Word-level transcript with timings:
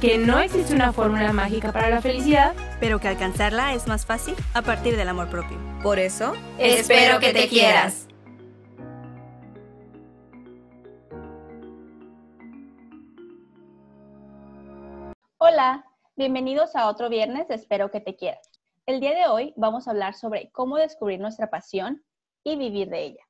que 0.00 0.18
no 0.18 0.40
existe 0.40 0.74
una 0.74 0.92
fórmula 0.92 1.32
mágica 1.32 1.72
para 1.72 1.88
la 1.88 2.02
felicidad, 2.02 2.54
pero 2.80 3.00
que 3.00 3.08
alcanzarla 3.08 3.74
es 3.74 3.86
más 3.86 4.04
fácil 4.04 4.34
a 4.52 4.62
partir 4.62 4.96
del 4.96 5.08
amor 5.08 5.30
propio. 5.30 5.58
Por 5.82 5.98
eso, 5.98 6.34
espero 6.58 7.18
que 7.18 7.32
te 7.32 7.48
quieras. 7.48 8.06
Hola, 15.38 15.86
bienvenidos 16.16 16.76
a 16.76 16.88
otro 16.88 17.08
viernes 17.08 17.48
de 17.48 17.54
Espero 17.54 17.90
que 17.90 18.00
te 18.00 18.16
quieras. 18.16 18.50
El 18.84 19.00
día 19.00 19.14
de 19.14 19.28
hoy 19.28 19.54
vamos 19.56 19.88
a 19.88 19.92
hablar 19.92 20.14
sobre 20.14 20.50
cómo 20.50 20.76
descubrir 20.76 21.20
nuestra 21.20 21.48
pasión 21.48 22.04
y 22.44 22.56
vivir 22.56 22.90
de 22.90 23.04
ella. 23.04 23.24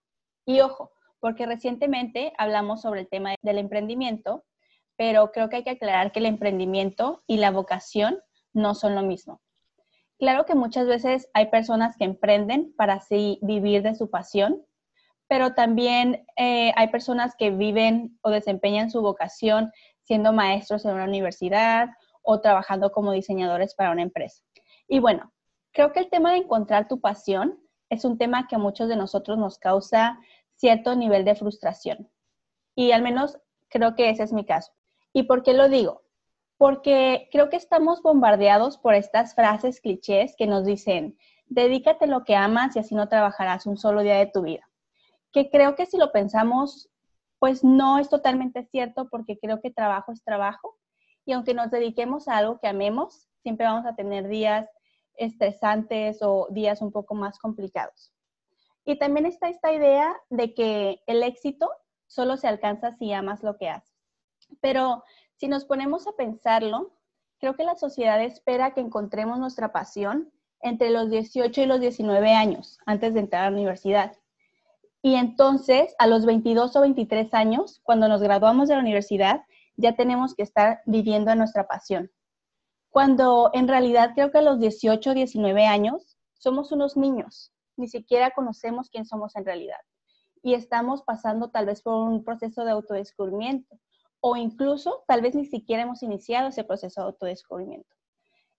Y 0.44 0.60
ojo, 0.60 0.92
porque 1.20 1.46
recientemente 1.46 2.32
hablamos 2.38 2.82
sobre 2.82 3.00
el 3.00 3.08
tema 3.08 3.34
del 3.42 3.58
emprendimiento, 3.58 4.44
pero 4.96 5.30
creo 5.32 5.48
que 5.48 5.56
hay 5.56 5.64
que 5.64 5.70
aclarar 5.70 6.12
que 6.12 6.20
el 6.20 6.26
emprendimiento 6.26 7.22
y 7.26 7.36
la 7.36 7.50
vocación 7.50 8.20
no 8.52 8.74
son 8.74 8.94
lo 8.94 9.02
mismo. 9.02 9.40
Claro 10.18 10.46
que 10.46 10.54
muchas 10.54 10.86
veces 10.86 11.28
hay 11.34 11.50
personas 11.50 11.96
que 11.96 12.04
emprenden 12.04 12.74
para 12.76 12.94
así 12.94 13.38
vivir 13.42 13.82
de 13.82 13.94
su 13.94 14.08
pasión, 14.08 14.64
pero 15.28 15.54
también 15.54 16.24
eh, 16.36 16.72
hay 16.76 16.88
personas 16.88 17.34
que 17.36 17.50
viven 17.50 18.18
o 18.22 18.30
desempeñan 18.30 18.90
su 18.90 19.02
vocación 19.02 19.70
siendo 20.02 20.32
maestros 20.32 20.84
en 20.84 20.92
una 20.92 21.04
universidad 21.04 21.88
o 22.22 22.40
trabajando 22.40 22.92
como 22.92 23.12
diseñadores 23.12 23.74
para 23.74 23.90
una 23.90 24.02
empresa. 24.02 24.42
Y 24.88 25.00
bueno, 25.00 25.32
creo 25.72 25.92
que 25.92 26.00
el 26.00 26.08
tema 26.08 26.32
de 26.32 26.38
encontrar 26.38 26.88
tu 26.88 27.00
pasión 27.00 27.58
es 27.90 28.04
un 28.04 28.16
tema 28.16 28.46
que 28.48 28.56
a 28.56 28.58
muchos 28.58 28.88
de 28.88 28.96
nosotros 28.96 29.36
nos 29.36 29.58
causa 29.58 30.18
cierto 30.54 30.96
nivel 30.96 31.24
de 31.24 31.34
frustración. 31.34 32.08
Y 32.74 32.92
al 32.92 33.02
menos 33.02 33.38
creo 33.68 33.94
que 33.94 34.10
ese 34.10 34.22
es 34.22 34.32
mi 34.32 34.44
caso. 34.44 34.72
¿Y 35.16 35.22
por 35.22 35.42
qué 35.42 35.54
lo 35.54 35.70
digo? 35.70 36.02
Porque 36.58 37.30
creo 37.32 37.48
que 37.48 37.56
estamos 37.56 38.02
bombardeados 38.02 38.76
por 38.76 38.92
estas 38.92 39.34
frases 39.34 39.80
clichés 39.80 40.34
que 40.36 40.46
nos 40.46 40.66
dicen, 40.66 41.16
dedícate 41.46 42.04
a 42.04 42.08
lo 42.08 42.24
que 42.24 42.36
amas 42.36 42.76
y 42.76 42.80
así 42.80 42.94
no 42.94 43.08
trabajarás 43.08 43.64
un 43.64 43.78
solo 43.78 44.02
día 44.02 44.18
de 44.18 44.26
tu 44.26 44.42
vida. 44.42 44.68
Que 45.32 45.48
creo 45.48 45.74
que 45.74 45.86
si 45.86 45.96
lo 45.96 46.12
pensamos, 46.12 46.90
pues 47.38 47.64
no 47.64 47.98
es 47.98 48.10
totalmente 48.10 48.66
cierto 48.66 49.08
porque 49.08 49.38
creo 49.38 49.62
que 49.62 49.70
trabajo 49.70 50.12
es 50.12 50.22
trabajo. 50.22 50.76
Y 51.24 51.32
aunque 51.32 51.54
nos 51.54 51.70
dediquemos 51.70 52.28
a 52.28 52.36
algo 52.36 52.60
que 52.60 52.68
amemos, 52.68 53.26
siempre 53.42 53.64
vamos 53.64 53.86
a 53.86 53.96
tener 53.96 54.28
días 54.28 54.68
estresantes 55.14 56.18
o 56.20 56.46
días 56.50 56.82
un 56.82 56.92
poco 56.92 57.14
más 57.14 57.38
complicados. 57.38 58.12
Y 58.84 58.98
también 58.98 59.24
está 59.24 59.48
esta 59.48 59.72
idea 59.72 60.14
de 60.28 60.52
que 60.52 61.00
el 61.06 61.22
éxito 61.22 61.70
solo 62.06 62.36
se 62.36 62.48
alcanza 62.48 62.92
si 62.98 63.14
amas 63.14 63.42
lo 63.42 63.56
que 63.56 63.70
haces. 63.70 63.95
Pero 64.60 65.04
si 65.36 65.48
nos 65.48 65.64
ponemos 65.64 66.06
a 66.06 66.12
pensarlo, 66.12 66.92
creo 67.38 67.54
que 67.56 67.64
la 67.64 67.76
sociedad 67.76 68.22
espera 68.22 68.74
que 68.74 68.80
encontremos 68.80 69.38
nuestra 69.38 69.72
pasión 69.72 70.32
entre 70.60 70.90
los 70.90 71.10
18 71.10 71.60
y 71.60 71.66
los 71.66 71.80
19 71.80 72.32
años, 72.32 72.78
antes 72.86 73.14
de 73.14 73.20
entrar 73.20 73.42
a 73.42 73.50
la 73.50 73.56
universidad. 73.56 74.16
Y 75.02 75.14
entonces, 75.14 75.94
a 75.98 76.06
los 76.06 76.26
22 76.26 76.74
o 76.74 76.80
23 76.80 77.32
años, 77.34 77.80
cuando 77.84 78.08
nos 78.08 78.22
graduamos 78.22 78.68
de 78.68 78.74
la 78.74 78.80
universidad, 78.80 79.42
ya 79.76 79.94
tenemos 79.94 80.34
que 80.34 80.42
estar 80.42 80.80
viviendo 80.86 81.34
nuestra 81.34 81.68
pasión. 81.68 82.10
Cuando 82.90 83.50
en 83.52 83.68
realidad 83.68 84.12
creo 84.14 84.30
que 84.30 84.38
a 84.38 84.42
los 84.42 84.58
18 84.58 85.10
o 85.10 85.14
19 85.14 85.66
años 85.66 86.16
somos 86.32 86.72
unos 86.72 86.96
niños, 86.96 87.52
ni 87.76 87.88
siquiera 87.88 88.30
conocemos 88.30 88.88
quién 88.88 89.04
somos 89.04 89.36
en 89.36 89.44
realidad. 89.44 89.80
Y 90.42 90.54
estamos 90.54 91.02
pasando 91.02 91.50
tal 91.50 91.66
vez 91.66 91.82
por 91.82 91.94
un 92.08 92.24
proceso 92.24 92.64
de 92.64 92.70
autodescubrimiento 92.70 93.78
o 94.20 94.36
incluso 94.36 95.04
tal 95.06 95.20
vez 95.20 95.34
ni 95.34 95.44
siquiera 95.44 95.82
hemos 95.82 96.02
iniciado 96.02 96.48
ese 96.48 96.64
proceso 96.64 97.00
de 97.00 97.06
autodescubrimiento. 97.06 97.94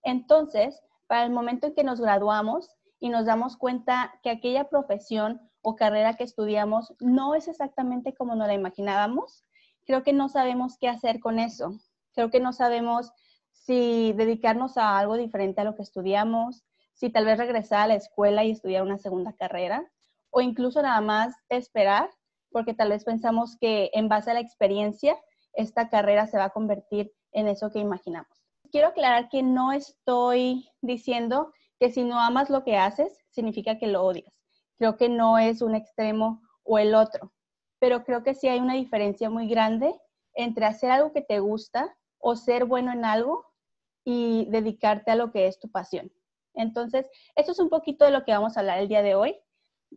Entonces, 0.02 0.80
para 1.06 1.24
el 1.24 1.30
momento 1.30 1.66
en 1.66 1.74
que 1.74 1.84
nos 1.84 2.00
graduamos 2.00 2.70
y 3.00 3.08
nos 3.08 3.26
damos 3.26 3.56
cuenta 3.56 4.14
que 4.22 4.30
aquella 4.30 4.68
profesión 4.68 5.40
o 5.62 5.76
carrera 5.76 6.14
que 6.14 6.24
estudiamos 6.24 6.94
no 7.00 7.34
es 7.34 7.48
exactamente 7.48 8.14
como 8.14 8.34
nos 8.34 8.46
la 8.46 8.54
imaginábamos, 8.54 9.44
creo 9.86 10.02
que 10.02 10.12
no 10.12 10.28
sabemos 10.28 10.76
qué 10.78 10.88
hacer 10.88 11.20
con 11.20 11.38
eso. 11.38 11.72
Creo 12.12 12.30
que 12.30 12.40
no 12.40 12.52
sabemos 12.52 13.12
si 13.52 14.12
dedicarnos 14.14 14.76
a 14.76 14.98
algo 14.98 15.16
diferente 15.16 15.60
a 15.60 15.64
lo 15.64 15.74
que 15.74 15.82
estudiamos, 15.82 16.64
si 16.94 17.10
tal 17.10 17.24
vez 17.24 17.38
regresar 17.38 17.80
a 17.80 17.86
la 17.88 17.94
escuela 17.94 18.44
y 18.44 18.50
estudiar 18.50 18.82
una 18.82 18.98
segunda 18.98 19.32
carrera, 19.32 19.88
o 20.30 20.40
incluso 20.40 20.82
nada 20.82 21.00
más 21.00 21.34
esperar, 21.48 22.10
porque 22.50 22.74
tal 22.74 22.90
vez 22.90 23.04
pensamos 23.04 23.56
que 23.60 23.90
en 23.94 24.08
base 24.08 24.30
a 24.30 24.34
la 24.34 24.40
experiencia, 24.40 25.16
esta 25.58 25.88
carrera 25.90 26.28
se 26.28 26.38
va 26.38 26.44
a 26.44 26.50
convertir 26.50 27.12
en 27.32 27.48
eso 27.48 27.70
que 27.70 27.80
imaginamos. 27.80 28.30
Quiero 28.70 28.88
aclarar 28.88 29.28
que 29.28 29.42
no 29.42 29.72
estoy 29.72 30.70
diciendo 30.80 31.52
que 31.80 31.90
si 31.90 32.04
no 32.04 32.20
amas 32.20 32.48
lo 32.48 32.62
que 32.62 32.76
haces, 32.76 33.18
significa 33.30 33.76
que 33.76 33.88
lo 33.88 34.04
odias. 34.04 34.40
Creo 34.78 34.96
que 34.96 35.08
no 35.08 35.36
es 35.36 35.60
un 35.60 35.74
extremo 35.74 36.42
o 36.62 36.78
el 36.78 36.94
otro, 36.94 37.32
pero 37.80 38.04
creo 38.04 38.22
que 38.22 38.34
sí 38.34 38.46
hay 38.46 38.60
una 38.60 38.74
diferencia 38.74 39.30
muy 39.30 39.48
grande 39.48 39.92
entre 40.34 40.64
hacer 40.64 40.92
algo 40.92 41.12
que 41.12 41.22
te 41.22 41.40
gusta 41.40 41.96
o 42.18 42.36
ser 42.36 42.64
bueno 42.64 42.92
en 42.92 43.04
algo 43.04 43.44
y 44.04 44.46
dedicarte 44.50 45.10
a 45.10 45.16
lo 45.16 45.32
que 45.32 45.48
es 45.48 45.58
tu 45.58 45.68
pasión. 45.70 46.12
Entonces, 46.54 47.10
eso 47.34 47.50
es 47.50 47.58
un 47.58 47.68
poquito 47.68 48.04
de 48.04 48.12
lo 48.12 48.24
que 48.24 48.32
vamos 48.32 48.56
a 48.56 48.60
hablar 48.60 48.78
el 48.78 48.88
día 48.88 49.02
de 49.02 49.16
hoy. 49.16 49.36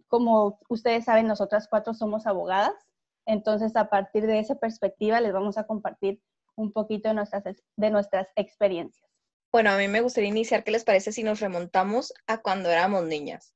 Como 0.07 0.59
ustedes 0.69 1.05
saben, 1.05 1.27
nosotras 1.27 1.67
cuatro 1.69 1.93
somos 1.93 2.25
abogadas, 2.25 2.73
entonces 3.25 3.75
a 3.75 3.89
partir 3.89 4.25
de 4.27 4.39
esa 4.39 4.55
perspectiva 4.55 5.21
les 5.21 5.33
vamos 5.33 5.57
a 5.57 5.65
compartir 5.65 6.21
un 6.55 6.71
poquito 6.71 7.09
de 7.09 7.15
nuestras, 7.15 7.43
de 7.75 7.89
nuestras 7.89 8.27
experiencias. 8.35 9.09
Bueno, 9.51 9.71
a 9.71 9.77
mí 9.77 9.87
me 9.87 10.01
gustaría 10.01 10.29
iniciar, 10.29 10.63
¿qué 10.63 10.71
les 10.71 10.85
parece 10.85 11.11
si 11.11 11.23
nos 11.23 11.39
remontamos 11.39 12.13
a 12.27 12.37
cuando 12.37 12.69
éramos 12.69 13.03
niñas? 13.05 13.53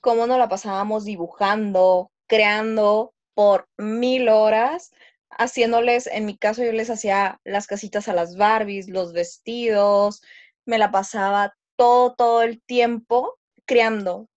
Cómo 0.00 0.26
nos 0.26 0.38
la 0.38 0.48
pasábamos 0.48 1.04
dibujando, 1.04 2.10
creando 2.26 3.12
por 3.34 3.68
mil 3.76 4.28
horas, 4.28 4.92
haciéndoles, 5.30 6.06
en 6.06 6.24
mi 6.24 6.38
caso 6.38 6.64
yo 6.64 6.72
les 6.72 6.88
hacía 6.88 7.40
las 7.44 7.66
casitas 7.66 8.08
a 8.08 8.14
las 8.14 8.36
Barbies, 8.36 8.88
los 8.88 9.12
vestidos, 9.12 10.22
me 10.64 10.78
la 10.78 10.90
pasaba 10.90 11.54
todo, 11.76 12.14
todo 12.14 12.42
el 12.42 12.62
tiempo 12.62 13.38
creando, 13.66 14.28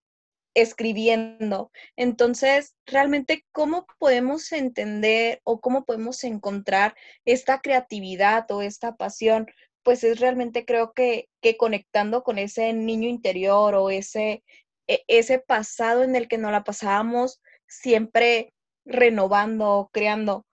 escribiendo. 0.61 1.71
Entonces, 1.95 2.75
realmente, 2.85 3.45
¿cómo 3.51 3.85
podemos 3.99 4.51
entender 4.51 5.41
o 5.43 5.59
cómo 5.61 5.85
podemos 5.85 6.23
encontrar 6.23 6.95
esta 7.25 7.61
creatividad 7.61 8.49
o 8.51 8.61
esta 8.61 8.95
pasión? 8.95 9.47
Pues 9.83 10.03
es 10.03 10.19
realmente 10.19 10.65
creo 10.65 10.93
que, 10.93 11.29
que 11.41 11.57
conectando 11.57 12.23
con 12.23 12.37
ese 12.37 12.73
niño 12.73 13.09
interior 13.09 13.75
o 13.75 13.89
ese, 13.89 14.43
e, 14.87 15.03
ese 15.07 15.39
pasado 15.39 16.03
en 16.03 16.15
el 16.15 16.27
que 16.27 16.37
nos 16.37 16.51
la 16.51 16.63
pasábamos 16.63 17.41
siempre 17.67 18.53
renovando, 18.85 19.89
creando. 19.93 20.45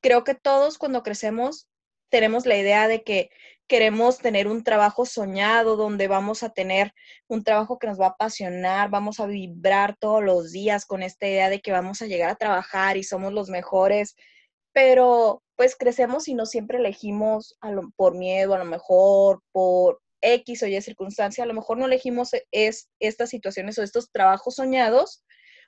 Creo 0.00 0.24
que 0.24 0.34
todos 0.34 0.78
cuando 0.78 1.02
crecemos 1.02 1.68
tenemos 2.10 2.46
la 2.46 2.56
idea 2.56 2.88
de 2.88 3.02
que 3.02 3.30
queremos 3.68 4.18
tener 4.18 4.48
un 4.48 4.64
trabajo 4.64 5.04
soñado 5.04 5.76
donde 5.76 6.08
vamos 6.08 6.42
a 6.42 6.50
tener 6.50 6.92
un 7.28 7.44
trabajo 7.44 7.78
que 7.78 7.86
nos 7.86 8.00
va 8.00 8.06
a 8.06 8.10
apasionar, 8.10 8.88
vamos 8.88 9.20
a 9.20 9.26
vibrar 9.26 9.96
todos 9.98 10.24
los 10.24 10.50
días 10.50 10.86
con 10.86 11.02
esta 11.02 11.28
idea 11.28 11.50
de 11.50 11.60
que 11.60 11.70
vamos 11.70 12.00
a 12.00 12.06
llegar 12.06 12.30
a 12.30 12.36
trabajar 12.36 12.96
y 12.96 13.04
somos 13.04 13.32
los 13.32 13.50
mejores, 13.50 14.16
pero 14.72 15.42
pues 15.54 15.76
crecemos 15.76 16.28
y 16.28 16.34
no 16.34 16.46
siempre 16.46 16.78
elegimos 16.78 17.58
por 17.96 18.16
miedo, 18.16 18.54
a 18.54 18.58
lo 18.58 18.64
mejor 18.64 19.42
por 19.52 20.00
X 20.22 20.62
o 20.62 20.66
Y 20.66 20.80
circunstancia, 20.80 21.44
a 21.44 21.46
lo 21.46 21.54
mejor 21.54 21.78
no 21.78 21.86
elegimos 21.86 22.30
es, 22.50 22.88
estas 23.00 23.30
situaciones 23.30 23.78
o 23.78 23.82
estos 23.82 24.10
trabajos 24.10 24.56
soñados 24.56 25.24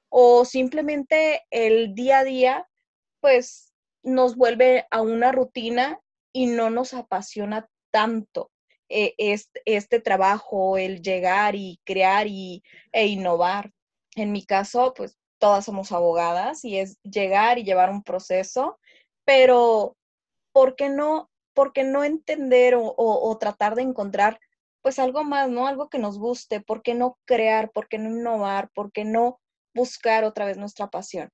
o 0.08 0.44
simplemente 0.44 1.42
el 1.50 1.94
día 1.94 2.20
a 2.20 2.24
día 2.24 2.66
pues 3.20 3.72
nos 4.02 4.36
vuelve 4.36 4.86
a 4.90 5.02
una 5.02 5.32
rutina 5.32 6.00
y 6.32 6.46
no 6.46 6.70
nos 6.70 6.94
apasiona 6.94 7.68
tanto 7.90 8.50
eh, 8.88 9.14
este, 9.66 10.00
trabajo, 10.00 10.76
el 10.76 11.00
llegar 11.00 11.54
y 11.54 11.80
crear 11.84 12.26
y, 12.26 12.62
e 12.92 13.06
innovar. 13.06 13.72
En 14.16 14.32
mi 14.32 14.44
caso, 14.44 14.92
pues 14.96 15.16
todas 15.38 15.64
somos 15.64 15.92
abogadas 15.92 16.64
y 16.64 16.78
es 16.78 16.98
llegar 17.02 17.58
y 17.58 17.64
llevar 17.64 17.90
un 17.90 18.02
proceso, 18.02 18.78
pero 19.24 19.96
¿por 20.52 20.74
qué 20.74 20.88
no, 20.88 21.30
no 21.84 22.04
entender 22.04 22.74
o, 22.76 23.36
tratar 23.38 23.76
de 23.76 23.82
encontrar 23.82 24.40
pues 24.82 24.98
algo 24.98 25.22
más, 25.24 25.48
¿no? 25.50 25.66
Algo 25.66 25.88
que 25.88 25.98
nos 25.98 26.18
guste, 26.18 26.60
¿por 26.60 26.82
qué 26.82 26.94
no 26.94 27.18
crear? 27.26 27.70
¿Por 27.70 27.86
qué 27.86 27.98
no 27.98 28.10
innovar? 28.10 28.70
¿Por 28.74 28.90
qué 28.90 29.04
no 29.04 29.38
buscar 29.74 30.24
otra 30.24 30.46
vez 30.46 30.56
nuestra 30.56 30.88
pasión 30.88 31.30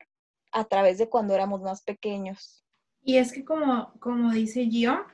a 0.53 0.65
través 0.65 0.99
de 0.99 1.09
cuando 1.09 1.35
éramos 1.35 1.63
más 1.63 1.83
pequeños? 1.83 2.65
Y 3.03 3.19
es 3.19 3.33
que 3.33 3.45
como, 3.45 3.93
como 4.01 4.33
dice 4.33 4.67
Gio, 4.67 5.07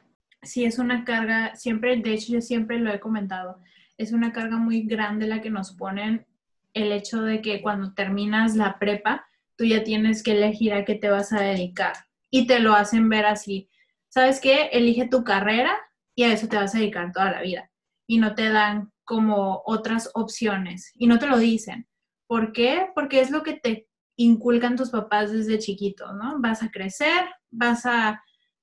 sí 0.43 0.65
es 0.65 0.79
una 0.79 1.05
carga, 1.05 1.55
siempre, 1.57 1.97
de 1.97 2.13
hecho 2.13 2.33
yo 2.33 2.41
siempre 2.41 2.79
lo 2.79 2.93
he 2.93 3.01
comentado, 3.01 3.61
es 3.97 4.13
una 4.13 4.33
carga 4.33 4.57
muy 4.57 4.83
grande 4.83 5.27
la 5.27 5.41
que 5.41 5.51
nos 5.51 5.73
ponen 5.73 6.27
el 6.75 6.93
hecho 6.93 7.23
de 7.23 7.43
que 7.43 7.63
cuando 7.63 7.93
terminas 7.95 8.57
la 8.57 8.79
prepa, 8.79 9.27
tú 9.57 9.65
ya 9.65 9.85
tienes 9.85 10.23
que 10.23 10.33
elegir 10.33 10.73
a 10.73 10.85
qué 10.85 10.95
te 10.95 11.09
vas 11.09 11.33
a 11.33 11.41
dedicar. 11.41 11.93
Y 12.31 12.47
te 12.47 12.61
lo 12.61 12.75
hacen 12.75 13.09
ver 13.09 13.27
así. 13.27 13.69
¿Sabes 14.09 14.41
qué? 14.41 14.71
Elige 14.73 15.07
tu 15.07 15.23
carrera 15.23 15.79
y 16.15 16.25
a 16.25 16.33
eso 16.33 16.49
te 16.49 16.57
vas 16.57 16.75
a 16.75 16.79
dedicar 16.79 17.13
toda 17.13 17.31
la 17.31 17.43
vida. 17.43 17.71
Y 18.07 18.19
no 18.19 18.35
te 18.35 18.49
dan 18.49 18.91
como 19.05 19.63
otras 19.67 20.11
opciones. 20.15 20.93
Y 20.97 21.07
no 21.07 21.19
te 21.19 21.27
lo 21.27 21.39
dicen. 21.39 21.87
¿Por 22.27 22.53
qué? 22.53 22.89
Porque 22.95 23.21
es 23.21 23.31
lo 23.31 23.43
que 23.43 23.55
te 23.55 23.87
inculcan 24.17 24.77
tus 24.77 24.91
papás 24.91 25.31
desde 25.31 25.59
chiquito, 25.59 26.13
¿no? 26.15 26.41
Vas 26.41 26.63
a 26.63 26.71
crecer, 26.71 27.27
vas 27.51 27.85
a 27.85 28.23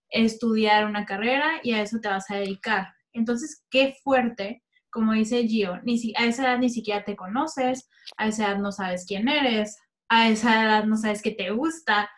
estudiar 0.09 0.85
una 0.85 1.05
carrera 1.05 1.59
y 1.63 1.73
a 1.73 1.81
eso 1.81 1.99
te 1.99 2.07
vas 2.07 2.29
a 2.29 2.35
dedicar. 2.35 2.87
Entonces, 3.13 3.65
qué 3.69 3.95
fuerte, 4.03 4.63
como 4.89 5.13
dice 5.13 5.47
Gio, 5.47 5.79
ni 5.83 5.97
si, 5.97 6.13
a 6.17 6.25
esa 6.25 6.43
edad 6.43 6.59
ni 6.59 6.69
siquiera 6.69 7.03
te 7.03 7.15
conoces, 7.15 7.89
a 8.17 8.27
esa 8.27 8.47
edad 8.47 8.59
no 8.59 8.71
sabes 8.71 9.05
quién 9.07 9.27
eres, 9.27 9.77
a 10.09 10.29
esa 10.29 10.63
edad 10.63 10.83
no 10.85 10.97
sabes 10.97 11.21
qué 11.21 11.31
te 11.31 11.51
gusta, 11.51 12.01
a 12.01 12.09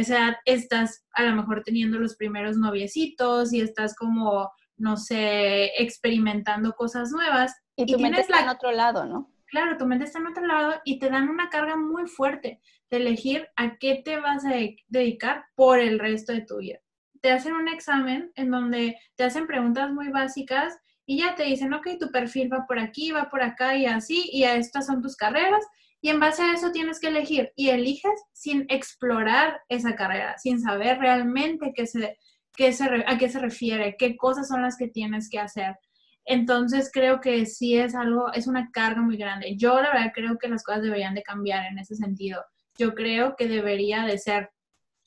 esa 0.00 0.18
edad 0.18 0.36
estás 0.44 1.06
a 1.14 1.22
lo 1.22 1.36
mejor 1.36 1.62
teniendo 1.62 1.98
los 1.98 2.16
primeros 2.16 2.56
noviecitos 2.56 3.52
y 3.52 3.60
estás 3.60 3.94
como, 3.94 4.50
no 4.76 4.96
sé, 4.96 5.66
experimentando 5.78 6.72
cosas 6.72 7.10
nuevas. 7.10 7.54
Y 7.76 7.86
tu 7.86 7.98
mente 7.98 8.22
está 8.22 8.42
en 8.42 8.48
otro 8.48 8.72
lado, 8.72 9.04
¿no? 9.06 9.30
Claro, 9.46 9.76
tu 9.76 9.86
mente 9.86 10.06
está 10.06 10.18
en 10.18 10.26
otro 10.26 10.46
lado 10.46 10.74
y 10.84 10.98
te 10.98 11.10
dan 11.10 11.28
una 11.28 11.48
carga 11.48 11.76
muy 11.76 12.08
fuerte 12.08 12.60
de 12.90 12.96
elegir 12.96 13.48
a 13.56 13.76
qué 13.76 14.02
te 14.04 14.18
vas 14.18 14.44
a 14.44 14.54
dedicar 14.88 15.44
por 15.54 15.78
el 15.78 15.98
resto 16.00 16.32
de 16.32 16.40
tu 16.40 16.58
vida. 16.58 16.80
Te 17.24 17.32
hacen 17.32 17.54
un 17.54 17.68
examen 17.68 18.30
en 18.34 18.50
donde 18.50 18.98
te 19.16 19.24
hacen 19.24 19.46
preguntas 19.46 19.90
muy 19.90 20.10
básicas 20.10 20.76
y 21.06 21.20
ya 21.20 21.34
te 21.34 21.44
dicen, 21.44 21.72
ok, 21.72 21.96
tu 21.98 22.10
perfil 22.10 22.52
va 22.52 22.66
por 22.66 22.78
aquí, 22.78 23.12
va 23.12 23.30
por 23.30 23.40
acá 23.42 23.74
y 23.78 23.86
así, 23.86 24.28
y 24.30 24.44
a 24.44 24.56
estas 24.56 24.84
son 24.84 25.00
tus 25.00 25.16
carreras, 25.16 25.64
y 26.02 26.10
en 26.10 26.20
base 26.20 26.42
a 26.42 26.52
eso 26.52 26.70
tienes 26.70 27.00
que 27.00 27.06
elegir, 27.06 27.50
y 27.56 27.70
eliges 27.70 28.12
sin 28.34 28.66
explorar 28.68 29.58
esa 29.70 29.94
carrera, 29.94 30.36
sin 30.36 30.60
saber 30.60 30.98
realmente 30.98 31.72
qué 31.74 31.86
se, 31.86 32.18
qué 32.54 32.74
se, 32.74 32.84
a 33.06 33.16
qué 33.16 33.30
se 33.30 33.38
refiere, 33.38 33.96
qué 33.98 34.18
cosas 34.18 34.46
son 34.46 34.60
las 34.60 34.76
que 34.76 34.88
tienes 34.88 35.30
que 35.30 35.38
hacer. 35.38 35.76
Entonces 36.26 36.90
creo 36.92 37.22
que 37.22 37.46
sí 37.46 37.78
es 37.78 37.94
algo, 37.94 38.34
es 38.34 38.46
una 38.46 38.70
carga 38.70 39.00
muy 39.00 39.16
grande. 39.16 39.56
Yo 39.56 39.80
la 39.80 39.94
verdad 39.94 40.12
creo 40.14 40.36
que 40.36 40.48
las 40.48 40.62
cosas 40.62 40.82
deberían 40.82 41.14
de 41.14 41.22
cambiar 41.22 41.64
en 41.72 41.78
ese 41.78 41.96
sentido 41.96 42.44
yo 42.76 42.94
creo 42.94 43.36
que 43.36 43.48
debería 43.48 44.04
de 44.04 44.18
ser, 44.18 44.50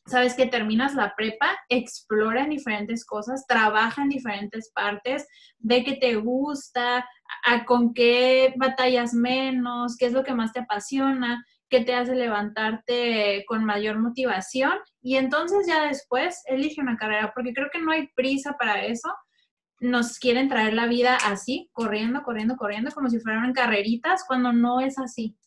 sabes 0.07 0.35
que 0.35 0.47
terminas 0.47 0.95
la 0.95 1.13
prepa, 1.15 1.49
explora 1.69 2.43
en 2.43 2.49
diferentes 2.49 3.05
cosas, 3.05 3.45
trabaja 3.47 4.01
en 4.01 4.09
diferentes 4.09 4.71
partes, 4.73 5.27
ve 5.59 5.83
qué 5.83 5.95
te 5.95 6.15
gusta, 6.15 7.07
a, 7.45 7.65
con 7.65 7.93
qué 7.93 8.53
batallas 8.57 9.13
menos, 9.13 9.97
qué 9.97 10.05
es 10.07 10.13
lo 10.13 10.23
que 10.23 10.33
más 10.33 10.53
te 10.53 10.61
apasiona, 10.61 11.45
qué 11.69 11.81
te 11.81 11.93
hace 11.93 12.15
levantarte 12.15 13.43
con 13.47 13.65
mayor 13.65 13.99
motivación 13.99 14.79
y 15.01 15.17
entonces 15.17 15.67
ya 15.67 15.83
después 15.83 16.41
elige 16.45 16.81
una 16.81 16.97
carrera, 16.97 17.33
porque 17.35 17.53
creo 17.53 17.67
que 17.71 17.81
no 17.81 17.91
hay 17.91 18.07
prisa 18.15 18.55
para 18.57 18.85
eso. 18.85 19.13
Nos 19.79 20.17
quieren 20.17 20.49
traer 20.49 20.73
la 20.73 20.87
vida 20.87 21.17
así, 21.25 21.69
corriendo, 21.73 22.23
corriendo, 22.23 22.55
corriendo, 22.55 22.91
como 22.91 23.09
si 23.09 23.19
fueran 23.19 23.53
carreritas, 23.53 24.23
cuando 24.25 24.51
no 24.51 24.79
es 24.79 24.97
así. 24.97 25.37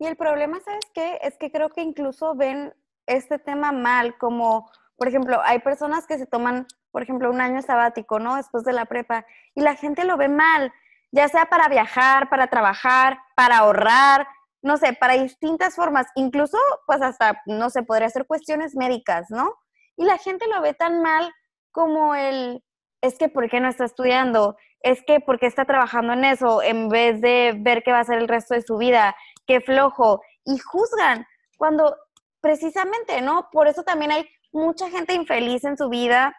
Y 0.00 0.06
el 0.06 0.16
problema, 0.16 0.58
¿sabes 0.60 0.84
qué? 0.92 1.18
Es 1.22 1.38
que 1.38 1.52
creo 1.52 1.68
que 1.68 1.82
incluso 1.82 2.34
ven 2.34 2.74
este 3.06 3.38
tema 3.38 3.72
mal, 3.72 4.16
como, 4.18 4.70
por 4.96 5.08
ejemplo, 5.08 5.40
hay 5.44 5.60
personas 5.60 6.06
que 6.06 6.18
se 6.18 6.26
toman, 6.26 6.66
por 6.90 7.02
ejemplo, 7.02 7.30
un 7.30 7.40
año 7.40 7.62
sabático, 7.62 8.18
¿no? 8.18 8.36
Después 8.36 8.64
de 8.64 8.72
la 8.72 8.86
prepa, 8.86 9.26
y 9.54 9.60
la 9.60 9.74
gente 9.74 10.04
lo 10.04 10.16
ve 10.16 10.28
mal, 10.28 10.72
ya 11.12 11.28
sea 11.28 11.46
para 11.46 11.68
viajar, 11.68 12.28
para 12.28 12.48
trabajar, 12.48 13.18
para 13.34 13.58
ahorrar, 13.58 14.26
no 14.62 14.76
sé, 14.76 14.92
para 14.92 15.14
distintas 15.14 15.76
formas, 15.76 16.06
incluso, 16.16 16.58
pues 16.86 17.00
hasta, 17.02 17.40
no 17.46 17.70
sé, 17.70 17.82
podría 17.82 18.10
ser 18.10 18.26
cuestiones 18.26 18.74
médicas, 18.74 19.26
¿no? 19.30 19.54
Y 19.96 20.04
la 20.04 20.18
gente 20.18 20.46
lo 20.48 20.60
ve 20.60 20.74
tan 20.74 21.02
mal 21.02 21.32
como 21.70 22.14
el, 22.14 22.62
es 23.00 23.18
que, 23.18 23.28
¿por 23.28 23.48
qué 23.48 23.60
no 23.60 23.68
está 23.68 23.84
estudiando? 23.84 24.56
Es 24.80 25.02
que, 25.06 25.20
¿por 25.20 25.38
qué 25.38 25.46
está 25.46 25.64
trabajando 25.64 26.12
en 26.12 26.24
eso 26.24 26.62
en 26.62 26.88
vez 26.88 27.20
de 27.20 27.54
ver 27.58 27.82
qué 27.82 27.92
va 27.92 28.00
a 28.00 28.04
ser 28.04 28.18
el 28.18 28.28
resto 28.28 28.54
de 28.54 28.62
su 28.62 28.76
vida? 28.76 29.14
qué 29.46 29.60
flojo, 29.60 30.20
y 30.44 30.58
juzgan, 30.58 31.26
cuando 31.56 31.96
precisamente, 32.46 33.20
¿no? 33.22 33.48
Por 33.50 33.66
eso 33.66 33.82
también 33.82 34.12
hay 34.12 34.28
mucha 34.52 34.88
gente 34.88 35.14
infeliz 35.14 35.64
en 35.64 35.76
su 35.76 35.88
vida, 35.88 36.32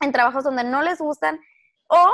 en 0.00 0.10
trabajos 0.10 0.42
donde 0.42 0.64
no 0.64 0.80
les 0.80 0.98
gustan, 0.98 1.38
o 1.88 2.12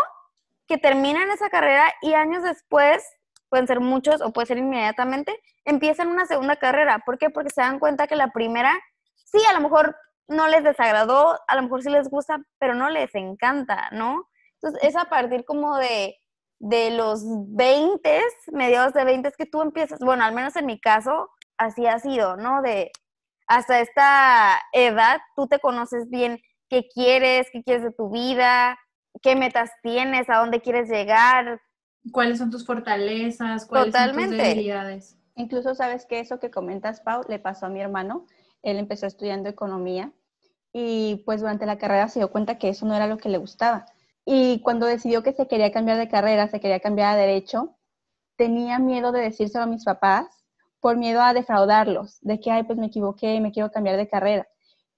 que 0.66 0.78
terminan 0.78 1.30
esa 1.30 1.48
carrera 1.48 1.92
y 2.02 2.14
años 2.14 2.42
después, 2.42 3.04
pueden 3.48 3.68
ser 3.68 3.78
muchos 3.78 4.20
o 4.20 4.32
puede 4.32 4.46
ser 4.46 4.58
inmediatamente, 4.58 5.40
empiezan 5.64 6.08
una 6.08 6.26
segunda 6.26 6.56
carrera. 6.56 7.02
¿Por 7.06 7.18
qué? 7.18 7.30
Porque 7.30 7.50
se 7.50 7.60
dan 7.60 7.78
cuenta 7.78 8.08
que 8.08 8.16
la 8.16 8.32
primera, 8.32 8.76
sí, 9.14 9.38
a 9.48 9.52
lo 9.52 9.60
mejor 9.60 9.96
no 10.26 10.48
les 10.48 10.64
desagradó, 10.64 11.38
a 11.46 11.54
lo 11.54 11.62
mejor 11.62 11.84
sí 11.84 11.90
les 11.90 12.10
gusta, 12.10 12.42
pero 12.58 12.74
no 12.74 12.90
les 12.90 13.14
encanta, 13.14 13.90
¿no? 13.92 14.28
Entonces 14.54 14.82
es 14.82 14.96
a 14.96 15.04
partir 15.04 15.44
como 15.44 15.76
de, 15.76 16.16
de 16.58 16.90
los 16.90 17.22
20, 17.24 18.22
mediados 18.52 18.92
de 18.92 19.04
20, 19.04 19.30
que 19.38 19.46
tú 19.46 19.62
empiezas, 19.62 20.00
bueno, 20.00 20.24
al 20.24 20.34
menos 20.34 20.56
en 20.56 20.66
mi 20.66 20.80
caso, 20.80 21.30
así 21.58 21.86
ha 21.86 22.00
sido, 22.00 22.36
¿no? 22.36 22.60
De 22.62 22.90
hasta 23.50 23.80
esta 23.80 24.60
edad, 24.72 25.20
tú 25.34 25.48
te 25.48 25.58
conoces 25.58 26.08
bien 26.08 26.40
qué 26.68 26.86
quieres, 26.92 27.48
qué 27.52 27.62
quieres 27.62 27.82
de 27.82 27.92
tu 27.92 28.10
vida, 28.10 28.78
qué 29.22 29.34
metas 29.34 29.70
tienes, 29.82 30.30
a 30.30 30.38
dónde 30.38 30.60
quieres 30.60 30.88
llegar. 30.88 31.60
¿Cuáles 32.12 32.38
son 32.38 32.50
tus 32.50 32.64
fortalezas? 32.64 33.66
¿Cuáles 33.66 33.94
son 33.94 34.12
tus 34.12 34.30
debilidades? 34.30 35.18
Incluso 35.34 35.74
sabes 35.74 36.06
que 36.06 36.20
eso 36.20 36.38
que 36.38 36.50
comentas, 36.50 37.00
Pau, 37.00 37.22
le 37.28 37.38
pasó 37.40 37.66
a 37.66 37.70
mi 37.70 37.80
hermano. 37.80 38.26
Él 38.62 38.78
empezó 38.78 39.06
estudiando 39.06 39.48
economía 39.48 40.12
y 40.72 41.22
pues 41.26 41.40
durante 41.40 41.66
la 41.66 41.78
carrera 41.78 42.08
se 42.08 42.20
dio 42.20 42.30
cuenta 42.30 42.58
que 42.58 42.68
eso 42.68 42.86
no 42.86 42.94
era 42.94 43.08
lo 43.08 43.18
que 43.18 43.28
le 43.28 43.38
gustaba 43.38 43.86
y 44.24 44.60
cuando 44.60 44.86
decidió 44.86 45.24
que 45.24 45.32
se 45.32 45.48
quería 45.48 45.72
cambiar 45.72 45.98
de 45.98 46.08
carrera, 46.08 46.46
se 46.46 46.60
quería 46.60 46.78
cambiar 46.78 47.14
a 47.14 47.16
derecho, 47.16 47.76
tenía 48.36 48.78
miedo 48.78 49.10
de 49.10 49.22
decírselo 49.22 49.64
a 49.64 49.66
mis 49.66 49.84
papás 49.84 50.39
por 50.80 50.96
miedo 50.96 51.22
a 51.22 51.34
defraudarlos, 51.34 52.18
de 52.22 52.40
que, 52.40 52.50
ay, 52.50 52.62
pues 52.64 52.78
me 52.78 52.86
equivoqué, 52.86 53.40
me 53.40 53.52
quiero 53.52 53.70
cambiar 53.70 53.96
de 53.96 54.08
carrera. 54.08 54.48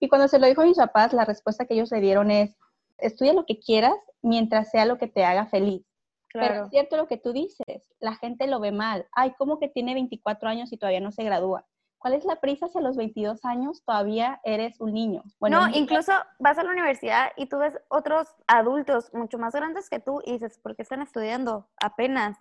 Y 0.01 0.09
cuando 0.09 0.29
se 0.29 0.39
lo 0.39 0.47
dijo 0.47 0.63
a 0.63 0.67
mis 0.67 0.79
papás, 0.79 1.13
la 1.13 1.25
respuesta 1.25 1.65
que 1.65 1.75
ellos 1.75 1.91
le 1.91 2.01
dieron 2.01 2.31
es, 2.31 2.57
estudia 2.99 3.33
lo 3.33 3.47
que 3.47 3.59
quieras 3.59 3.97
mientras 4.21 4.71
sea 4.71 4.85
lo 4.85 4.99
que 4.99 5.09
te 5.09 5.25
haga 5.25 5.47
feliz. 5.47 5.85
Pero 6.33 6.65
es 6.65 6.71
cierto 6.71 6.97
lo 6.97 7.07
que 7.07 7.19
tú 7.19 7.33
dices, 7.33 7.93
la 8.01 8.15
gente 8.17 8.47
lo 8.47 8.59
ve 8.59 8.73
mal. 8.73 9.07
Ay, 9.13 9.35
¿cómo 9.37 9.59
que 9.59 9.69
tiene 9.69 9.95
24 9.95 10.49
años 10.49 10.73
y 10.73 10.79
todavía 10.79 11.01
no 11.01 11.13
se 11.13 11.25
gradúa? 11.25 11.67
¿Cuál 11.99 12.15
es 12.15 12.25
la 12.25 12.41
prisa 12.41 12.67
si 12.69 12.79
a 12.79 12.81
los 12.81 12.97
22 12.97 13.45
años 13.45 13.85
todavía 13.85 14.41
eres 14.43 14.81
un 14.81 14.93
niño? 14.93 15.23
Bueno, 15.39 15.69
no, 15.69 15.77
incluso 15.77 16.13
vas 16.41 16.59
a 16.59 16.65
la 16.65 16.73
universidad 16.73 17.31
y 17.37 17.47
tú 17.47 17.59
ves 17.59 17.79
otros 17.89 18.27
adultos 18.49 19.13
mucho 19.15 19.39
más 19.39 19.55
grandes 19.55 19.89
que 19.89 20.01
tú 20.01 20.21
y 20.25 20.33
dices, 20.33 20.59
¿por 20.59 20.75
qué 20.75 20.83
están 20.83 21.01
estudiando 21.01 21.69
apenas? 21.81 22.39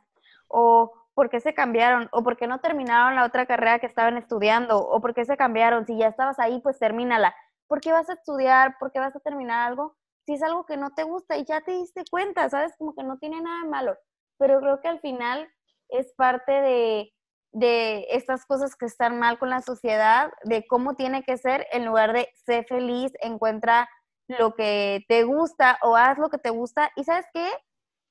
O 0.48 0.92
¿por 1.14 1.30
qué 1.30 1.40
se 1.40 1.54
cambiaron? 1.54 2.10
¿O 2.12 2.24
por 2.24 2.38
qué 2.38 2.48
no 2.48 2.60
terminaron 2.60 3.16
la 3.16 3.26
otra 3.26 3.46
carrera 3.46 3.80
que 3.80 3.88
estaban 3.88 4.18
estudiando? 4.18 4.80
¿O 4.80 5.02
por 5.02 5.14
qué 5.14 5.26
se 5.26 5.38
cambiaron? 5.38 5.86
Si 5.86 5.98
ya 5.98 6.08
estabas 6.08 6.40
ahí, 6.40 6.60
pues 6.62 6.80
termínala. 6.80 7.36
¿Por 7.68 7.82
qué 7.82 7.92
vas 7.92 8.10
a 8.10 8.14
estudiar? 8.14 8.78
¿Por 8.80 8.92
qué 8.92 9.00
vas 9.00 9.16
a 9.16 9.20
terminar 9.20 9.68
algo? 9.68 9.96
Si 10.26 10.34
es 10.34 10.44
algo 10.44 10.66
que 10.66 10.78
no 10.78 10.92
te 10.92 11.04
gusta 11.04 11.38
y 11.38 11.46
ya 11.46 11.62
te 11.62 11.72
diste 11.72 12.04
cuenta, 12.10 12.50
¿sabes? 12.50 12.74
Como 12.78 12.94
que 12.96 13.04
no 13.04 13.18
tiene 13.18 13.42
nada 13.42 13.64
de 13.64 13.70
malo. 13.70 13.98
Pero 14.38 14.60
creo 14.60 14.82
que 14.82 14.88
al 14.88 15.00
final 15.00 15.50
es 15.90 16.14
parte 16.16 16.52
de 16.52 17.14
de 17.52 18.08
estas 18.12 18.46
cosas 18.46 18.76
que 18.76 18.86
están 18.86 19.20
mal 19.20 19.38
con 19.38 19.50
la 19.50 19.62
sociedad, 19.62 20.32
de 20.44 20.66
cómo 20.68 20.96
tiene 20.96 21.24
que 21.24 21.38
ser, 21.38 21.68
en 21.72 21.86
lugar 21.86 22.14
de 22.14 22.30
ser 22.46 22.66
feliz, 22.66 23.12
encuentra 23.22 23.90
lo 24.28 24.54
que 24.54 25.04
te 25.08 25.24
gusta 25.24 25.78
o 25.82 25.96
haz 25.96 26.18
lo 26.18 26.30
que 26.30 26.38
te 26.38 26.50
gusta. 26.50 26.92
Y 26.96 27.04
sabes 27.04 27.26
qué, 27.34 27.50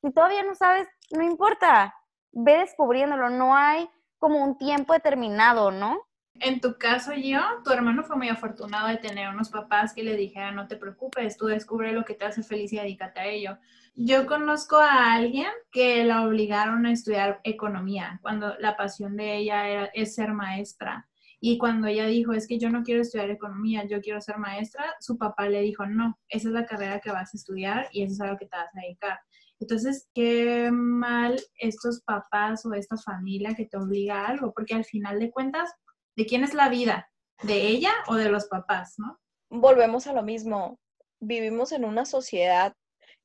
si 0.03 0.13
todavía 0.13 0.43
no 0.43 0.55
sabes, 0.55 0.89
no 1.11 1.23
importa, 1.23 1.95
ve 2.33 2.59
descubriéndolo, 2.59 3.31
no 3.31 3.57
hay 3.57 3.89
como 4.19 4.43
un 4.43 4.59
tiempo 4.59 4.93
determinado, 4.93 5.71
¿no? 5.71 6.07
En 6.35 6.61
tu 6.61 6.79
caso, 6.79 7.13
yo, 7.13 7.41
tu 7.65 7.71
hermano 7.71 8.03
fue 8.03 8.17
muy 8.17 8.29
afortunado 8.29 8.89
de 8.89 8.97
tener 8.97 9.29
unos 9.29 9.51
papás 9.51 9.93
que 9.93 10.03
le 10.03 10.17
dijeran, 10.17 10.55
no 10.55 10.69
te 10.69 10.77
preocupes, 10.77 11.37
tú 11.37 11.47
descubre 11.47 11.93
lo 11.93 12.05
que 12.05 12.15
te 12.15 12.25
hace 12.25 12.43
feliz 12.43 12.73
y 12.73 12.77
dedícate 12.77 13.21
a 13.21 13.27
ello. 13.27 13.59
Yo 13.95 14.27
conozco 14.27 14.77
a 14.77 15.13
alguien 15.13 15.51
que 15.71 16.05
la 16.05 16.25
obligaron 16.25 16.87
a 16.87 16.93
estudiar 16.93 17.41
economía 17.45 18.21
cuando 18.23 18.57
la 18.59 18.77
pasión 18.77 19.17
de 19.17 19.37
ella 19.37 19.69
era, 19.69 19.85
es 19.93 20.15
ser 20.15 20.33
maestra. 20.33 21.09
Y 21.41 21.59
cuando 21.59 21.89
ella 21.89 22.07
dijo, 22.07 22.33
es 22.33 22.47
que 22.47 22.59
yo 22.59 22.71
no 22.71 22.83
quiero 22.83 23.03
estudiar 23.03 23.31
economía, 23.31 23.85
yo 23.87 24.01
quiero 24.01 24.21
ser 24.21 24.39
maestra, 24.39 24.85
su 25.01 25.19
papá 25.19 25.49
le 25.49 25.63
dijo, 25.63 25.87
no, 25.87 26.19
esa 26.29 26.49
es 26.49 26.55
la 26.55 26.67
carrera 26.67 27.01
que 27.01 27.11
vas 27.11 27.35
a 27.35 27.37
estudiar 27.37 27.89
y 27.93 28.03
eso 28.03 28.15
es 28.15 28.21
a 28.21 28.27
lo 28.27 28.39
que 28.39 28.47
te 28.47 28.57
vas 28.57 28.69
a 28.75 28.81
dedicar. 28.81 29.21
Entonces, 29.61 30.09
qué 30.15 30.71
mal 30.73 31.39
estos 31.59 32.01
papás 32.03 32.65
o 32.65 32.73
esta 32.73 32.97
familia 32.97 33.55
que 33.55 33.67
te 33.67 33.77
obliga 33.77 34.23
a 34.23 34.29
algo, 34.29 34.53
porque 34.55 34.75
al 34.75 34.87
final 34.87 35.21
de 35.21 35.31
cuentas, 35.31 35.71
¿de 36.17 36.25
quién 36.25 36.45
es 36.45 36.55
la 36.55 36.71
vida? 36.71 37.11
¿De 37.43 37.69
ella 37.69 37.93
o 38.09 38.15
de 38.15 38.31
los 38.31 38.47
papás, 38.47 38.95
no? 38.97 39.21
Volvemos 39.51 40.07
a 40.07 40.15
lo 40.15 40.23
mismo. 40.23 40.81
Vivimos 41.21 41.73
en 41.73 41.85
una 41.85 42.07
sociedad 42.07 42.75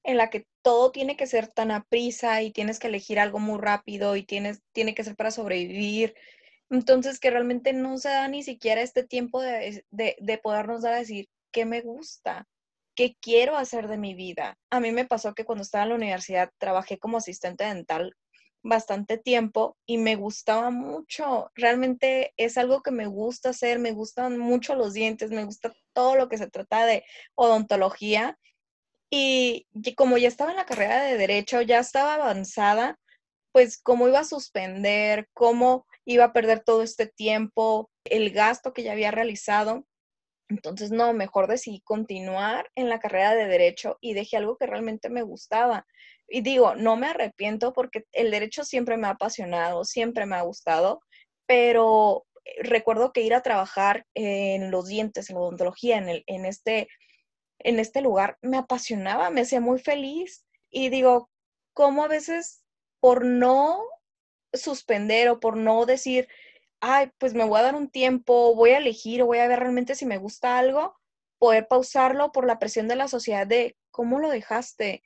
en 0.04 0.18
la 0.18 0.30
que 0.30 0.46
todo 0.62 0.92
tiene 0.92 1.16
que 1.16 1.26
ser 1.26 1.48
tan 1.48 1.72
a 1.72 1.84
prisa 1.84 2.42
y 2.42 2.52
tienes 2.52 2.80
que 2.80 2.88
elegir 2.88 3.20
algo 3.20 3.40
muy 3.40 3.60
rápido 3.60 4.16
y 4.16 4.24
tienes, 4.24 4.62
tiene 4.74 4.94
que 4.94 5.04
ser 5.04 5.16
para 5.16 5.32
sobrevivir. 5.32 6.16
Entonces, 6.70 7.20
que 7.20 7.32
realmente 7.32 7.72
no 7.72 7.98
se 7.98 8.10
da 8.10 8.28
ni 8.28 8.44
siquiera 8.44 8.82
este 8.82 9.04
tiempo 9.04 9.42
de, 9.42 9.86
de, 9.90 10.18
de 10.20 10.38
podernos 10.38 10.82
dar 10.82 10.94
a 10.94 11.00
decir 11.00 11.28
qué 11.52 11.66
me 11.66 11.82
gusta, 11.82 12.46
qué 12.96 13.16
quiero 13.22 13.58
hacer 13.58 13.88
de 13.88 13.98
mi 13.98 14.14
vida. 14.14 14.58
A 14.70 14.80
mí 14.80 14.92
me 14.92 15.06
pasó 15.06 15.34
que 15.34 15.46
cuando 15.46 15.64
estaba 15.64 15.84
en 15.84 15.90
la 15.90 15.96
universidad 15.96 16.50
trabajé 16.58 16.98
como 16.98 17.18
asistente 17.18 17.64
dental 17.66 18.16
bastante 18.66 19.18
tiempo 19.18 19.78
y 19.86 19.98
me 20.00 20.16
gustaba 20.16 20.72
mucho. 20.72 21.52
Realmente 21.56 22.34
es 22.36 22.58
algo 22.58 22.82
que 22.82 22.92
me 22.92 23.06
gusta 23.06 23.50
hacer, 23.50 23.80
me 23.80 23.92
gustan 23.92 24.38
mucho 24.40 24.76
los 24.76 24.94
dientes, 24.94 25.30
me 25.30 25.46
gusta 25.46 25.74
todo 25.94 26.16
lo 26.16 26.28
que 26.28 26.38
se 26.38 26.50
trata 26.50 26.86
de 26.86 27.06
odontología. 27.36 28.38
Y, 29.12 29.68
como 29.96 30.18
ya 30.18 30.28
estaba 30.28 30.52
en 30.52 30.58
la 30.58 30.66
carrera 30.66 31.04
de 31.04 31.18
derecho, 31.18 31.62
ya 31.62 31.80
estaba 31.80 32.16
avanzada, 32.16 33.00
pues 33.52 33.80
cómo 33.82 34.08
iba 34.08 34.20
a 34.20 34.26
suspender, 34.26 35.30
cómo 35.34 35.86
iba 36.04 36.26
a 36.26 36.34
perder 36.34 36.62
todo 36.62 36.82
este 36.82 37.08
tiempo, 37.08 37.90
el 38.04 38.32
gasto 38.32 38.74
que 38.74 38.84
ya 38.84 38.94
había 38.94 39.12
realizado. 39.12 39.86
Entonces, 40.48 40.92
no, 40.92 41.14
mejor 41.14 41.48
decidí 41.48 41.82
continuar 41.82 42.70
en 42.76 42.90
la 42.90 43.00
carrera 43.00 43.34
de 43.34 43.48
derecho 43.48 43.98
y 44.00 44.14
dejé 44.14 44.38
algo 44.38 44.58
que 44.58 44.68
realmente 44.68 45.10
me 45.10 45.24
gustaba. 45.24 45.86
Y 46.28 46.42
digo, 46.42 46.76
no 46.76 46.96
me 46.98 47.08
arrepiento 47.08 47.74
porque 47.74 48.06
el 48.12 48.32
derecho 48.32 48.64
siempre 48.64 48.98
me 48.98 49.08
ha 49.08 49.12
apasionado, 49.12 49.84
siempre 49.86 50.26
me 50.26 50.36
ha 50.36 50.42
gustado, 50.42 51.02
pero 51.48 52.26
eh, 52.46 52.64
recuerdo 52.64 53.12
que 53.12 53.22
ir 53.22 53.34
a 53.34 53.42
trabajar 53.42 54.06
en 54.14 54.72
los 54.72 54.88
dientes, 54.88 55.30
en 55.30 55.36
la 55.36 55.42
odontología, 55.42 55.98
en, 55.98 56.46
este, 56.46 56.88
en 57.60 57.80
este 57.80 58.02
lugar, 58.02 58.38
me 58.42 58.58
apasionaba, 58.58 59.30
me 59.30 59.42
hacía 59.42 59.62
muy 59.62 59.80
feliz. 59.80 60.46
Y 60.70 60.90
digo, 60.90 61.30
¿cómo 61.74 62.04
a 62.04 62.08
veces 62.08 62.64
por 63.00 63.26
no 63.26 63.84
suspender 64.54 65.30
o 65.30 65.40
por 65.40 65.58
no 65.58 65.86
decir, 65.86 66.28
ay, 66.88 67.12
pues 67.18 67.34
me 67.34 67.44
voy 67.44 67.60
a 67.60 67.64
dar 67.64 67.76
un 67.76 67.90
tiempo, 67.90 68.54
voy 68.54 68.70
a 68.70 68.78
elegir 68.78 69.24
voy 69.24 69.40
a 69.40 69.48
ver 69.48 69.60
realmente 69.60 69.96
si 69.96 70.06
me 70.06 70.20
gusta 70.20 70.60
algo, 70.60 70.96
poder 71.40 71.68
pausarlo 71.68 72.32
por 72.32 72.46
la 72.46 72.60
presión 72.60 72.88
de 72.88 72.96
la 72.96 73.08
sociedad 73.08 73.48
de 73.48 73.76
cómo 73.90 74.20
lo 74.20 74.30
dejaste, 74.30 75.02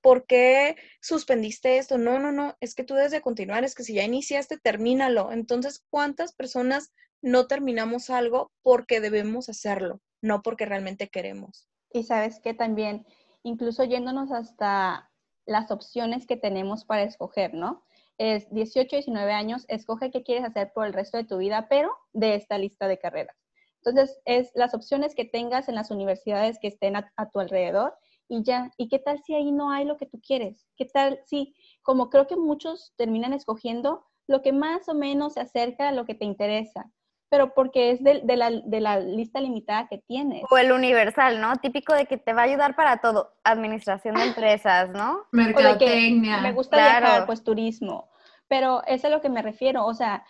por 0.00 0.26
qué 0.26 0.76
suspendiste 1.00 1.78
esto. 1.78 1.98
No, 1.98 2.20
no, 2.20 2.30
no, 2.30 2.56
es 2.60 2.76
que 2.76 2.84
tú 2.84 2.94
debes 2.94 3.10
de 3.10 3.20
continuar, 3.20 3.64
es 3.64 3.74
que 3.74 3.82
si 3.82 3.94
ya 3.94 4.04
iniciaste, 4.04 4.58
termínalo. 4.58 5.32
Entonces, 5.32 5.82
¿cuántas 5.90 6.34
personas 6.34 6.92
no 7.20 7.48
terminamos 7.48 8.10
algo 8.10 8.52
porque 8.62 9.00
debemos 9.00 9.48
hacerlo, 9.48 10.00
no 10.22 10.40
porque 10.40 10.66
realmente 10.66 11.08
queremos? 11.08 11.68
Y 11.90 12.04
sabes 12.04 12.38
que 12.38 12.54
también, 12.54 13.06
incluso 13.42 13.82
yéndonos 13.82 14.30
hasta 14.30 15.10
las 15.46 15.72
opciones 15.72 16.26
que 16.26 16.36
tenemos 16.36 16.84
para 16.84 17.02
escoger, 17.02 17.54
¿no? 17.54 17.82
Es 18.18 18.50
18, 18.50 18.96
19 18.96 19.32
años, 19.32 19.64
escoge 19.68 20.10
qué 20.10 20.22
quieres 20.22 20.44
hacer 20.44 20.72
por 20.72 20.86
el 20.86 20.92
resto 20.92 21.16
de 21.16 21.24
tu 21.24 21.38
vida, 21.38 21.66
pero 21.68 21.90
de 22.12 22.34
esta 22.34 22.58
lista 22.58 22.88
de 22.88 22.98
carreras. 22.98 23.36
Entonces, 23.84 24.18
es 24.24 24.50
las 24.54 24.74
opciones 24.74 25.14
que 25.14 25.24
tengas 25.24 25.68
en 25.68 25.74
las 25.74 25.90
universidades 25.90 26.58
que 26.58 26.68
estén 26.68 26.96
a, 26.96 27.30
tu 27.32 27.40
alrededor 27.40 27.94
y 28.28 28.42
ya. 28.42 28.70
¿Y 28.78 28.88
qué 28.88 28.98
tal 28.98 29.22
si 29.22 29.34
ahí 29.34 29.52
no 29.52 29.70
hay 29.70 29.84
lo 29.84 29.98
que 29.98 30.06
tú 30.06 30.20
quieres? 30.20 30.66
¿Qué 30.76 30.86
tal 30.86 31.20
si, 31.26 31.54
como 31.82 32.08
creo 32.08 32.26
que 32.26 32.36
muchos 32.36 32.94
terminan 32.96 33.34
escogiendo 33.34 34.06
lo 34.26 34.40
que 34.40 34.52
más 34.52 34.88
o 34.88 34.94
menos 34.94 35.34
se 35.34 35.40
acerca 35.40 35.88
a 35.88 35.92
lo 35.92 36.06
que 36.06 36.14
te 36.14 36.24
interesa? 36.24 36.90
Pero 37.28 37.54
porque 37.54 37.90
es 37.90 38.02
de, 38.02 38.22
la, 38.36 38.50
de, 38.50 38.80
la, 38.80 39.00
lista 39.00 39.40
limitada 39.40 39.88
que 39.88 39.98
tienes. 39.98 40.44
O 40.50 40.56
el 40.56 40.72
universal, 40.72 41.40
¿no? 41.40 41.56
Típico 41.56 41.92
de 41.92 42.06
que 42.06 42.16
te 42.16 42.32
va 42.32 42.42
a 42.42 42.44
ayudar 42.44 42.76
para 42.76 42.98
todo. 42.98 43.34
Administración 43.44 44.14
de 44.16 44.24
empresas, 44.24 44.90
¿no? 44.90 45.24
Mercadotecnia. 45.32 46.40
me 46.40 46.52
gusta 46.52 46.76
viajar, 46.76 47.26
pues 47.26 47.42
turismo. 47.42 48.08
Pero 48.48 48.82
eso 48.86 48.94
es 48.94 49.04
a 49.06 49.08
lo 49.08 49.20
que 49.20 49.30
me 49.30 49.42
refiero. 49.42 49.84
O 49.84 49.94
sea, 49.94 50.24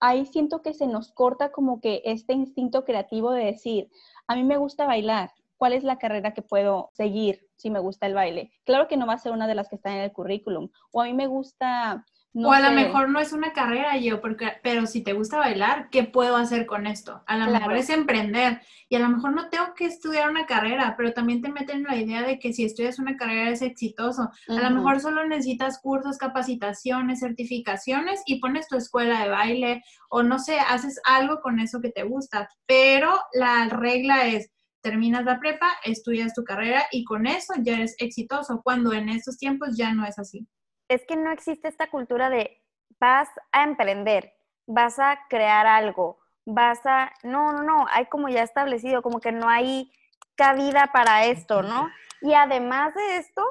ahí 0.00 0.26
siento 0.26 0.62
que 0.62 0.74
se 0.74 0.86
nos 0.86 1.12
corta 1.12 1.50
como 1.50 1.80
que 1.80 2.02
este 2.04 2.32
instinto 2.32 2.84
creativo 2.84 3.32
de 3.32 3.44
decir, 3.44 3.90
a 4.26 4.34
mí 4.34 4.44
me 4.44 4.56
gusta 4.56 4.86
bailar. 4.86 5.30
¿Cuál 5.58 5.72
es 5.72 5.84
la 5.84 5.98
carrera 5.98 6.34
que 6.34 6.42
puedo 6.42 6.90
seguir 6.92 7.48
si 7.56 7.70
me 7.70 7.80
gusta 7.80 8.06
el 8.06 8.14
baile? 8.14 8.50
Claro 8.64 8.88
que 8.88 8.96
no 8.98 9.06
va 9.06 9.14
a 9.14 9.18
ser 9.18 9.32
una 9.32 9.46
de 9.46 9.54
las 9.54 9.68
que 9.68 9.76
están 9.76 9.94
en 9.94 10.02
el 10.02 10.12
currículum. 10.12 10.68
O 10.92 11.00
a 11.00 11.04
mí 11.04 11.14
me 11.14 11.26
gusta 11.26 12.04
o 12.44 12.52
a 12.52 12.60
lo 12.60 12.70
mejor 12.72 13.08
no 13.08 13.18
es 13.18 13.32
una 13.32 13.52
carrera 13.52 13.96
yo, 13.96 14.20
porque, 14.20 14.52
pero 14.62 14.86
si 14.86 15.02
te 15.02 15.14
gusta 15.14 15.38
bailar, 15.38 15.88
¿qué 15.90 16.04
puedo 16.04 16.36
hacer 16.36 16.66
con 16.66 16.86
esto? 16.86 17.22
A 17.26 17.36
lo 17.38 17.50
mejor 17.50 17.76
es 17.76 17.88
emprender 17.88 18.60
y 18.88 18.96
a 18.96 18.98
lo 18.98 19.08
mejor 19.08 19.32
no 19.32 19.48
tengo 19.48 19.74
que 19.74 19.86
estudiar 19.86 20.30
una 20.30 20.44
carrera, 20.44 20.94
pero 20.96 21.12
también 21.12 21.40
te 21.40 21.50
meten 21.50 21.84
la 21.84 21.96
idea 21.96 22.22
de 22.22 22.38
que 22.38 22.52
si 22.52 22.64
estudias 22.64 22.98
una 22.98 23.16
carrera 23.16 23.50
es 23.50 23.62
exitoso. 23.62 24.30
A 24.48 24.52
lo 24.52 24.70
mejor 24.70 25.00
solo 25.00 25.26
necesitas 25.26 25.80
cursos, 25.80 26.18
capacitaciones, 26.18 27.20
certificaciones 27.20 28.22
y 28.26 28.40
pones 28.40 28.68
tu 28.68 28.76
escuela 28.76 29.22
de 29.22 29.30
baile 29.30 29.82
o 30.10 30.22
no 30.22 30.38
sé, 30.38 30.58
haces 30.58 31.00
algo 31.04 31.40
con 31.40 31.58
eso 31.58 31.80
que 31.80 31.90
te 31.90 32.02
gusta, 32.02 32.48
pero 32.66 33.18
la 33.32 33.68
regla 33.68 34.26
es 34.26 34.50
terminas 34.82 35.24
la 35.24 35.40
prepa, 35.40 35.68
estudias 35.84 36.32
tu 36.32 36.44
carrera 36.44 36.84
y 36.92 37.02
con 37.04 37.26
eso 37.26 37.54
ya 37.60 37.74
eres 37.74 37.96
exitoso, 37.98 38.60
cuando 38.62 38.92
en 38.92 39.08
estos 39.08 39.36
tiempos 39.36 39.76
ya 39.76 39.92
no 39.92 40.06
es 40.06 40.18
así 40.18 40.46
es 40.88 41.04
que 41.06 41.16
no 41.16 41.30
existe 41.30 41.68
esta 41.68 41.88
cultura 41.88 42.30
de 42.30 42.62
vas 43.00 43.28
a 43.52 43.64
emprender, 43.64 44.34
vas 44.66 44.98
a 44.98 45.18
crear 45.28 45.66
algo, 45.66 46.18
vas 46.44 46.80
a... 46.84 47.12
No, 47.22 47.52
no, 47.52 47.62
no, 47.62 47.86
hay 47.90 48.06
como 48.06 48.28
ya 48.28 48.42
establecido, 48.42 49.02
como 49.02 49.20
que 49.20 49.32
no 49.32 49.48
hay 49.48 49.90
cabida 50.36 50.90
para 50.92 51.24
esto, 51.26 51.62
¿no? 51.62 51.88
Y 52.20 52.34
además 52.34 52.94
de 52.94 53.16
esto, 53.16 53.42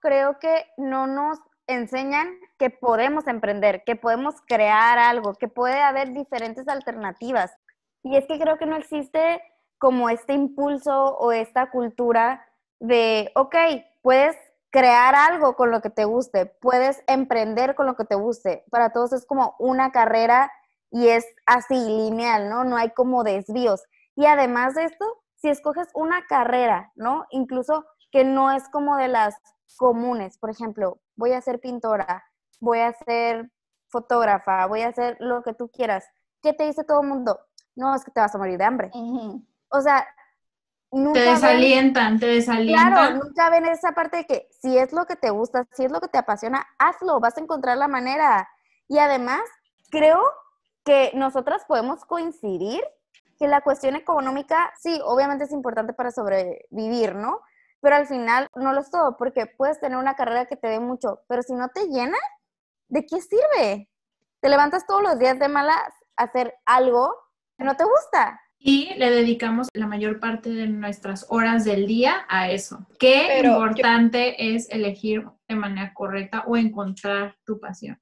creo 0.00 0.38
que 0.38 0.66
no 0.76 1.06
nos 1.06 1.38
enseñan 1.66 2.38
que 2.58 2.70
podemos 2.70 3.26
emprender, 3.26 3.84
que 3.84 3.96
podemos 3.96 4.34
crear 4.46 4.98
algo, 4.98 5.34
que 5.34 5.48
puede 5.48 5.80
haber 5.80 6.12
diferentes 6.12 6.68
alternativas. 6.68 7.52
Y 8.02 8.16
es 8.16 8.26
que 8.26 8.38
creo 8.38 8.58
que 8.58 8.66
no 8.66 8.76
existe 8.76 9.42
como 9.78 10.10
este 10.10 10.34
impulso 10.34 11.16
o 11.16 11.32
esta 11.32 11.70
cultura 11.70 12.46
de, 12.80 13.32
ok, 13.34 13.56
puedes 14.02 14.36
crear 14.74 15.14
algo 15.14 15.54
con 15.54 15.70
lo 15.70 15.80
que 15.80 15.88
te 15.88 16.04
guste, 16.04 16.46
puedes 16.46 17.04
emprender 17.06 17.76
con 17.76 17.86
lo 17.86 17.94
que 17.94 18.04
te 18.04 18.16
guste. 18.16 18.64
Para 18.72 18.90
todos 18.90 19.12
es 19.12 19.24
como 19.24 19.54
una 19.60 19.92
carrera 19.92 20.50
y 20.90 21.10
es 21.10 21.24
así, 21.46 21.76
lineal, 21.76 22.50
¿no? 22.50 22.64
No 22.64 22.76
hay 22.76 22.90
como 22.90 23.22
desvíos. 23.22 23.84
Y 24.16 24.26
además 24.26 24.74
de 24.74 24.86
esto, 24.86 25.04
si 25.36 25.48
escoges 25.48 25.86
una 25.94 26.26
carrera, 26.26 26.90
¿no? 26.96 27.24
Incluso 27.30 27.84
que 28.10 28.24
no 28.24 28.50
es 28.50 28.68
como 28.68 28.96
de 28.96 29.06
las 29.06 29.36
comunes, 29.76 30.38
por 30.38 30.50
ejemplo, 30.50 30.98
voy 31.14 31.34
a 31.34 31.40
ser 31.40 31.60
pintora, 31.60 32.24
voy 32.58 32.80
a 32.80 32.92
ser 32.94 33.52
fotógrafa, 33.90 34.66
voy 34.66 34.80
a 34.80 34.88
hacer 34.88 35.16
lo 35.20 35.44
que 35.44 35.54
tú 35.54 35.70
quieras. 35.70 36.04
¿Qué 36.42 36.52
te 36.52 36.64
dice 36.64 36.82
todo 36.82 37.02
el 37.02 37.06
mundo? 37.06 37.38
No, 37.76 37.94
es 37.94 38.04
que 38.04 38.10
te 38.10 38.18
vas 38.18 38.34
a 38.34 38.38
morir 38.38 38.58
de 38.58 38.64
hambre. 38.64 38.90
O 39.68 39.80
sea, 39.80 40.04
te 41.12 41.20
desalientan, 41.20 42.18
te 42.20 42.26
desalientan. 42.26 42.92
Claro, 42.92 43.16
nunca 43.16 43.50
ven 43.50 43.66
esa 43.66 43.92
parte 43.92 44.18
de 44.18 44.26
que 44.26 44.48
si 44.60 44.78
es 44.78 44.92
lo 44.92 45.06
que 45.06 45.16
te 45.16 45.30
gusta, 45.30 45.66
si 45.72 45.84
es 45.84 45.90
lo 45.90 46.00
que 46.00 46.08
te 46.08 46.18
apasiona, 46.18 46.66
hazlo, 46.78 47.20
vas 47.20 47.36
a 47.36 47.40
encontrar 47.40 47.76
la 47.76 47.88
manera. 47.88 48.48
Y 48.88 48.98
además, 48.98 49.42
creo 49.90 50.22
que 50.84 51.10
nosotras 51.14 51.64
podemos 51.66 52.04
coincidir 52.04 52.82
que 53.38 53.48
la 53.48 53.62
cuestión 53.62 53.96
económica, 53.96 54.72
sí, 54.78 55.00
obviamente 55.04 55.44
es 55.44 55.52
importante 55.52 55.92
para 55.92 56.12
sobrevivir, 56.12 57.16
¿no? 57.16 57.40
Pero 57.80 57.96
al 57.96 58.06
final 58.06 58.48
no 58.54 58.72
lo 58.72 58.80
es 58.80 58.90
todo, 58.90 59.16
porque 59.16 59.46
puedes 59.46 59.80
tener 59.80 59.98
una 59.98 60.14
carrera 60.14 60.46
que 60.46 60.56
te 60.56 60.68
dé 60.68 60.78
mucho, 60.78 61.22
pero 61.26 61.42
si 61.42 61.54
no 61.54 61.68
te 61.68 61.88
llena, 61.88 62.18
¿de 62.88 63.04
qué 63.04 63.20
sirve? 63.20 63.90
Te 64.40 64.48
levantas 64.48 64.86
todos 64.86 65.02
los 65.02 65.18
días 65.18 65.38
de 65.38 65.48
malas 65.48 65.92
a 66.16 66.24
hacer 66.24 66.54
algo 66.64 67.14
que 67.58 67.64
no 67.64 67.76
te 67.76 67.84
gusta 67.84 68.40
y 68.66 68.94
le 68.94 69.10
dedicamos 69.10 69.68
la 69.74 69.86
mayor 69.86 70.20
parte 70.20 70.48
de 70.48 70.66
nuestras 70.66 71.26
horas 71.28 71.66
del 71.66 71.86
día 71.86 72.24
a 72.30 72.50
eso. 72.50 72.86
Qué 72.98 73.42
importante 73.44 74.54
es 74.54 74.70
elegir 74.70 75.26
de 75.46 75.54
manera 75.54 75.92
correcta 75.92 76.44
o 76.46 76.56
encontrar 76.56 77.36
tu 77.44 77.60
pasión. 77.60 78.00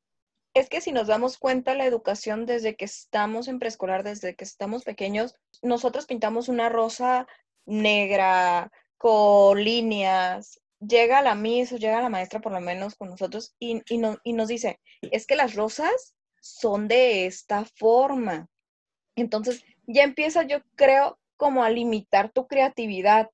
Es 0.54 0.68
que 0.68 0.80
si 0.80 0.92
nos 0.92 1.08
damos 1.08 1.36
cuenta, 1.36 1.74
la 1.74 1.84
educación 1.84 2.46
desde 2.46 2.76
que 2.76 2.84
estamos 2.84 3.48
en 3.48 3.58
preescolar, 3.58 4.04
desde 4.04 4.36
que 4.36 4.44
estamos 4.44 4.84
pequeños, 4.84 5.34
nosotros 5.62 6.06
pintamos 6.06 6.48
una 6.48 6.68
rosa 6.68 7.26
negra 7.66 8.70
con 8.98 9.64
líneas. 9.64 10.60
Llega 10.78 11.22
la 11.22 11.34
Miss 11.34 11.72
o 11.72 11.76
llega 11.76 12.02
la 12.02 12.08
maestra 12.08 12.40
por 12.40 12.52
lo 12.52 12.60
menos 12.60 12.94
con 12.94 13.08
nosotros 13.08 13.56
y, 13.58 13.82
y, 13.88 14.00
y 14.22 14.32
nos 14.32 14.46
dice, 14.46 14.78
es 15.00 15.26
que 15.26 15.34
las 15.34 15.56
rosas 15.56 16.14
son 16.40 16.86
de 16.86 17.26
esta 17.26 17.64
forma. 17.64 18.46
Entonces, 19.16 19.64
ya 19.86 20.04
empieza, 20.04 20.42
yo 20.44 20.58
creo, 20.76 21.18
como 21.36 21.64
a 21.64 21.70
limitar 21.70 22.30
tu 22.30 22.46
creatividad. 22.46 23.30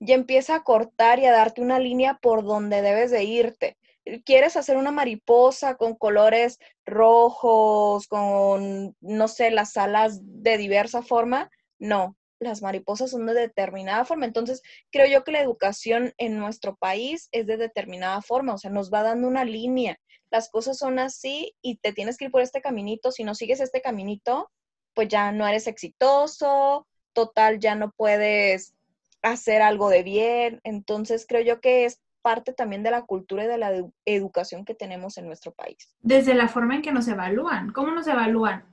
Ya 0.00 0.14
empieza 0.14 0.56
a 0.56 0.64
cortar 0.64 1.18
y 1.18 1.26
a 1.26 1.32
darte 1.32 1.60
una 1.60 1.78
línea 1.78 2.18
por 2.20 2.44
donde 2.44 2.82
debes 2.82 3.10
de 3.10 3.24
irte. 3.24 3.76
¿Quieres 4.24 4.56
hacer 4.56 4.76
una 4.76 4.90
mariposa 4.90 5.76
con 5.76 5.94
colores 5.94 6.58
rojos, 6.84 8.08
con, 8.08 8.96
no 9.00 9.28
sé, 9.28 9.50
las 9.50 9.76
alas 9.76 10.18
de 10.22 10.58
diversa 10.58 11.02
forma? 11.02 11.50
No, 11.78 12.16
las 12.40 12.62
mariposas 12.62 13.10
son 13.10 13.26
de 13.26 13.34
determinada 13.34 14.04
forma. 14.04 14.26
Entonces, 14.26 14.62
creo 14.90 15.06
yo 15.06 15.22
que 15.22 15.32
la 15.32 15.40
educación 15.40 16.12
en 16.18 16.38
nuestro 16.38 16.76
país 16.76 17.28
es 17.30 17.46
de 17.46 17.56
determinada 17.56 18.20
forma, 18.22 18.54
o 18.54 18.58
sea, 18.58 18.70
nos 18.70 18.92
va 18.92 19.02
dando 19.02 19.28
una 19.28 19.44
línea. 19.44 19.98
Las 20.30 20.50
cosas 20.50 20.78
son 20.78 20.98
así 20.98 21.54
y 21.62 21.76
te 21.76 21.92
tienes 21.92 22.16
que 22.16 22.24
ir 22.24 22.30
por 22.30 22.42
este 22.42 22.60
caminito. 22.60 23.12
Si 23.12 23.22
no 23.22 23.34
sigues 23.34 23.60
este 23.60 23.80
caminito, 23.80 24.50
pues 24.94 25.08
ya 25.08 25.32
no 25.32 25.46
eres 25.46 25.66
exitoso, 25.66 26.86
total, 27.12 27.58
ya 27.58 27.74
no 27.74 27.90
puedes 27.90 28.74
hacer 29.22 29.62
algo 29.62 29.88
de 29.88 30.02
bien. 30.02 30.60
Entonces, 30.64 31.26
creo 31.28 31.42
yo 31.42 31.60
que 31.60 31.84
es 31.84 32.00
parte 32.22 32.52
también 32.52 32.82
de 32.82 32.90
la 32.90 33.02
cultura 33.02 33.44
y 33.44 33.48
de 33.48 33.58
la 33.58 33.72
educación 34.04 34.64
que 34.64 34.74
tenemos 34.74 35.18
en 35.18 35.26
nuestro 35.26 35.52
país. 35.52 35.94
Desde 36.00 36.34
la 36.34 36.48
forma 36.48 36.76
en 36.76 36.82
que 36.82 36.92
nos 36.92 37.08
evalúan. 37.08 37.72
¿Cómo 37.72 37.90
nos 37.90 38.06
evalúan? 38.06 38.64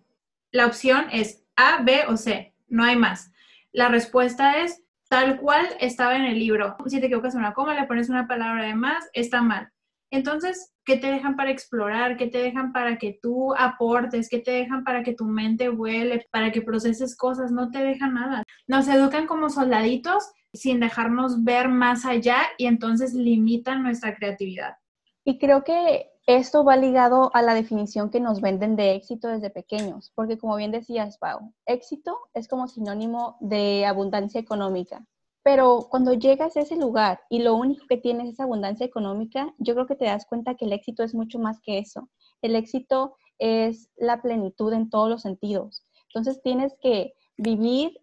La 0.52 0.66
opción 0.66 1.08
es 1.12 1.44
A, 1.56 1.82
B 1.84 2.06
o 2.08 2.18
C, 2.18 2.54
no 2.68 2.84
hay 2.84 2.96
más. 2.96 3.32
La 3.72 3.90
respuesta 3.90 4.62
es 4.62 4.84
tal 5.10 5.40
cual 5.40 5.68
estaba 5.80 6.16
en 6.16 6.24
el 6.24 6.40
libro. 6.40 6.78
Si 6.86 7.00
te 7.00 7.08
equivocas 7.08 7.36
una 7.36 7.54
coma, 7.54 7.74
le 7.74 7.88
pones 7.88 8.10
una 8.10 8.28
palabra 8.28 8.66
de 8.66 8.76
más, 8.76 9.10
está 9.14 9.42
mal. 9.42 9.72
Entonces, 10.12 10.74
¿qué 10.86 10.98
te 10.98 11.08
dejan 11.08 11.36
para 11.36 11.52
explorar? 11.52 12.18
¿Qué 12.18 12.28
te 12.28 12.40
dejan 12.40 12.74
para 12.74 12.98
que 12.98 13.20
tú 13.22 13.54
aportes? 13.56 14.30
¿Qué 14.30 14.40
te 14.40 14.52
dejan 14.52 14.84
para 14.84 15.04
que 15.04 15.14
tu 15.14 15.26
mente 15.26 15.70
vuele? 15.70 16.26
Para 16.32 16.52
que 16.52 16.62
proceses 16.62 17.16
cosas? 17.16 17.52
No 17.52 17.70
te 17.70 17.80
dejan 17.80 18.16
nada. 18.16 18.44
Nos 18.68 18.88
educan 18.88 19.28
como 19.28 19.50
soldaditos 19.50 20.32
sin 20.54 20.80
dejarnos 20.80 21.44
ver 21.44 21.70
más 21.70 22.06
allá 22.06 22.38
y 22.58 22.66
entonces 22.66 23.14
limitan 23.14 23.84
nuestra 23.84 24.16
creatividad. 24.16 24.76
Y 25.24 25.38
creo 25.38 25.64
que 25.64 26.10
esto 26.26 26.64
va 26.64 26.76
ligado 26.76 27.32
a 27.36 27.42
la 27.42 27.54
definición 27.54 28.10
que 28.10 28.20
nos 28.20 28.42
venden 28.42 28.76
de 28.76 28.96
éxito 28.96 29.28
desde 29.28 29.50
pequeños, 29.50 30.12
porque 30.16 30.38
como 30.38 30.56
bien 30.56 30.72
decías, 30.72 31.18
Pau, 31.18 31.54
éxito 31.66 32.18
es 32.34 32.48
como 32.48 32.68
sinónimo 32.68 33.38
de 33.40 33.86
abundancia 33.86 34.40
económica. 34.40 35.06
Pero 35.44 35.88
cuando 35.90 36.14
llegas 36.14 36.58
a 36.58 36.62
ese 36.62 36.76
lugar 36.76 37.22
y 37.30 37.40
lo 37.40 37.56
único 37.56 37.86
que 37.88 37.98
tienes 37.98 38.34
es 38.34 38.40
abundancia 38.40 38.86
económica, 38.86 39.54
yo 39.58 39.74
creo 39.74 39.88
que 39.88 39.96
te 39.96 40.06
das 40.06 40.26
cuenta 40.26 40.56
que 40.56 40.66
el 40.66 40.74
éxito 40.74 41.04
es 41.04 41.16
mucho 41.16 41.40
más 41.40 41.60
que 41.62 41.78
eso. 41.78 42.10
El 42.42 42.56
éxito 42.56 43.16
es 43.38 43.90
la 43.96 44.22
plenitud 44.22 44.74
en 44.74 44.90
todos 44.90 45.10
los 45.10 45.22
sentidos. 45.22 45.84
Entonces 46.10 46.42
tienes 46.42 46.76
que 46.82 47.14
vivir 47.38 48.00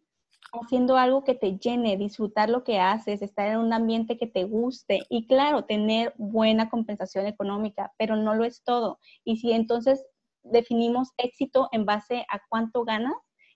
haciendo 0.52 0.96
algo 0.96 1.24
que 1.24 1.34
te 1.34 1.58
llene, 1.58 1.96
disfrutar 1.96 2.48
lo 2.48 2.64
que 2.64 2.78
haces, 2.78 3.20
estar 3.20 3.48
en 3.48 3.58
un 3.58 3.72
ambiente 3.72 4.16
que 4.16 4.26
te 4.26 4.44
guste 4.44 5.00
y 5.10 5.26
claro, 5.26 5.64
tener 5.64 6.14
buena 6.16 6.70
compensación 6.70 7.26
económica, 7.26 7.92
pero 7.98 8.16
no 8.16 8.34
lo 8.34 8.44
es 8.44 8.62
todo. 8.62 8.98
Y 9.24 9.38
si 9.38 9.52
entonces 9.52 10.04
definimos 10.42 11.10
éxito 11.18 11.68
en 11.72 11.84
base 11.84 12.24
a 12.30 12.40
cuánto 12.48 12.84
ganas, 12.84 13.14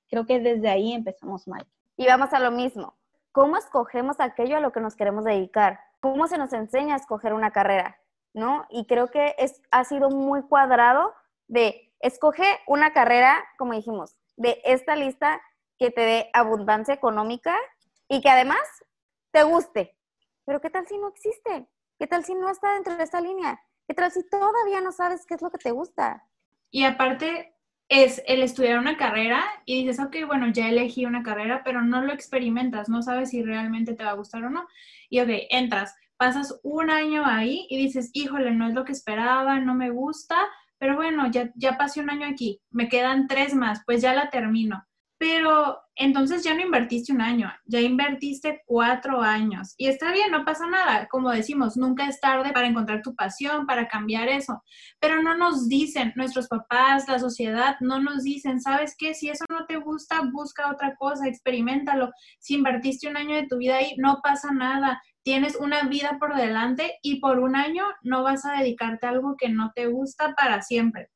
creo 0.08 0.26
que 0.26 0.40
desde 0.40 0.68
ahí 0.68 0.92
empezamos 0.92 1.46
mal. 1.46 1.64
Y 1.96 2.06
vamos 2.06 2.32
a 2.32 2.40
lo 2.40 2.50
mismo. 2.50 2.99
¿Cómo 3.32 3.56
escogemos 3.56 4.18
aquello 4.18 4.56
a 4.56 4.60
lo 4.60 4.72
que 4.72 4.80
nos 4.80 4.96
queremos 4.96 5.24
dedicar? 5.24 5.80
¿Cómo 6.00 6.26
se 6.26 6.38
nos 6.38 6.52
enseña 6.52 6.94
a 6.94 6.98
escoger 6.98 7.32
una 7.32 7.52
carrera? 7.52 8.00
¿No? 8.32 8.66
Y 8.70 8.86
creo 8.86 9.08
que 9.08 9.34
es, 9.38 9.60
ha 9.70 9.84
sido 9.84 10.10
muy 10.10 10.42
cuadrado 10.42 11.14
de 11.46 11.92
escoge 12.00 12.44
una 12.66 12.92
carrera, 12.92 13.44
como 13.58 13.74
dijimos, 13.74 14.16
de 14.36 14.60
esta 14.64 14.96
lista 14.96 15.40
que 15.78 15.90
te 15.90 16.00
dé 16.00 16.30
abundancia 16.32 16.94
económica 16.94 17.56
y 18.08 18.20
que 18.20 18.30
además 18.30 18.60
te 19.30 19.42
guste. 19.44 19.96
Pero 20.44 20.60
¿qué 20.60 20.70
tal 20.70 20.86
si 20.86 20.98
no 20.98 21.08
existe? 21.08 21.68
¿Qué 21.98 22.06
tal 22.06 22.24
si 22.24 22.34
no 22.34 22.48
está 22.48 22.72
dentro 22.74 22.96
de 22.96 23.04
esa 23.04 23.20
línea? 23.20 23.60
¿Qué 23.86 23.94
tal 23.94 24.10
si 24.10 24.28
todavía 24.28 24.80
no 24.80 24.92
sabes 24.92 25.26
qué 25.26 25.34
es 25.34 25.42
lo 25.42 25.50
que 25.50 25.58
te 25.58 25.70
gusta? 25.70 26.26
Y 26.70 26.84
aparte 26.84 27.54
es 27.90 28.22
el 28.26 28.42
estudiar 28.42 28.78
una 28.78 28.96
carrera 28.96 29.44
y 29.66 29.84
dices, 29.84 30.00
ok, 30.00 30.16
bueno, 30.26 30.48
ya 30.48 30.68
elegí 30.68 31.04
una 31.04 31.24
carrera, 31.24 31.62
pero 31.64 31.82
no 31.82 32.00
lo 32.02 32.12
experimentas, 32.12 32.88
no 32.88 33.02
sabes 33.02 33.30
si 33.30 33.42
realmente 33.42 33.94
te 33.94 34.04
va 34.04 34.10
a 34.10 34.14
gustar 34.14 34.44
o 34.44 34.50
no. 34.50 34.66
Y 35.10 35.20
ok, 35.20 35.28
entras, 35.50 35.96
pasas 36.16 36.60
un 36.62 36.88
año 36.88 37.26
ahí 37.26 37.66
y 37.68 37.76
dices, 37.78 38.10
híjole, 38.12 38.52
no 38.52 38.68
es 38.68 38.74
lo 38.74 38.84
que 38.84 38.92
esperaba, 38.92 39.58
no 39.58 39.74
me 39.74 39.90
gusta, 39.90 40.36
pero 40.78 40.94
bueno, 40.94 41.28
ya, 41.32 41.50
ya 41.56 41.76
pasé 41.76 42.00
un 42.00 42.10
año 42.10 42.28
aquí, 42.28 42.62
me 42.70 42.88
quedan 42.88 43.26
tres 43.26 43.54
más, 43.54 43.82
pues 43.84 44.00
ya 44.00 44.14
la 44.14 44.30
termino 44.30 44.86
pero 45.20 45.78
entonces 45.96 46.42
ya 46.42 46.54
no 46.54 46.62
invertiste 46.62 47.12
un 47.12 47.20
año, 47.20 47.52
ya 47.66 47.78
invertiste 47.82 48.62
cuatro 48.64 49.20
años. 49.20 49.74
Y 49.76 49.88
está 49.88 50.12
bien, 50.12 50.30
no 50.30 50.46
pasa 50.46 50.66
nada. 50.66 51.08
Como 51.08 51.30
decimos, 51.30 51.76
nunca 51.76 52.08
es 52.08 52.18
tarde 52.20 52.54
para 52.54 52.66
encontrar 52.66 53.02
tu 53.02 53.14
pasión, 53.14 53.66
para 53.66 53.86
cambiar 53.86 54.28
eso. 54.28 54.62
Pero 54.98 55.22
no 55.22 55.36
nos 55.36 55.68
dicen, 55.68 56.14
nuestros 56.16 56.48
papás, 56.48 57.06
la 57.06 57.18
sociedad, 57.18 57.76
no 57.80 58.00
nos 58.00 58.22
dicen, 58.22 58.62
¿sabes 58.62 58.94
qué? 58.96 59.12
Si 59.12 59.28
eso 59.28 59.44
no 59.50 59.66
te 59.66 59.76
gusta, 59.76 60.22
busca 60.32 60.72
otra 60.72 60.96
cosa, 60.96 61.28
experimentalo. 61.28 62.10
Si 62.38 62.54
invertiste 62.54 63.06
un 63.06 63.18
año 63.18 63.34
de 63.34 63.46
tu 63.46 63.58
vida 63.58 63.76
ahí, 63.76 63.96
no 63.98 64.20
pasa 64.22 64.52
nada. 64.52 65.02
Tienes 65.22 65.54
una 65.56 65.82
vida 65.82 66.16
por 66.18 66.34
delante 66.34 66.94
y 67.02 67.20
por 67.20 67.40
un 67.40 67.56
año 67.56 67.84
no 68.00 68.22
vas 68.22 68.46
a 68.46 68.52
dedicarte 68.52 69.04
a 69.04 69.10
algo 69.10 69.36
que 69.36 69.50
no 69.50 69.70
te 69.74 69.86
gusta 69.86 70.34
para 70.34 70.62
siempre. 70.62 71.10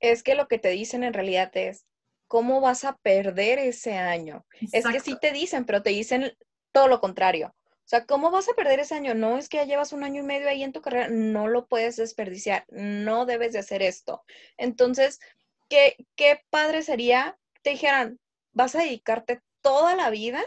Es 0.00 0.22
que 0.22 0.36
lo 0.36 0.48
que 0.48 0.58
te 0.58 0.70
dicen 0.70 1.04
en 1.04 1.12
realidad 1.12 1.50
es, 1.52 1.84
¿cómo 2.32 2.62
vas 2.62 2.84
a 2.84 2.96
perder 2.96 3.58
ese 3.58 3.92
año? 3.92 4.46
Es 4.72 4.86
que 4.86 5.00
sí 5.00 5.18
te 5.20 5.32
dicen, 5.32 5.66
pero 5.66 5.82
te 5.82 5.90
dicen 5.90 6.32
todo 6.72 6.88
lo 6.88 6.98
contrario. 6.98 7.54
O 7.58 7.84
sea, 7.84 8.06
¿cómo 8.06 8.30
vas 8.30 8.48
a 8.48 8.54
perder 8.54 8.80
ese 8.80 8.94
año? 8.94 9.14
No 9.14 9.36
es 9.36 9.50
que 9.50 9.58
ya 9.58 9.64
llevas 9.64 9.92
un 9.92 10.02
año 10.02 10.22
y 10.22 10.24
medio 10.24 10.48
ahí 10.48 10.62
en 10.62 10.72
tu 10.72 10.80
carrera, 10.80 11.08
no 11.10 11.46
lo 11.46 11.66
puedes 11.66 11.96
desperdiciar, 11.96 12.64
no 12.70 13.26
debes 13.26 13.52
de 13.52 13.58
hacer 13.58 13.82
esto. 13.82 14.24
Entonces, 14.56 15.20
¿qué, 15.68 16.06
qué 16.16 16.40
padre 16.48 16.80
sería 16.80 17.36
te 17.60 17.68
dijeran, 17.68 18.18
vas 18.52 18.74
a 18.76 18.78
dedicarte 18.78 19.42
toda 19.60 19.94
la 19.94 20.08
vida 20.08 20.42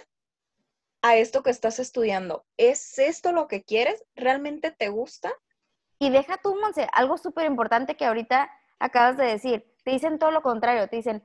a 1.03 1.17
esto 1.17 1.43
que 1.43 1.51
estás 1.51 1.77
estudiando. 1.77 2.47
¿Es 2.57 2.97
esto 2.97 3.31
lo 3.31 3.47
que 3.47 3.61
quieres? 3.61 4.03
¿Realmente 4.15 4.71
te 4.71 4.89
gusta? 4.89 5.31
Y 5.99 6.09
deja 6.09 6.39
tú, 6.41 6.59
Monse, 6.59 6.87
algo 6.93 7.19
súper 7.19 7.45
importante 7.45 7.95
que 7.95 8.05
ahorita 8.05 8.49
acabas 8.79 9.17
de 9.17 9.25
decir. 9.25 9.71
Te 9.83 9.91
dicen 9.91 10.17
todo 10.17 10.31
lo 10.31 10.41
contrario, 10.41 10.87
te 10.87 10.95
dicen, 10.95 11.23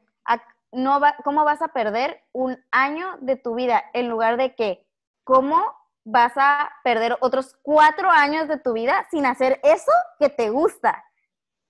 no 0.72 1.00
va, 1.00 1.16
¿cómo 1.24 1.44
vas 1.44 1.62
a 1.62 1.68
perder 1.68 2.22
un 2.32 2.58
año 2.70 3.16
de 3.20 3.36
tu 3.36 3.54
vida 3.54 3.82
en 3.92 4.08
lugar 4.08 4.36
de 4.36 4.54
que, 4.54 4.86
¿cómo 5.24 5.64
vas 6.04 6.32
a 6.36 6.70
perder 6.84 7.16
otros 7.20 7.56
cuatro 7.62 8.10
años 8.10 8.48
de 8.48 8.58
tu 8.58 8.72
vida 8.72 9.06
sin 9.10 9.26
hacer 9.26 9.60
eso 9.62 9.92
que 10.18 10.28
te 10.28 10.50
gusta? 10.50 11.04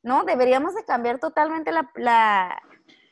¿No? 0.02 0.24
Deberíamos 0.24 0.74
de 0.74 0.84
cambiar 0.84 1.18
totalmente 1.18 1.72
la... 1.94 2.62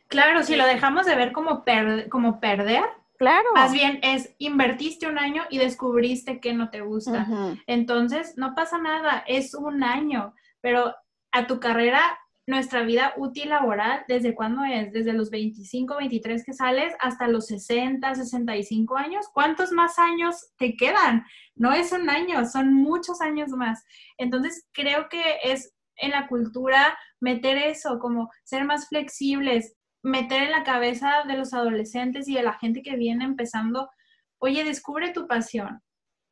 Claro, 0.08 0.42
si 0.42 0.56
lo 0.56 0.66
dejamos 0.66 1.04
de 1.06 1.14
ver 1.14 1.32
como, 1.32 1.64
como 2.10 2.40
perder, 2.40 2.84
Claro. 3.18 3.48
Más 3.52 3.72
bien 3.72 3.98
es 4.02 4.32
invertiste 4.38 5.08
un 5.08 5.18
año 5.18 5.42
y 5.50 5.58
descubriste 5.58 6.40
que 6.40 6.54
no 6.54 6.70
te 6.70 6.82
gusta. 6.82 7.26
Entonces, 7.66 8.38
no 8.38 8.54
pasa 8.54 8.78
nada, 8.78 9.24
es 9.26 9.54
un 9.54 9.82
año, 9.82 10.34
pero 10.60 10.94
a 11.32 11.46
tu 11.48 11.58
carrera 11.58 12.00
nuestra 12.48 12.82
vida 12.82 13.12
útil 13.18 13.50
laboral, 13.50 14.04
¿desde 14.08 14.34
cuándo 14.34 14.64
es? 14.64 14.90
Desde 14.90 15.12
los 15.12 15.28
25, 15.28 15.98
23 15.98 16.44
que 16.46 16.54
sales 16.54 16.94
hasta 16.98 17.28
los 17.28 17.46
60, 17.48 18.14
65 18.14 18.96
años. 18.96 19.26
¿Cuántos 19.34 19.70
más 19.70 19.98
años 19.98 20.48
te 20.56 20.74
quedan? 20.74 21.26
No 21.54 21.74
es 21.74 21.92
un 21.92 22.08
año, 22.08 22.46
son 22.46 22.72
muchos 22.72 23.20
años 23.20 23.50
más. 23.50 23.84
Entonces, 24.16 24.66
creo 24.72 25.10
que 25.10 25.20
es 25.44 25.74
en 25.96 26.12
la 26.12 26.26
cultura 26.26 26.96
meter 27.20 27.58
eso, 27.58 27.98
como 27.98 28.30
ser 28.44 28.64
más 28.64 28.88
flexibles, 28.88 29.76
meter 30.02 30.44
en 30.44 30.52
la 30.52 30.64
cabeza 30.64 31.24
de 31.28 31.36
los 31.36 31.52
adolescentes 31.52 32.28
y 32.28 32.34
de 32.34 32.44
la 32.44 32.54
gente 32.54 32.80
que 32.80 32.96
viene 32.96 33.26
empezando, 33.26 33.90
oye, 34.38 34.64
descubre 34.64 35.12
tu 35.12 35.26
pasión, 35.26 35.82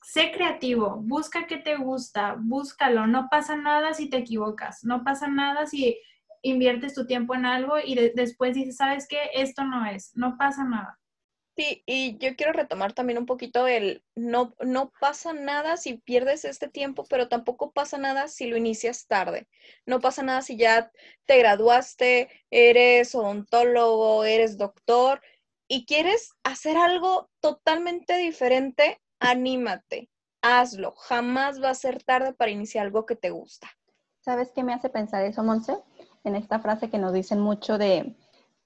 sé 0.06 0.30
creativo, 0.30 1.00
busca 1.02 1.48
qué 1.48 1.56
te 1.56 1.74
gusta, 1.74 2.36
búscalo, 2.38 3.08
no 3.08 3.26
pasa 3.28 3.56
nada 3.56 3.92
si 3.92 4.08
te 4.08 4.18
equivocas, 4.18 4.84
no 4.84 5.02
pasa 5.02 5.26
nada 5.26 5.66
si 5.66 5.98
inviertes 6.42 6.94
tu 6.94 7.06
tiempo 7.08 7.34
en 7.34 7.44
algo 7.44 7.74
y 7.84 7.96
después 8.14 8.54
dices, 8.54 8.76
¿sabes 8.76 9.08
qué? 9.08 9.30
Esto 9.34 9.64
no 9.64 9.84
es, 9.84 10.12
no 10.14 10.36
pasa 10.38 10.62
nada. 10.62 11.00
Sí, 11.56 11.82
y 11.86 12.18
yo 12.18 12.36
quiero 12.36 12.52
retomar 12.52 12.92
también 12.92 13.18
un 13.18 13.26
poquito 13.26 13.66
el, 13.66 14.04
no, 14.14 14.54
no 14.64 14.92
pasa 15.00 15.32
nada 15.32 15.76
si 15.76 15.94
pierdes 15.94 16.44
este 16.44 16.68
tiempo, 16.68 17.04
pero 17.10 17.28
tampoco 17.28 17.72
pasa 17.72 17.98
nada 17.98 18.28
si 18.28 18.46
lo 18.46 18.56
inicias 18.56 19.08
tarde. 19.08 19.48
No 19.86 20.00
pasa 20.00 20.22
nada 20.22 20.40
si 20.40 20.56
ya 20.56 20.92
te 21.24 21.38
graduaste, 21.38 22.28
eres 22.50 23.12
odontólogo, 23.16 24.22
eres 24.22 24.56
doctor 24.56 25.20
y 25.66 25.84
quieres 25.84 26.30
hacer 26.44 26.76
algo 26.76 27.28
totalmente 27.40 28.16
diferente, 28.18 29.00
anímate, 29.20 30.10
hazlo. 30.42 30.94
Jamás 30.96 31.62
va 31.62 31.70
a 31.70 31.74
ser 31.74 32.02
tarde 32.02 32.32
para 32.32 32.50
iniciar 32.50 32.86
algo 32.86 33.06
que 33.06 33.16
te 33.16 33.30
gusta. 33.30 33.68
¿Sabes 34.20 34.52
qué 34.52 34.62
me 34.62 34.74
hace 34.74 34.88
pensar 34.88 35.24
eso, 35.24 35.42
Monse? 35.42 35.76
En 36.24 36.34
esta 36.34 36.58
frase 36.58 36.90
que 36.90 36.98
nos 36.98 37.12
dicen 37.12 37.40
mucho 37.40 37.78
de 37.78 38.16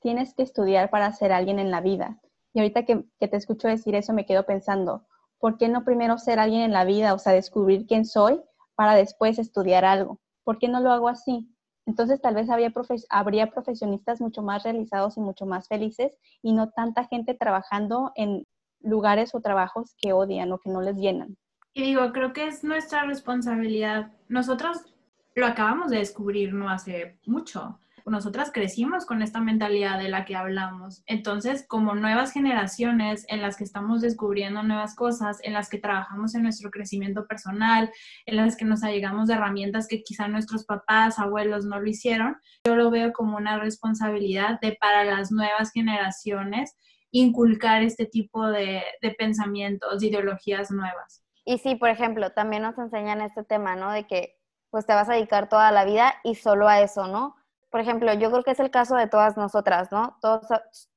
tienes 0.00 0.34
que 0.34 0.42
estudiar 0.42 0.90
para 0.90 1.12
ser 1.12 1.32
alguien 1.32 1.58
en 1.58 1.70
la 1.70 1.80
vida. 1.80 2.18
Y 2.52 2.60
ahorita 2.60 2.84
que, 2.84 3.04
que 3.18 3.28
te 3.28 3.36
escucho 3.36 3.68
decir 3.68 3.94
eso, 3.94 4.12
me 4.12 4.26
quedo 4.26 4.46
pensando, 4.46 5.06
¿por 5.38 5.58
qué 5.58 5.68
no 5.68 5.84
primero 5.84 6.18
ser 6.18 6.38
alguien 6.38 6.62
en 6.62 6.72
la 6.72 6.84
vida, 6.84 7.14
o 7.14 7.18
sea, 7.18 7.32
descubrir 7.32 7.86
quién 7.86 8.04
soy 8.04 8.42
para 8.74 8.94
después 8.94 9.38
estudiar 9.38 9.84
algo? 9.84 10.20
¿Por 10.44 10.58
qué 10.58 10.68
no 10.68 10.80
lo 10.80 10.90
hago 10.90 11.08
así? 11.08 11.54
Entonces 11.86 12.20
tal 12.20 12.34
vez 12.34 12.48
habría, 12.50 12.72
habría 13.08 13.50
profesionistas 13.50 14.20
mucho 14.20 14.42
más 14.42 14.62
realizados 14.62 15.16
y 15.16 15.20
mucho 15.20 15.46
más 15.46 15.68
felices 15.68 16.16
y 16.42 16.52
no 16.52 16.70
tanta 16.70 17.04
gente 17.04 17.34
trabajando 17.34 18.12
en 18.14 18.44
lugares 18.80 19.34
o 19.34 19.40
trabajos 19.40 19.94
que 20.00 20.12
odian 20.12 20.52
o 20.52 20.58
que 20.58 20.70
no 20.70 20.80
les 20.80 20.96
llenan. 20.96 21.36
Y 21.74 21.82
digo, 21.82 22.12
creo 22.12 22.32
que 22.32 22.46
es 22.46 22.64
nuestra 22.64 23.04
responsabilidad. 23.04 24.12
Nosotros 24.28 24.78
lo 25.34 25.46
acabamos 25.46 25.90
de 25.90 25.98
descubrir 25.98 26.52
no 26.52 26.68
hace 26.68 27.18
mucho 27.26 27.78
nosotras 28.10 28.50
crecimos 28.52 29.06
con 29.06 29.22
esta 29.22 29.40
mentalidad 29.40 29.98
de 29.98 30.08
la 30.08 30.24
que 30.24 30.36
hablamos. 30.36 31.02
Entonces, 31.06 31.64
como 31.66 31.94
nuevas 31.94 32.32
generaciones 32.32 33.24
en 33.28 33.40
las 33.40 33.56
que 33.56 33.64
estamos 33.64 34.00
descubriendo 34.00 34.62
nuevas 34.62 34.94
cosas, 34.94 35.38
en 35.42 35.52
las 35.52 35.68
que 35.68 35.78
trabajamos 35.78 36.34
en 36.34 36.42
nuestro 36.42 36.70
crecimiento 36.70 37.26
personal, 37.26 37.90
en 38.26 38.36
las 38.36 38.56
que 38.56 38.64
nos 38.64 38.82
allegamos 38.82 39.28
de 39.28 39.34
herramientas 39.34 39.86
que 39.88 40.02
quizá 40.02 40.28
nuestros 40.28 40.64
papás, 40.64 41.18
abuelos 41.18 41.64
no 41.64 41.80
lo 41.80 41.88
hicieron, 41.88 42.36
yo 42.66 42.76
lo 42.76 42.90
veo 42.90 43.12
como 43.12 43.36
una 43.36 43.58
responsabilidad 43.58 44.60
de 44.60 44.76
para 44.80 45.04
las 45.04 45.30
nuevas 45.30 45.70
generaciones 45.72 46.76
inculcar 47.10 47.82
este 47.82 48.06
tipo 48.06 48.46
de, 48.46 48.82
de 49.02 49.10
pensamientos, 49.12 50.02
ideologías 50.02 50.70
nuevas. 50.70 51.24
Y 51.44 51.58
sí, 51.58 51.74
por 51.74 51.88
ejemplo, 51.88 52.30
también 52.30 52.62
nos 52.62 52.78
enseñan 52.78 53.20
este 53.20 53.44
tema, 53.44 53.76
¿no? 53.76 53.90
De 53.92 54.06
que 54.06 54.36
pues 54.70 54.86
te 54.86 54.94
vas 54.94 55.08
a 55.08 55.14
dedicar 55.14 55.48
toda 55.48 55.72
la 55.72 55.84
vida 55.84 56.14
y 56.22 56.36
solo 56.36 56.68
a 56.68 56.80
eso, 56.80 57.08
¿no? 57.08 57.34
por 57.70 57.80
ejemplo, 57.80 58.12
yo 58.14 58.30
creo 58.30 58.42
que 58.42 58.50
es 58.50 58.60
el 58.60 58.70
caso 58.70 58.96
de 58.96 59.06
todas 59.06 59.36
nosotras, 59.36 59.90
¿no? 59.92 60.18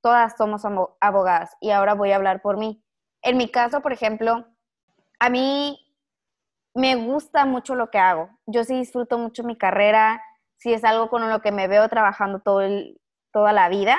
todas 0.02 0.36
somos 0.36 0.63
abogadas 0.99 1.56
y 1.62 1.69
ahora 1.69 1.93
voy 1.93 2.12
a 2.12 2.15
hablar 2.15 2.41
por 2.41 2.58
mí. 2.58 2.84
En 3.21 3.38
mi 3.38 3.49
caso, 3.49 3.82
por 3.82 3.93
ejemplo, 3.93 4.45
a 5.19 5.30
mí 5.30 5.80
me 6.73 6.95
gusta 6.95 7.45
mucho 7.45 7.76
lo 7.76 7.91
que 7.91 7.99
hago. 7.99 8.30
Yo 8.47 8.63
sí 8.63 8.76
disfruto 8.76 9.19
mucho 9.19 9.43
mi 9.43 9.56
carrera, 9.56 10.21
sí 10.58 10.73
es 10.73 10.84
algo 10.84 11.10
con 11.10 11.30
lo 11.30 11.41
que 11.41 11.52
me 11.52 11.67
veo 11.67 11.88
trabajando 11.89 12.39
todo 12.39 12.62
toda 13.32 13.54
la 13.54 13.69
vida. 13.69 13.97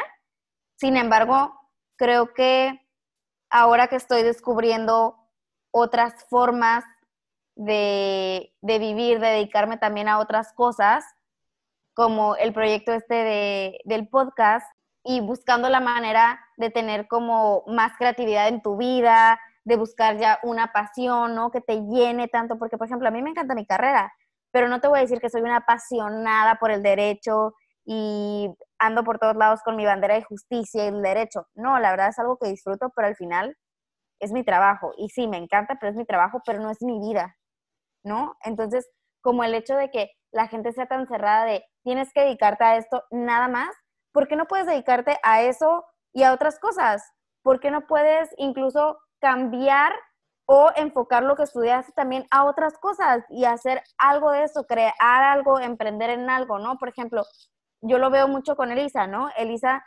Sin 0.74 0.96
embargo, 0.96 1.54
creo 2.04 2.34
que 2.34 2.78
ahora 3.48 3.88
que 3.88 3.96
estoy 3.96 4.22
descubriendo 4.22 5.16
otras 5.70 6.26
formas 6.28 6.84
de, 7.56 8.52
de 8.60 8.78
vivir, 8.78 9.20
de 9.20 9.28
dedicarme 9.28 9.78
también 9.78 10.08
a 10.08 10.18
otras 10.18 10.52
cosas, 10.52 11.02
como 11.94 12.36
el 12.36 12.52
proyecto 12.52 12.92
este 12.92 13.14
de, 13.14 13.80
del 13.86 14.06
podcast 14.08 14.66
y 15.02 15.20
buscando 15.20 15.70
la 15.70 15.80
manera 15.80 16.38
de 16.58 16.68
tener 16.68 17.08
como 17.08 17.64
más 17.68 17.92
creatividad 17.96 18.48
en 18.48 18.60
tu 18.60 18.76
vida, 18.76 19.40
de 19.64 19.76
buscar 19.76 20.18
ya 20.18 20.40
una 20.42 20.74
pasión, 20.74 21.34
¿no? 21.34 21.50
Que 21.50 21.62
te 21.62 21.86
llene 21.86 22.28
tanto, 22.28 22.58
porque 22.58 22.76
por 22.76 22.86
ejemplo, 22.86 23.08
a 23.08 23.12
mí 23.12 23.22
me 23.22 23.30
encanta 23.30 23.54
mi 23.54 23.64
carrera, 23.64 24.12
pero 24.50 24.68
no 24.68 24.82
te 24.82 24.88
voy 24.88 24.98
a 24.98 25.02
decir 25.02 25.20
que 25.20 25.30
soy 25.30 25.40
una 25.40 25.56
apasionada 25.56 26.56
por 26.56 26.70
el 26.70 26.82
derecho 26.82 27.54
y 27.84 28.54
ando 28.78 29.04
por 29.04 29.18
todos 29.18 29.36
lados 29.36 29.60
con 29.64 29.76
mi 29.76 29.84
bandera 29.84 30.14
de 30.14 30.24
justicia 30.24 30.84
y 30.84 30.88
el 30.88 31.02
derecho. 31.02 31.46
No, 31.54 31.78
la 31.78 31.90
verdad 31.90 32.08
es 32.08 32.18
algo 32.18 32.38
que 32.38 32.48
disfruto, 32.48 32.90
pero 32.94 33.08
al 33.08 33.16
final 33.16 33.56
es 34.20 34.32
mi 34.32 34.44
trabajo. 34.44 34.92
Y 34.96 35.08
sí, 35.10 35.28
me 35.28 35.38
encanta, 35.38 35.76
pero 35.80 35.90
es 35.90 35.96
mi 35.96 36.06
trabajo, 36.06 36.40
pero 36.46 36.60
no 36.60 36.70
es 36.70 36.82
mi 36.82 36.98
vida, 37.00 37.36
¿no? 38.04 38.36
Entonces, 38.44 38.88
como 39.22 39.44
el 39.44 39.54
hecho 39.54 39.76
de 39.76 39.90
que 39.90 40.10
la 40.32 40.48
gente 40.48 40.72
sea 40.72 40.86
tan 40.86 41.06
cerrada 41.06 41.44
de 41.44 41.64
tienes 41.84 42.12
que 42.12 42.22
dedicarte 42.22 42.64
a 42.64 42.76
esto 42.76 43.04
nada 43.10 43.48
más, 43.48 43.74
¿por 44.12 44.28
qué 44.28 44.36
no 44.36 44.46
puedes 44.46 44.66
dedicarte 44.66 45.18
a 45.22 45.42
eso 45.42 45.84
y 46.12 46.24
a 46.24 46.32
otras 46.32 46.58
cosas? 46.58 47.02
¿Por 47.42 47.60
qué 47.60 47.70
no 47.70 47.86
puedes 47.86 48.30
incluso 48.38 48.98
cambiar 49.20 49.92
o 50.46 50.70
enfocar 50.76 51.22
lo 51.22 51.36
que 51.36 51.44
estudiaste 51.44 51.92
también 51.92 52.26
a 52.30 52.44
otras 52.44 52.78
cosas 52.78 53.24
y 53.30 53.44
hacer 53.44 53.82
algo 53.98 54.30
de 54.30 54.44
eso, 54.44 54.64
crear 54.64 54.92
algo, 55.00 55.58
emprender 55.58 56.10
en 56.10 56.28
algo, 56.28 56.58
¿no? 56.58 56.76
Por 56.76 56.88
ejemplo, 56.90 57.22
yo 57.86 57.98
lo 57.98 58.10
veo 58.10 58.28
mucho 58.28 58.56
con 58.56 58.72
Elisa, 58.72 59.06
¿no? 59.06 59.28
Elisa 59.36 59.84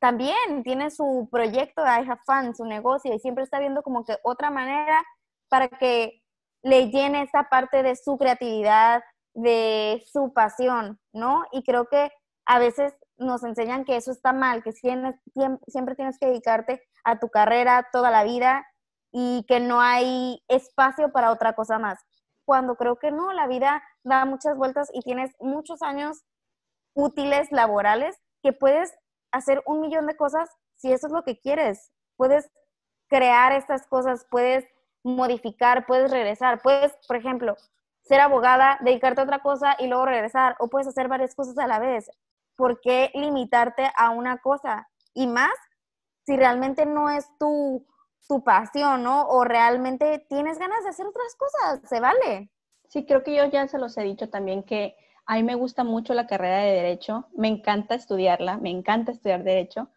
también 0.00 0.62
tiene 0.64 0.90
su 0.90 1.28
proyecto 1.30 1.82
de 1.84 1.90
I 1.90 2.08
Have 2.08 2.20
Fun, 2.24 2.54
su 2.54 2.64
negocio, 2.64 3.14
y 3.14 3.18
siempre 3.18 3.44
está 3.44 3.58
viendo 3.58 3.82
como 3.82 4.04
que 4.04 4.16
otra 4.22 4.50
manera 4.50 5.02
para 5.48 5.68
que 5.68 6.22
le 6.62 6.90
llene 6.90 7.22
esa 7.22 7.44
parte 7.44 7.82
de 7.82 7.96
su 7.96 8.16
creatividad, 8.16 9.02
de 9.34 10.02
su 10.10 10.32
pasión, 10.32 10.98
¿no? 11.12 11.44
Y 11.52 11.62
creo 11.62 11.86
que 11.86 12.10
a 12.46 12.58
veces 12.58 12.94
nos 13.18 13.44
enseñan 13.44 13.84
que 13.84 13.96
eso 13.96 14.10
está 14.10 14.32
mal, 14.32 14.62
que 14.62 14.72
siempre 14.72 15.94
tienes 15.94 16.18
que 16.18 16.26
dedicarte 16.26 16.82
a 17.04 17.18
tu 17.18 17.28
carrera 17.28 17.86
toda 17.92 18.10
la 18.10 18.24
vida 18.24 18.66
y 19.12 19.44
que 19.46 19.60
no 19.60 19.80
hay 19.80 20.42
espacio 20.48 21.12
para 21.12 21.30
otra 21.30 21.52
cosa 21.54 21.78
más. 21.78 21.98
Cuando 22.46 22.76
creo 22.76 22.98
que 22.98 23.10
no, 23.10 23.32
la 23.32 23.46
vida 23.46 23.82
da 24.02 24.24
muchas 24.24 24.56
vueltas 24.56 24.88
y 24.94 25.02
tienes 25.02 25.30
muchos 25.38 25.82
años 25.82 26.22
útiles 27.00 27.50
laborales 27.50 28.16
que 28.42 28.52
puedes 28.52 28.92
hacer 29.32 29.62
un 29.66 29.80
millón 29.80 30.06
de 30.06 30.16
cosas 30.16 30.50
si 30.76 30.92
eso 30.92 31.06
es 31.06 31.12
lo 31.12 31.22
que 31.22 31.38
quieres. 31.38 31.92
Puedes 32.16 32.50
crear 33.08 33.52
estas 33.52 33.86
cosas, 33.86 34.26
puedes 34.30 34.64
modificar, 35.02 35.86
puedes 35.86 36.10
regresar, 36.10 36.60
puedes, 36.62 36.92
por 37.08 37.16
ejemplo, 37.16 37.56
ser 38.02 38.20
abogada, 38.20 38.78
dedicarte 38.82 39.20
a 39.20 39.24
otra 39.24 39.40
cosa 39.40 39.76
y 39.78 39.86
luego 39.86 40.06
regresar, 40.06 40.56
o 40.58 40.68
puedes 40.68 40.88
hacer 40.88 41.08
varias 41.08 41.34
cosas 41.34 41.56
a 41.58 41.66
la 41.66 41.78
vez. 41.78 42.10
¿Por 42.56 42.80
qué 42.80 43.10
limitarte 43.14 43.90
a 43.96 44.10
una 44.10 44.38
cosa? 44.38 44.88
Y 45.14 45.26
más 45.26 45.52
si 46.26 46.36
realmente 46.36 46.86
no 46.86 47.10
es 47.10 47.26
tu, 47.38 47.86
tu 48.28 48.44
pasión, 48.44 49.02
¿no? 49.02 49.26
O 49.28 49.44
realmente 49.44 50.24
tienes 50.28 50.58
ganas 50.58 50.84
de 50.84 50.90
hacer 50.90 51.06
otras 51.06 51.34
cosas, 51.36 51.88
se 51.88 52.00
vale. 52.00 52.50
Sí, 52.88 53.06
creo 53.06 53.22
que 53.22 53.34
yo 53.34 53.46
ya 53.46 53.66
se 53.68 53.78
los 53.78 53.96
he 53.96 54.02
dicho 54.02 54.28
también 54.28 54.62
que 54.62 54.96
a 55.26 55.36
mí 55.36 55.42
me 55.42 55.54
gusta 55.54 55.84
mucho 55.84 56.14
la 56.14 56.26
carrera 56.26 56.58
de 56.58 56.72
derecho, 56.72 57.26
me 57.36 57.48
encanta 57.48 57.94
estudiarla, 57.94 58.58
me 58.58 58.70
encanta 58.70 59.12
estudiar 59.12 59.44
derecho, 59.44 59.90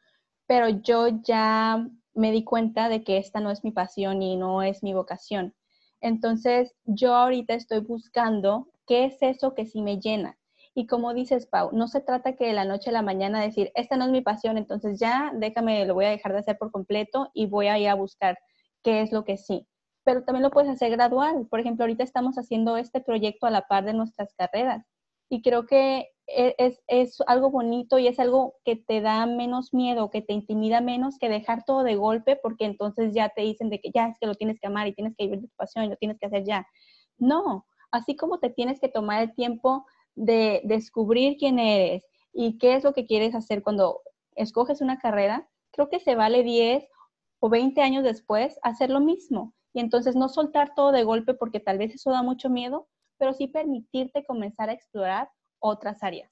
pero 0.48 0.70
yo 0.70 1.08
ya 1.24 1.88
me 2.14 2.32
di 2.32 2.44
cuenta 2.44 2.90
de 2.90 3.04
que 3.04 3.18
esta 3.18 3.40
no 3.40 3.52
es 3.52 3.64
mi 3.64 3.72
pasión 3.72 4.22
y 4.22 4.36
no 4.38 4.62
es 4.62 4.84
mi 4.84 4.94
vocación. 4.94 5.54
Entonces, 6.02 6.76
yo 6.86 7.16
ahorita 7.16 7.54
estoy 7.54 7.80
buscando 7.80 8.70
qué 8.86 9.06
es 9.06 9.22
eso 9.22 9.56
que 9.56 9.66
sí 9.66 9.82
me 9.82 10.00
llena. 10.00 10.38
Y 10.76 10.88
como 10.88 11.14
dices, 11.14 11.46
Pau, 11.46 11.72
no 11.72 11.88
se 11.88 12.02
trata 12.02 12.36
que 12.36 12.48
de 12.48 12.54
la 12.54 12.66
noche 12.66 12.90
a 12.90 12.94
la 12.94 13.02
mañana 13.04 13.42
decir, 13.42 13.72
esta 13.76 13.96
no 13.96 14.06
es 14.06 14.12
mi 14.12 14.22
pasión, 14.22 14.58
entonces 14.58 15.00
ya 15.00 15.32
déjame, 15.36 15.86
lo 15.86 15.94
voy 15.94 16.06
a 16.06 16.10
dejar 16.10 16.34
de 16.34 16.40
hacer 16.40 16.58
por 16.58 16.72
completo 16.72 17.30
y 17.34 17.46
voy 17.46 17.68
a 17.68 17.78
ir 17.78 17.90
a 17.90 17.96
buscar 17.96 18.38
qué 18.84 19.02
es 19.02 19.12
lo 19.12 19.24
que 19.24 19.38
sí. 19.38 19.68
Pero 20.04 20.24
también 20.24 20.44
lo 20.44 20.52
puedes 20.52 20.70
hacer 20.70 20.92
gradual. 20.92 21.48
Por 21.50 21.60
ejemplo, 21.60 21.84
ahorita 21.86 22.04
estamos 22.04 22.36
haciendo 22.38 22.78
este 22.78 23.02
proyecto 23.02 23.46
a 23.46 23.52
la 23.52 23.68
par 23.68 23.86
de 23.86 23.94
nuestras 23.94 24.34
carreras. 24.36 24.86
Y 25.34 25.42
creo 25.42 25.66
que 25.66 26.12
e, 26.28 26.56
es, 26.60 26.80
es, 26.86 27.18
algo 27.26 27.50
bonito 27.50 27.98
y 27.98 28.08
es 28.08 28.20
algo 28.20 28.54
que 28.64 28.76
te 28.76 29.02
da 29.02 29.26
menos 29.26 29.74
miedo, 29.74 30.12
que 30.12 30.22
te 30.22 30.32
intimida 30.32 30.80
menos 30.80 31.18
que 31.18 31.28
dejar 31.28 31.64
todo 31.66 31.84
de 31.84 31.96
golpe 31.96 32.36
porque 32.36 32.66
entonces 32.66 33.16
ya 33.16 33.30
te 33.30 33.42
dicen 33.42 33.72
de 33.72 33.82
que 33.82 33.90
ya 33.92 34.10
es 34.10 34.20
que 34.20 34.28
lo 34.28 34.36
tienes 34.36 34.60
que 34.60 34.68
amar 34.68 34.88
y 34.88 34.94
tienes 34.94 35.16
que 35.18 35.26
vivir 35.26 35.42
tu 35.42 35.50
pasión 35.56 35.86
y 35.86 35.90
lo 35.90 35.96
tienes 35.96 36.20
que 36.20 36.28
hacer 36.28 36.44
ya. 36.46 36.68
No, 37.18 37.66
así 37.90 38.16
como 38.16 38.38
te 38.38 38.52
tienes 38.52 38.80
que 38.80 38.90
tomar 38.90 39.24
el 39.24 39.34
tiempo 39.34 39.88
de 40.14 40.62
descubrir 40.66 41.38
quién 41.38 41.58
eres 41.58 42.06
y 42.32 42.60
qué 42.60 42.76
es 42.76 42.84
lo 42.84 42.94
que 42.94 43.08
quieres 43.08 43.34
hacer 43.34 43.64
cuando 43.64 44.02
escoges 44.36 44.82
una 44.82 45.00
carrera, 45.00 45.50
creo 45.72 45.90
que 45.90 46.00
se 46.00 46.14
vale 46.14 46.44
10 46.44 46.88
o 47.40 47.50
20 47.50 47.82
años 47.82 48.04
después 48.04 48.60
hacer 48.62 48.92
lo 48.92 49.00
mismo. 49.00 49.56
Y 49.74 49.80
entonces 49.80 50.16
no 50.16 50.30
soltar 50.30 50.76
todo 50.76 50.92
de 50.92 51.04
golpe 51.04 51.34
porque 51.34 51.60
tal 51.60 51.80
vez 51.80 51.96
eso 51.96 52.12
da 52.12 52.22
mucho 52.22 52.52
miedo, 52.52 52.88
pero 53.24 53.34
sí 53.34 53.48
permitirte 53.48 54.26
comenzar 54.26 54.70
a 54.70 54.74
explorar 54.74 55.30
otras 55.60 56.04
áreas. 56.04 56.30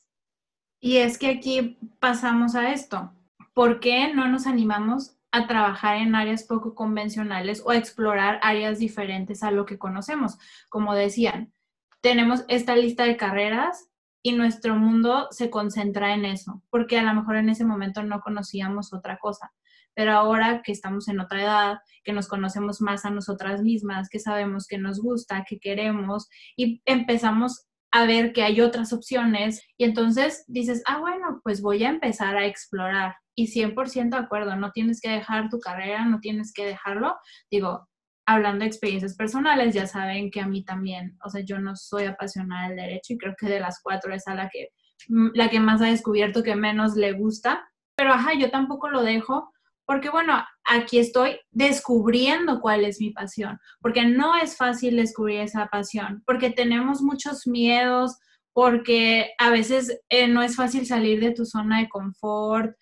Y 0.81 0.97
es 0.97 1.17
que 1.17 1.29
aquí 1.29 1.77
pasamos 2.01 2.53
a 2.53 2.73
esto. 2.73 3.13
¿Por 3.53 3.79
qué 3.79 4.13
no 4.13 4.27
nos 4.27 4.45
animamos 4.45 5.17
a 5.31 5.47
trabajar 5.47 5.95
en 5.95 6.15
áreas 6.15 6.43
poco 6.43 6.75
convencionales 6.75 7.63
o 7.65 7.69
a 7.69 7.77
explorar 7.77 8.41
áreas 8.43 8.77
diferentes 8.77 9.41
a 9.41 9.51
lo 9.51 9.65
que 9.65 9.79
conocemos? 9.79 10.37
Como 10.67 10.93
decían, 10.93 11.53
tenemos 12.01 12.43
esta 12.49 12.75
lista 12.75 13.05
de 13.05 13.15
carreras 13.15 13.89
y 14.21 14.33
nuestro 14.33 14.75
mundo 14.75 15.29
se 15.31 15.49
concentra 15.49 16.13
en 16.13 16.25
eso, 16.25 16.61
porque 16.69 16.99
a 16.99 17.03
lo 17.03 17.13
mejor 17.13 17.37
en 17.37 17.47
ese 17.47 17.63
momento 17.63 18.03
no 18.03 18.19
conocíamos 18.19 18.91
otra 18.91 19.17
cosa. 19.17 19.53
Pero 19.95 20.13
ahora 20.13 20.61
que 20.63 20.71
estamos 20.71 21.07
en 21.07 21.19
otra 21.19 21.41
edad, 21.41 21.77
que 22.03 22.13
nos 22.13 22.27
conocemos 22.27 22.81
más 22.81 23.05
a 23.05 23.11
nosotras 23.11 23.61
mismas, 23.61 24.09
que 24.09 24.19
sabemos 24.19 24.67
que 24.67 24.77
nos 24.77 25.01
gusta, 25.01 25.45
que 25.47 25.59
queremos 25.59 26.27
y 26.55 26.81
empezamos 26.85 27.67
a 27.91 28.05
ver 28.05 28.31
que 28.31 28.43
hay 28.43 28.61
otras 28.61 28.93
opciones 28.93 29.61
y 29.77 29.83
entonces 29.83 30.45
dices, 30.47 30.81
ah, 30.87 30.99
bueno, 30.99 31.41
pues 31.43 31.61
voy 31.61 31.83
a 31.83 31.89
empezar 31.89 32.37
a 32.37 32.45
explorar. 32.45 33.15
Y 33.35 33.47
100% 33.47 34.17
de 34.17 34.23
acuerdo, 34.23 34.55
no 34.55 34.71
tienes 34.71 35.01
que 35.01 35.09
dejar 35.09 35.49
tu 35.49 35.59
carrera, 35.59 36.05
no 36.05 36.19
tienes 36.19 36.53
que 36.53 36.65
dejarlo. 36.65 37.15
Digo, 37.49 37.87
hablando 38.25 38.63
de 38.63 38.67
experiencias 38.67 39.15
personales, 39.15 39.73
ya 39.73 39.87
saben 39.87 40.31
que 40.31 40.39
a 40.39 40.47
mí 40.47 40.63
también, 40.63 41.17
o 41.23 41.29
sea, 41.29 41.41
yo 41.41 41.59
no 41.59 41.75
soy 41.75 42.05
apasionada 42.05 42.69
del 42.69 42.77
derecho 42.77 43.13
y 43.13 43.17
creo 43.17 43.35
que 43.37 43.47
de 43.47 43.59
las 43.59 43.81
cuatro 43.81 44.13
es 44.13 44.27
a 44.27 44.35
la 44.35 44.49
que, 44.49 44.69
mm, 45.09 45.31
la 45.33 45.49
que 45.49 45.59
más 45.59 45.81
ha 45.81 45.85
descubierto 45.87 46.43
que 46.43 46.55
menos 46.55 46.95
le 46.95 47.13
gusta. 47.13 47.67
Pero, 47.95 48.13
ajá, 48.13 48.33
yo 48.33 48.51
tampoco 48.51 48.89
lo 48.89 49.03
dejo 49.03 49.51
Porque 49.91 50.09
bueno, 50.09 50.41
aquí 50.63 50.99
estoy 50.99 51.37
descubriendo 51.51 52.61
cuál 52.61 52.85
es 52.85 53.01
mi 53.01 53.09
pasión, 53.09 53.59
porque 53.81 54.05
no 54.05 54.37
es 54.37 54.55
fácil 54.55 54.95
descubrir 54.95 55.41
esa 55.41 55.67
pasión, 55.67 56.23
porque 56.25 56.49
tenemos 56.49 57.01
muchos 57.01 57.45
miedos, 57.45 58.17
porque 58.53 59.33
a 59.37 59.49
veces 59.49 59.99
eh, 60.07 60.29
no 60.29 60.43
es 60.43 60.55
fácil 60.55 60.85
salir 60.85 61.19
de 61.19 61.33
tu 61.33 61.45
zona 61.45 61.79
de 61.79 61.89
confort, 61.89 62.73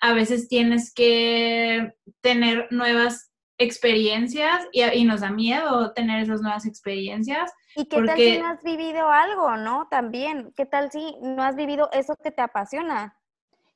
a 0.00 0.14
veces 0.14 0.48
tienes 0.48 0.92
que 0.92 1.92
tener 2.22 2.66
nuevas 2.72 3.30
experiencias 3.56 4.66
y, 4.72 4.82
y 4.82 5.04
nos 5.04 5.20
da 5.20 5.30
miedo 5.30 5.92
tener 5.92 6.24
esas 6.24 6.42
nuevas 6.42 6.66
experiencias. 6.66 7.52
¿Y 7.76 7.84
qué 7.84 8.02
tal 8.02 8.16
si 8.18 8.36
no 8.36 8.48
has 8.48 8.64
vivido 8.64 9.08
algo, 9.08 9.56
no? 9.56 9.86
También, 9.88 10.52
¿qué 10.56 10.66
tal 10.66 10.90
si 10.90 11.14
no 11.22 11.40
has 11.44 11.54
vivido 11.54 11.88
eso 11.92 12.16
que 12.16 12.32
te 12.32 12.42
apasiona? 12.42 13.16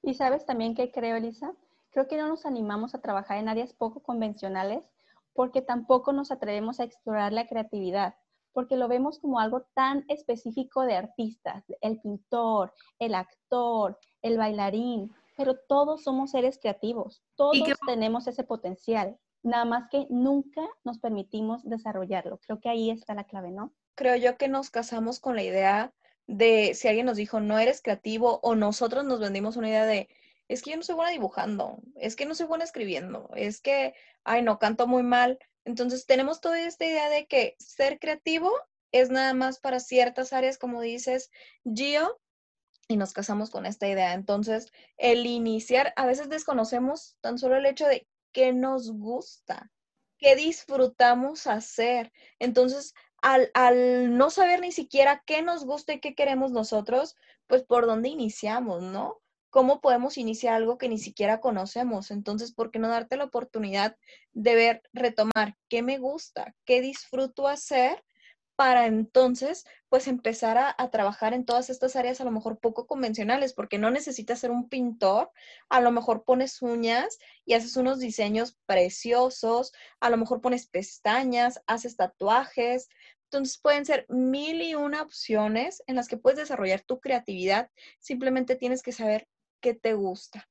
Y 0.02 0.14
sabes 0.14 0.44
también 0.44 0.74
que 0.74 0.90
creo, 0.90 1.14
Elisa, 1.14 1.52
creo 1.92 2.09
que 2.09 2.16
no 2.16 2.26
nos 2.26 2.46
animamos 2.46 2.94
a 2.94 3.00
trabajar 3.00 3.38
en 3.38 3.48
áreas 3.48 3.72
poco 3.72 4.00
convencionales 4.00 4.90
porque 5.35 5.62
tampoco 5.62 6.12
nos 6.12 6.31
atrevemos 6.31 6.81
a 6.81 6.85
explorar 6.85 7.33
la 7.33 7.46
creatividad, 7.46 8.14
porque 8.52 8.76
lo 8.76 8.88
vemos 8.88 9.18
como 9.18 9.38
algo 9.38 9.62
tan 9.74 10.05
específico 10.09 10.83
de 10.83 10.96
artistas, 10.96 11.64
el 11.81 12.00
pintor, 12.00 12.72
el 12.98 13.14
actor, 13.14 13.98
el 14.20 14.37
bailarín, 14.37 15.11
pero 15.37 15.57
todos 15.57 16.02
somos 16.02 16.33
seres 16.33 16.59
creativos, 16.59 17.22
todos 17.35 17.57
tenemos 17.87 18.26
ese 18.26 18.44
potencial, 18.44 19.16
nada 19.42 19.64
más 19.64 19.88
que 19.90 20.07
nunca 20.11 20.68
nos 20.85 20.98
permitimos 20.98 21.62
desarrollarlo. 21.64 22.38
Creo 22.38 22.61
que 22.61 22.68
ahí 22.68 22.90
está 22.90 23.14
la 23.14 23.24
clave, 23.24 23.50
¿no? 23.50 23.72
Creo 23.94 24.16
yo 24.16 24.37
que 24.37 24.48
nos 24.48 24.70
casamos 24.70 25.18
con 25.18 25.37
la 25.37 25.42
idea 25.42 25.92
de 26.26 26.74
si 26.74 26.88
alguien 26.88 27.07
nos 27.07 27.16
dijo 27.16 27.40
no 27.40 27.59
eres 27.59 27.83
creativo 27.83 28.38
o 28.42 28.55
nosotros 28.55 29.05
nos 29.05 29.20
vendimos 29.20 29.57
una 29.57 29.68
idea 29.68 29.87
de 29.87 30.09
es 30.48 30.62
que 30.62 30.70
yo 30.70 30.76
no 30.76 30.83
soy 30.83 30.94
buena 30.94 31.11
dibujando, 31.11 31.78
es 31.96 32.16
que 32.16 32.26
no 32.26 32.35
soy 32.35 32.46
buena 32.46 32.64
escribiendo, 32.64 33.31
es 33.35 33.61
que, 33.61 33.94
ay, 34.24 34.42
no, 34.42 34.59
canto 34.59 34.87
muy 34.87 35.02
mal. 35.02 35.38
Entonces 35.64 36.07
tenemos 36.07 36.40
toda 36.40 36.61
esta 36.61 36.85
idea 36.85 37.09
de 37.09 37.26
que 37.26 37.57
ser 37.59 37.98
creativo 37.98 38.50
es 38.92 39.11
nada 39.11 39.33
más 39.35 39.59
para 39.59 39.81
ciertas 39.81 40.33
áreas, 40.33 40.59
como 40.59 40.81
dices, 40.81 41.31
Gio, 41.64 42.20
y 42.88 42.96
nos 42.96 43.12
casamos 43.12 43.50
con 43.50 43.64
esta 43.64 43.88
idea. 43.88 44.12
Entonces, 44.12 44.70
el 44.98 45.24
iniciar, 45.26 45.94
a 45.96 46.07
veces 46.07 46.28
desconocemos 46.28 47.16
tan 47.20 47.38
solo 47.38 47.57
el 47.57 47.66
hecho 47.66 47.87
de 47.87 48.07
qué 48.33 48.52
nos 48.52 48.92
gusta, 48.92 49.70
qué 50.18 50.37
disfrutamos 50.37 51.46
hacer. 51.46 52.12
Entonces, 52.38 52.94
al, 53.22 53.50
al, 53.55 54.16
no 54.18 54.31
saber 54.31 54.61
ni 54.61 54.72
siquiera 54.72 55.22
qué 55.26 55.42
nos 55.42 55.64
gusta 55.64 55.94
y 55.94 56.00
qué 56.00 56.14
queremos 56.14 56.52
nosotros, 56.52 57.16
pues 57.46 57.62
por 57.62 57.87
dónde 57.87 58.11
iniciamos, 58.11 58.83
¿no? 58.83 59.21
¿Cómo 59.52 59.82
podemos 59.82 60.16
iniciar 60.16 60.54
algo 60.54 60.78
que 60.78 60.88
ni 60.88 60.96
siquiera 60.96 61.38
conocemos? 61.38 62.10
Entonces, 62.10 62.52
¿por 62.52 62.70
qué 62.70 62.78
no 62.78 62.88
darte 62.88 63.18
la 63.18 63.24
oportunidad 63.24 63.98
de 64.32 64.54
ver, 64.54 64.82
retomar 64.94 65.58
qué 65.68 65.82
me 65.82 65.98
gusta, 65.98 66.56
qué 66.64 66.80
disfruto 66.80 67.46
hacer 67.46 68.02
para 68.56 68.86
entonces, 68.86 69.66
pues 69.90 70.08
empezar 70.08 70.56
a, 70.56 70.74
a, 70.78 70.90
trabajar 70.90 71.34
en 71.34 71.44
todas 71.44 71.68
estas 71.68 71.96
áreas 71.96 72.22
a 72.22 72.24
lo 72.24 72.30
mejor 72.30 72.60
poco 72.60 72.86
convencionales, 72.86 73.52
porque 73.52 73.76
no 73.76 73.90
necesitas 73.90 74.38
ser 74.38 74.50
un 74.50 74.70
pintor, 74.70 75.30
a 75.68 75.82
lo 75.82 75.90
mejor 75.90 76.24
pones 76.24 76.62
uñas 76.62 77.18
y 77.44 77.52
haces 77.52 77.76
unos 77.76 77.98
diseños 77.98 78.56
preciosos, 78.64 79.74
a 80.00 80.08
lo 80.08 80.16
mejor 80.16 80.40
pones 80.40 80.66
pestañas, 80.66 81.62
haces 81.66 81.96
tatuajes, 81.96 82.88
entonces 83.24 83.58
pueden 83.58 83.84
ser 83.84 84.06
mil 84.08 84.62
y 84.62 84.74
una 84.74 85.02
opciones 85.02 85.82
en 85.86 85.96
las 85.96 86.08
que 86.08 86.16
puedes 86.16 86.38
desarrollar 86.38 86.80
tu 86.80 87.00
creatividad. 87.00 87.70
Simplemente 87.98 88.56
tienes 88.56 88.82
que 88.82 88.92
saber 88.92 89.28
qué 89.62 89.72
te 89.72 89.94
gusta. 89.94 90.46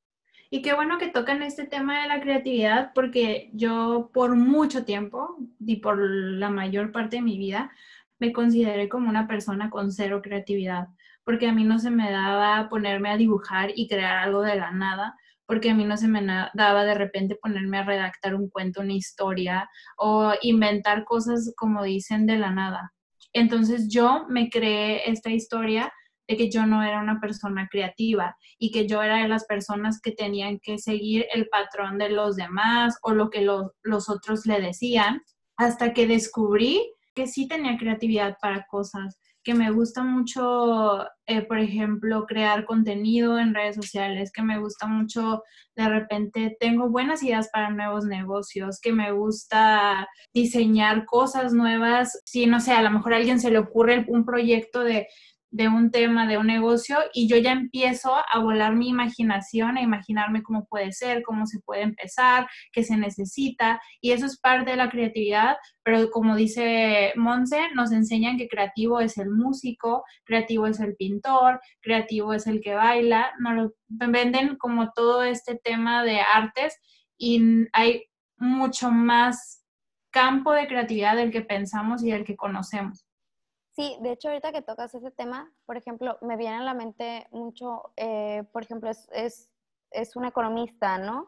Y 0.50 0.62
qué 0.62 0.74
bueno 0.74 0.97
que 0.97 1.10
tocan 1.10 1.43
este 1.43 1.65
tema 1.65 2.02
de 2.02 2.08
la 2.08 2.19
creatividad 2.19 2.91
porque 2.93 3.52
yo 3.54 4.10
por 4.13 4.36
mucho 4.36 4.84
tiempo 4.84 5.38
y 5.60 5.78
por 5.78 5.97
la 6.00 6.50
mayor 6.50 6.91
parte 6.91 7.17
de 7.17 7.21
mi 7.21 7.38
vida 7.38 7.71
me 8.19 8.34
consideré 8.34 8.89
como 8.89 9.10
una 9.10 9.28
persona 9.28 9.69
con 9.69 9.91
cero 9.91 10.21
creatividad, 10.21 10.88
porque 11.24 11.47
a 11.47 11.54
mí 11.54 11.63
no 11.63 11.80
se 11.80 11.89
me 11.89 12.12
daba 12.12 12.67
ponerme 12.69 13.10
a 13.10 13.17
dibujar 13.17 13.71
y 13.76 13.88
crear 13.88 14.17
algo 14.17 14.41
de 14.41 14.56
la 14.56 14.71
nada, 14.71 15.15
porque 15.45 15.69
a 15.69 15.74
mí 15.74 15.86
no 15.86 15.95
se 15.95 16.08
me 16.08 16.21
daba 16.54 16.84
de 16.84 16.95
repente 16.95 17.38
ponerme 17.41 17.78
a 17.78 17.84
redactar 17.84 18.36
un 18.36 18.50
cuento, 18.50 18.82
una 18.82 18.93
historia 18.93 19.69
o 19.97 20.34
inventar 20.41 21.06
cosas 21.06 21.54
como 21.56 21.84
dicen 21.84 22.26
de 22.26 22.38
la 22.38 22.52
nada. 22.52 22.93
Entonces 23.34 23.88
yo 23.89 24.26
me 24.28 24.50
creé 24.50 25.10
esta 25.10 25.30
historia 25.30 25.91
que 26.37 26.49
yo 26.49 26.65
no 26.65 26.83
era 26.83 26.99
una 26.99 27.19
persona 27.19 27.67
creativa 27.69 28.35
y 28.57 28.71
que 28.71 28.87
yo 28.87 29.01
era 29.01 29.17
de 29.17 29.27
las 29.27 29.45
personas 29.45 29.99
que 30.01 30.11
tenían 30.11 30.59
que 30.59 30.77
seguir 30.77 31.25
el 31.33 31.47
patrón 31.47 31.97
de 31.97 32.09
los 32.09 32.35
demás 32.35 32.97
o 33.03 33.13
lo 33.13 33.29
que 33.29 33.41
los, 33.41 33.71
los 33.83 34.09
otros 34.09 34.45
le 34.45 34.61
decían, 34.61 35.21
hasta 35.57 35.93
que 35.93 36.07
descubrí 36.07 36.93
que 37.13 37.27
sí 37.27 37.47
tenía 37.47 37.77
creatividad 37.77 38.37
para 38.41 38.65
cosas 38.67 39.19
que 39.43 39.53
me 39.55 39.71
gusta 39.71 40.03
mucho, 40.03 41.03
eh, 41.25 41.41
por 41.41 41.57
ejemplo, 41.57 42.25
crear 42.27 42.65
contenido 42.65 43.39
en 43.39 43.55
redes 43.55 43.75
sociales, 43.75 44.31
que 44.31 44.43
me 44.43 44.59
gusta 44.59 44.85
mucho, 44.85 45.41
de 45.75 45.89
repente 45.89 46.57
tengo 46.59 46.89
buenas 46.89 47.23
ideas 47.23 47.49
para 47.51 47.71
nuevos 47.71 48.05
negocios, 48.05 48.79
que 48.79 48.93
me 48.93 49.11
gusta 49.11 50.07
diseñar 50.33 51.05
cosas 51.05 51.53
nuevas. 51.53 52.21
Si, 52.25 52.45
no 52.45 52.59
sé, 52.59 52.73
a 52.73 52.83
lo 52.83 52.91
mejor 52.91 53.13
a 53.13 53.17
alguien 53.17 53.39
se 53.39 53.49
le 53.49 53.57
ocurre 53.57 54.05
un 54.07 54.25
proyecto 54.25 54.83
de 54.83 55.07
de 55.51 55.67
un 55.67 55.91
tema, 55.91 56.27
de 56.27 56.37
un 56.37 56.47
negocio, 56.47 56.97
y 57.13 57.27
yo 57.27 57.37
ya 57.37 57.51
empiezo 57.51 58.15
a 58.15 58.39
volar 58.39 58.75
mi 58.75 58.89
imaginación, 58.89 59.77
a 59.77 59.81
imaginarme 59.81 60.43
cómo 60.43 60.65
puede 60.65 60.91
ser, 60.93 61.23
cómo 61.23 61.45
se 61.45 61.59
puede 61.59 61.81
empezar, 61.81 62.47
qué 62.71 62.83
se 62.83 62.97
necesita, 62.97 63.81
y 63.99 64.11
eso 64.11 64.25
es 64.25 64.39
parte 64.39 64.71
de 64.71 64.77
la 64.77 64.89
creatividad, 64.89 65.57
pero 65.83 66.09
como 66.09 66.35
dice 66.35 67.11
Monse, 67.15 67.59
nos 67.75 67.91
enseñan 67.91 68.37
que 68.37 68.47
creativo 68.47 69.01
es 69.01 69.17
el 69.17 69.29
músico, 69.29 70.03
creativo 70.23 70.67
es 70.67 70.79
el 70.79 70.95
pintor, 70.95 71.59
creativo 71.81 72.33
es 72.33 72.47
el 72.47 72.61
que 72.61 72.73
baila, 72.73 73.31
nos 73.39 73.73
venden 73.87 74.55
como 74.57 74.91
todo 74.93 75.23
este 75.23 75.55
tema 75.55 76.03
de 76.03 76.21
artes 76.21 76.77
y 77.17 77.67
hay 77.73 78.05
mucho 78.37 78.89
más 78.89 79.65
campo 80.11 80.53
de 80.53 80.67
creatividad 80.67 81.15
del 81.15 81.31
que 81.31 81.41
pensamos 81.41 82.03
y 82.03 82.11
del 82.11 82.25
que 82.25 82.35
conocemos. 82.35 83.05
Sí, 83.81 83.97
de 83.99 84.11
hecho, 84.11 84.27
ahorita 84.27 84.51
que 84.51 84.61
tocas 84.61 84.93
ese 84.93 85.09
tema, 85.09 85.51
por 85.65 85.75
ejemplo, 85.75 86.19
me 86.21 86.37
viene 86.37 86.57
a 86.57 86.61
la 86.61 86.75
mente 86.75 87.25
mucho, 87.31 87.91
eh, 87.97 88.43
por 88.53 88.61
ejemplo, 88.61 88.91
es, 88.91 89.09
es, 89.11 89.49
es, 89.89 90.15
un 90.15 90.25
economista, 90.25 90.99
¿no? 90.99 91.27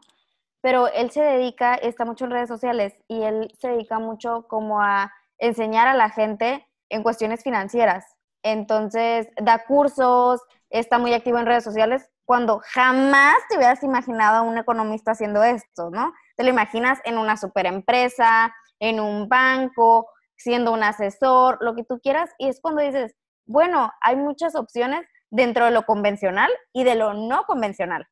Pero 0.61 0.87
él 0.87 1.09
se 1.09 1.23
dedica, 1.23 1.73
está 1.73 2.05
mucho 2.05 2.25
en 2.25 2.31
redes 2.31 2.49
sociales 2.49 2.93
y 3.07 3.23
él 3.23 3.51
se 3.59 3.69
dedica 3.69 3.97
mucho 3.97 4.45
como 4.47 4.81
a 4.81 5.11
enseñar 5.39 5.87
a 5.87 5.95
la 5.95 6.11
gente 6.11 6.67
en 6.89 7.01
cuestiones 7.01 7.41
financieras. 7.41 8.05
Entonces, 8.43 9.29
da 9.41 9.65
cursos, 9.65 10.39
está 10.69 10.99
muy 10.99 11.15
activo 11.15 11.39
en 11.39 11.47
redes 11.47 11.63
sociales, 11.63 12.07
cuando 12.23 12.61
jamás 12.65 13.35
te 13.49 13.57
hubieras 13.57 13.81
imaginado 13.81 14.37
a 14.37 14.41
un 14.43 14.59
economista 14.59 15.13
haciendo 15.13 15.41
esto, 15.41 15.89
¿no? 15.89 16.13
Te 16.35 16.43
lo 16.43 16.51
imaginas 16.51 16.99
en 17.03 17.17
una 17.17 17.35
superempresa, 17.35 18.53
en 18.79 18.99
un 18.99 19.27
banco, 19.27 20.07
siendo 20.43 20.73
un 20.73 20.83
asesor, 20.83 21.57
lo 21.61 21.73
que 21.73 21.85
tú 21.85 21.99
quieras, 21.99 22.29
y 22.37 22.49
es 22.49 22.59
cuando 22.59 22.81
dices, 22.81 23.15
bueno, 23.45 23.91
hay 24.01 24.17
muchas 24.17 24.55
opciones 24.55 25.07
dentro 25.29 25.65
de 25.65 25.71
lo 25.71 25.83
convencional 25.85 26.51
y 26.73 26.83
de 26.83 26.95
lo 26.95 27.13
no 27.13 27.45
convencional. 27.45 28.05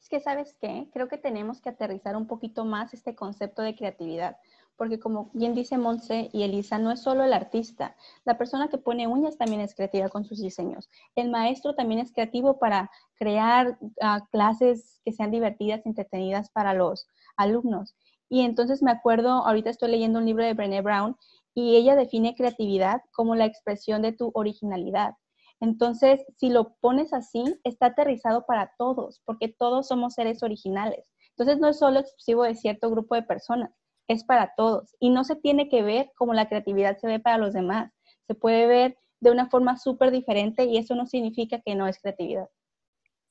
Es 0.00 0.08
que, 0.08 0.20
¿sabes 0.20 0.54
qué? 0.60 0.88
Creo 0.92 1.08
que 1.08 1.16
tenemos 1.16 1.60
que 1.60 1.70
aterrizar 1.70 2.14
un 2.16 2.26
poquito 2.26 2.64
más 2.64 2.92
este 2.92 3.14
concepto 3.14 3.62
de 3.62 3.74
creatividad, 3.74 4.36
porque 4.76 4.98
como 4.98 5.30
bien 5.32 5.54
dice 5.54 5.78
Monse 5.78 6.28
y 6.32 6.42
Elisa, 6.42 6.76
no 6.78 6.90
es 6.90 7.00
solo 7.00 7.24
el 7.24 7.32
artista, 7.32 7.96
la 8.24 8.36
persona 8.36 8.68
que 8.68 8.78
pone 8.78 9.06
uñas 9.06 9.38
también 9.38 9.60
es 9.60 9.74
creativa 9.74 10.08
con 10.10 10.24
sus 10.24 10.40
diseños, 10.40 10.90
el 11.14 11.30
maestro 11.30 11.74
también 11.74 12.00
es 12.00 12.12
creativo 12.12 12.58
para 12.58 12.90
crear 13.14 13.78
uh, 13.80 14.26
clases 14.30 15.00
que 15.04 15.12
sean 15.12 15.30
divertidas, 15.30 15.86
entretenidas 15.86 16.50
para 16.50 16.74
los 16.74 17.06
alumnos. 17.36 17.94
Y 18.28 18.40
entonces 18.46 18.82
me 18.82 18.90
acuerdo, 18.90 19.46
ahorita 19.46 19.68
estoy 19.68 19.90
leyendo 19.90 20.18
un 20.18 20.24
libro 20.24 20.42
de 20.44 20.54
Brené 20.54 20.80
Brown 20.80 21.16
y 21.54 21.76
ella 21.76 21.96
define 21.96 22.34
creatividad 22.34 23.02
como 23.12 23.34
la 23.34 23.44
expresión 23.44 24.02
de 24.02 24.12
tu 24.12 24.30
originalidad. 24.34 25.14
Entonces, 25.60 26.24
si 26.38 26.50
lo 26.50 26.74
pones 26.80 27.12
así, 27.12 27.44
está 27.62 27.86
aterrizado 27.86 28.46
para 28.46 28.72
todos, 28.78 29.22
porque 29.24 29.48
todos 29.48 29.88
somos 29.88 30.14
seres 30.14 30.42
originales. 30.42 31.12
Entonces, 31.30 31.58
no 31.60 31.68
es 31.68 31.78
solo 31.78 32.00
exclusivo 32.00 32.42
de 32.42 32.54
cierto 32.54 32.90
grupo 32.90 33.14
de 33.14 33.22
personas, 33.22 33.70
es 34.08 34.24
para 34.24 34.54
todos. 34.56 34.96
Y 34.98 35.10
no 35.10 35.24
se 35.24 35.36
tiene 35.36 35.68
que 35.68 35.82
ver 35.82 36.10
como 36.16 36.34
la 36.34 36.48
creatividad 36.48 36.98
se 36.98 37.06
ve 37.06 37.20
para 37.20 37.38
los 37.38 37.52
demás. 37.52 37.92
Se 38.26 38.34
puede 38.34 38.66
ver 38.66 38.98
de 39.20 39.30
una 39.30 39.48
forma 39.48 39.78
súper 39.78 40.10
diferente 40.10 40.64
y 40.64 40.78
eso 40.78 40.96
no 40.96 41.06
significa 41.06 41.60
que 41.60 41.76
no 41.76 41.86
es 41.86 42.00
creatividad. 42.00 42.48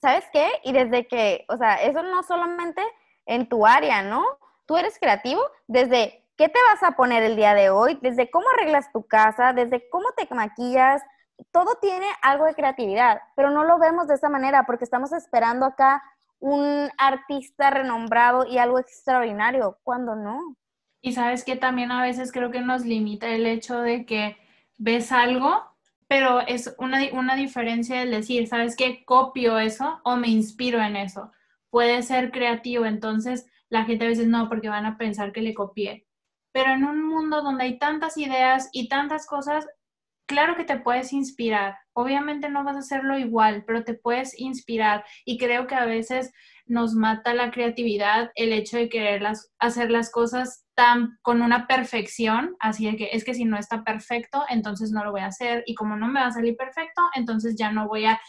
¿Sabes 0.01 0.23
qué? 0.31 0.47
Y 0.63 0.71
desde 0.71 1.07
que, 1.07 1.45
o 1.49 1.57
sea, 1.57 1.75
eso 1.75 2.01
no 2.01 2.23
solamente 2.23 2.81
en 3.25 3.47
tu 3.47 3.67
área, 3.67 4.01
¿no? 4.01 4.23
Tú 4.65 4.77
eres 4.77 4.97
creativo 4.97 5.41
desde 5.67 6.20
¿Qué 6.37 6.49
te 6.49 6.59
vas 6.71 6.83
a 6.83 6.95
poner 6.95 7.23
el 7.23 7.35
día 7.35 7.53
de 7.53 7.69
hoy? 7.69 7.99
Desde 8.01 8.29
cómo 8.29 8.47
arreglas 8.53 8.91
tu 8.91 9.05
casa, 9.05 9.53
desde 9.53 9.89
cómo 9.89 10.11
te 10.17 10.27
maquillas, 10.33 11.01
todo 11.51 11.75
tiene 11.81 12.05
algo 12.21 12.45
de 12.45 12.55
creatividad, 12.55 13.21
pero 13.35 13.51
no 13.51 13.63
lo 13.63 13.79
vemos 13.79 14.07
de 14.07 14.15
esa 14.15 14.29
manera 14.29 14.65
porque 14.65 14.83
estamos 14.83 15.11
esperando 15.11 15.65
acá 15.65 16.03
un 16.39 16.89
artista 16.97 17.69
renombrado 17.69 18.45
y 18.45 18.57
algo 18.57 18.79
extraordinario, 18.79 19.77
cuando 19.83 20.15
no. 20.15 20.55
Y 21.01 21.13
sabes 21.13 21.43
que 21.43 21.55
también 21.55 21.91
a 21.91 22.01
veces 22.01 22.31
creo 22.31 22.51
que 22.51 22.61
nos 22.61 22.85
limita 22.85 23.27
el 23.27 23.45
hecho 23.45 23.81
de 23.81 24.05
que 24.05 24.37
ves 24.77 25.11
algo, 25.11 25.63
pero 26.07 26.41
es 26.41 26.75
una, 26.77 26.99
una 27.13 27.35
diferencia 27.35 28.01
el 28.01 28.11
decir, 28.11 28.47
¿sabes 28.47 28.75
qué? 28.75 29.05
Copio 29.05 29.59
eso 29.59 29.99
o 30.03 30.15
me 30.15 30.27
inspiro 30.27 30.81
en 30.81 30.95
eso. 30.95 31.31
Puede 31.69 32.01
ser 32.03 32.31
creativo, 32.31 32.85
entonces 32.85 33.47
la 33.69 33.85
gente 33.85 34.05
a 34.05 34.09
veces 34.09 34.27
no, 34.27 34.49
porque 34.49 34.69
van 34.69 34.85
a 34.85 34.97
pensar 34.97 35.31
que 35.31 35.41
le 35.41 35.53
copié. 35.53 36.05
Pero 36.51 36.71
en 36.71 36.83
un 36.83 37.07
mundo 37.07 37.41
donde 37.41 37.65
hay 37.65 37.79
tantas 37.79 38.17
ideas 38.17 38.69
y 38.71 38.89
tantas 38.89 39.25
cosas, 39.25 39.67
claro 40.27 40.55
que 40.55 40.63
te 40.63 40.79
puedes 40.79 41.13
inspirar. 41.13 41.77
Obviamente 41.93 42.49
no 42.49 42.63
vas 42.63 42.75
a 42.75 42.79
hacerlo 42.79 43.17
igual, 43.17 43.63
pero 43.65 43.83
te 43.83 43.93
puedes 43.93 44.37
inspirar. 44.39 45.03
Y 45.25 45.37
creo 45.37 45.67
que 45.67 45.75
a 45.75 45.85
veces 45.85 46.31
nos 46.65 46.93
mata 46.93 47.33
la 47.33 47.51
creatividad 47.51 48.31
el 48.35 48.53
hecho 48.53 48.77
de 48.77 48.87
querer 48.87 49.23
hacer 49.59 49.91
las 49.91 50.09
cosas 50.09 50.65
tan 50.73 51.17
con 51.21 51.41
una 51.41 51.67
perfección, 51.67 52.55
así 52.59 52.95
que 52.95 53.09
es 53.11 53.25
que 53.25 53.33
si 53.33 53.43
no 53.43 53.57
está 53.57 53.83
perfecto, 53.83 54.45
entonces 54.49 54.91
no 54.91 55.03
lo 55.03 55.11
voy 55.11 55.21
a 55.21 55.27
hacer 55.27 55.63
y 55.65 55.75
como 55.75 55.97
no 55.97 56.07
me 56.07 56.21
va 56.21 56.27
a 56.27 56.31
salir 56.31 56.55
perfecto, 56.55 57.01
entonces 57.15 57.55
ya 57.57 57.71
no 57.71 57.87
voy 57.87 58.05
a 58.05 58.21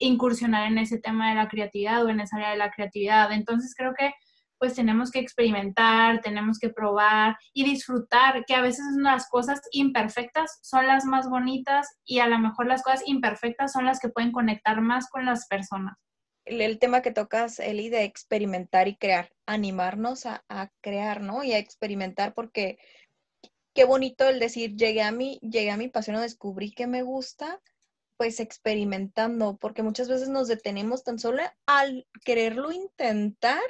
incursionar 0.00 0.66
en 0.66 0.78
ese 0.78 0.98
tema 0.98 1.28
de 1.28 1.36
la 1.36 1.48
creatividad 1.48 2.04
o 2.04 2.08
en 2.08 2.20
esa 2.20 2.36
área 2.36 2.50
de 2.50 2.56
la 2.56 2.70
creatividad. 2.72 3.30
Entonces 3.32 3.74
creo 3.76 3.94
que 3.94 4.12
pues 4.58 4.74
tenemos 4.74 5.10
que 5.10 5.18
experimentar, 5.18 6.20
tenemos 6.20 6.58
que 6.58 6.70
probar 6.70 7.36
y 7.52 7.64
disfrutar, 7.64 8.44
que 8.46 8.54
a 8.54 8.62
veces 8.62 8.84
las 8.98 9.28
cosas 9.28 9.60
imperfectas 9.72 10.58
son 10.62 10.86
las 10.86 11.04
más 11.04 11.28
bonitas 11.28 11.88
y 12.04 12.20
a 12.20 12.26
lo 12.26 12.38
mejor 12.38 12.66
las 12.66 12.82
cosas 12.82 13.02
imperfectas 13.06 13.72
son 13.72 13.84
las 13.84 14.00
que 14.00 14.08
pueden 14.08 14.32
conectar 14.32 14.80
más 14.80 15.08
con 15.08 15.24
las 15.24 15.46
personas. 15.46 15.96
El, 16.44 16.78
tema 16.78 17.00
que 17.00 17.10
tocas, 17.10 17.58
Eli, 17.58 17.88
de 17.88 18.04
experimentar 18.04 18.86
y 18.86 18.96
crear, 18.96 19.32
animarnos 19.46 20.26
a, 20.26 20.44
a, 20.50 20.68
crear, 20.82 21.22
¿no? 21.22 21.42
Y 21.42 21.52
a 21.52 21.58
experimentar 21.58 22.34
porque 22.34 22.78
qué 23.74 23.84
bonito 23.84 24.28
el 24.28 24.38
decir, 24.38 24.76
llegué 24.76 25.02
a 25.02 25.10
mi, 25.10 25.38
llegué 25.40 25.70
a 25.70 25.76
mi 25.76 25.88
pasión 25.88 26.16
o 26.16 26.20
descubrí 26.20 26.72
que 26.72 26.86
me 26.86 27.02
gusta, 27.02 27.60
pues 28.16 28.40
experimentando, 28.40 29.56
porque 29.56 29.82
muchas 29.82 30.08
veces 30.08 30.28
nos 30.28 30.48
detenemos 30.48 31.02
tan 31.02 31.18
solo 31.18 31.42
al 31.66 32.06
quererlo 32.24 32.72
intentar 32.72 33.60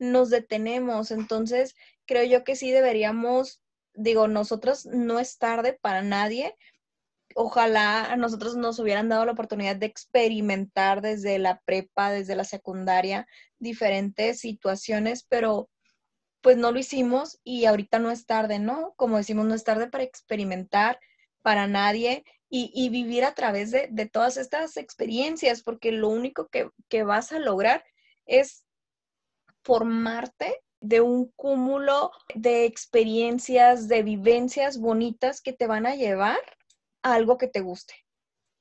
nos 0.00 0.30
detenemos. 0.30 1.12
Entonces, 1.12 1.76
creo 2.06 2.24
yo 2.24 2.42
que 2.42 2.56
sí 2.56 2.72
deberíamos, 2.72 3.62
digo, 3.94 4.26
nosotros 4.26 4.86
no 4.86 5.20
es 5.20 5.38
tarde 5.38 5.78
para 5.80 6.02
nadie. 6.02 6.56
Ojalá 7.36 8.10
a 8.10 8.16
nosotros 8.16 8.56
nos 8.56 8.80
hubieran 8.80 9.08
dado 9.08 9.24
la 9.24 9.32
oportunidad 9.32 9.76
de 9.76 9.86
experimentar 9.86 11.00
desde 11.00 11.38
la 11.38 11.60
prepa, 11.60 12.10
desde 12.10 12.34
la 12.34 12.44
secundaria, 12.44 13.28
diferentes 13.60 14.40
situaciones, 14.40 15.24
pero 15.28 15.70
pues 16.40 16.56
no 16.56 16.72
lo 16.72 16.78
hicimos 16.78 17.38
y 17.44 17.66
ahorita 17.66 17.98
no 17.98 18.10
es 18.10 18.26
tarde, 18.26 18.58
¿no? 18.58 18.94
Como 18.96 19.18
decimos, 19.18 19.46
no 19.46 19.54
es 19.54 19.62
tarde 19.62 19.88
para 19.88 20.04
experimentar 20.04 20.98
para 21.42 21.66
nadie 21.66 22.24
y, 22.52 22.88
vivir 22.88 23.24
a 23.24 23.34
través 23.34 23.70
de, 23.70 24.10
todas 24.12 24.36
estas 24.36 24.76
experiencias, 24.76 25.62
porque 25.62 25.92
lo 25.92 26.08
único 26.08 26.48
que, 26.48 26.68
que 26.88 27.04
vas 27.04 27.30
a 27.30 27.38
lograr 27.38 27.84
es 28.26 28.64
formarte 29.62 30.62
de 30.80 31.00
un 31.00 31.30
cúmulo 31.36 32.10
de 32.34 32.64
experiencias, 32.64 33.88
de 33.88 34.02
vivencias 34.02 34.78
bonitas 34.78 35.40
que 35.42 35.52
te 35.52 35.66
van 35.66 35.86
a 35.86 35.94
llevar 35.94 36.38
a 37.02 37.14
algo 37.14 37.38
que 37.38 37.48
te 37.48 37.60
guste. 37.60 37.94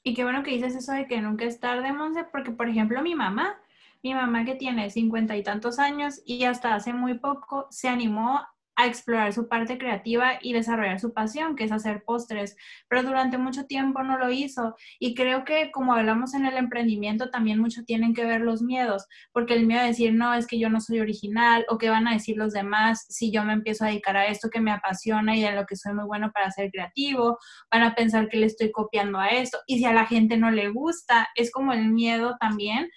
Y 0.03 0.13
qué 0.13 0.23
bueno 0.23 0.43
que 0.43 0.51
dices 0.51 0.75
eso 0.75 0.91
de 0.93 1.07
que 1.07 1.21
nunca 1.21 1.45
es 1.45 1.59
tarde, 1.59 1.91
Monse, 1.93 2.25
porque 2.31 2.51
por 2.51 2.67
ejemplo 2.67 3.01
mi 3.01 3.15
mamá, 3.15 3.59
mi 4.01 4.13
mamá 4.13 4.45
que 4.45 4.55
tiene 4.55 4.89
cincuenta 4.89 5.35
y 5.35 5.43
tantos 5.43 5.79
años 5.79 6.21
y 6.25 6.45
hasta 6.45 6.73
hace 6.73 6.93
muy 6.93 7.19
poco 7.19 7.67
se 7.69 7.89
animó 7.89 8.41
a 8.79 8.87
explorar 8.87 9.33
su 9.33 9.49
parte 9.49 9.77
creativa 9.77 10.39
y 10.41 10.53
desarrollar 10.53 11.01
su 11.01 11.13
pasión, 11.13 11.57
que 11.57 11.65
es 11.65 11.71
hacer 11.73 12.01
postres, 12.05 12.55
pero 12.87 13.03
durante 13.03 13.37
mucho 13.37 13.65
tiempo 13.65 14.03
no 14.03 14.17
lo 14.17 14.31
hizo. 14.31 14.77
Y 14.99 15.15
creo 15.15 15.43
que 15.43 15.69
como 15.71 15.93
hablamos 15.93 16.33
en 16.33 16.45
el 16.45 16.55
emprendimiento, 16.55 17.29
también 17.29 17.59
mucho 17.59 17.83
tienen 17.83 18.13
que 18.13 18.23
ver 18.23 18.39
los 18.39 18.61
miedos, 18.61 19.05
porque 19.33 19.53
el 19.53 19.67
miedo 19.67 19.81
de 19.81 19.89
decir, 19.89 20.13
no, 20.13 20.33
es 20.33 20.47
que 20.47 20.57
yo 20.59 20.69
no 20.69 20.79
soy 20.79 21.01
original, 21.01 21.65
o 21.67 21.77
qué 21.77 21.89
van 21.89 22.07
a 22.07 22.13
decir 22.13 22.37
los 22.37 22.53
demás 22.53 23.05
si 23.09 23.33
yo 23.33 23.43
me 23.43 23.51
empiezo 23.51 23.83
a 23.83 23.89
dedicar 23.89 24.15
a 24.15 24.27
esto 24.27 24.49
que 24.49 24.61
me 24.61 24.71
apasiona 24.71 25.35
y 25.35 25.41
de 25.41 25.51
lo 25.51 25.65
que 25.65 25.75
soy 25.75 25.93
muy 25.93 26.05
bueno 26.05 26.31
para 26.33 26.49
ser 26.49 26.71
creativo, 26.71 27.37
van 27.69 27.83
a 27.83 27.95
pensar 27.95 28.29
que 28.29 28.37
le 28.37 28.45
estoy 28.45 28.71
copiando 28.71 29.19
a 29.19 29.27
esto, 29.27 29.57
y 29.67 29.79
si 29.79 29.85
a 29.85 29.93
la 29.93 30.05
gente 30.05 30.37
no 30.37 30.51
le 30.51 30.69
gusta, 30.69 31.27
es 31.35 31.51
como 31.51 31.73
el 31.73 31.89
miedo 31.89 32.37
también 32.39 32.89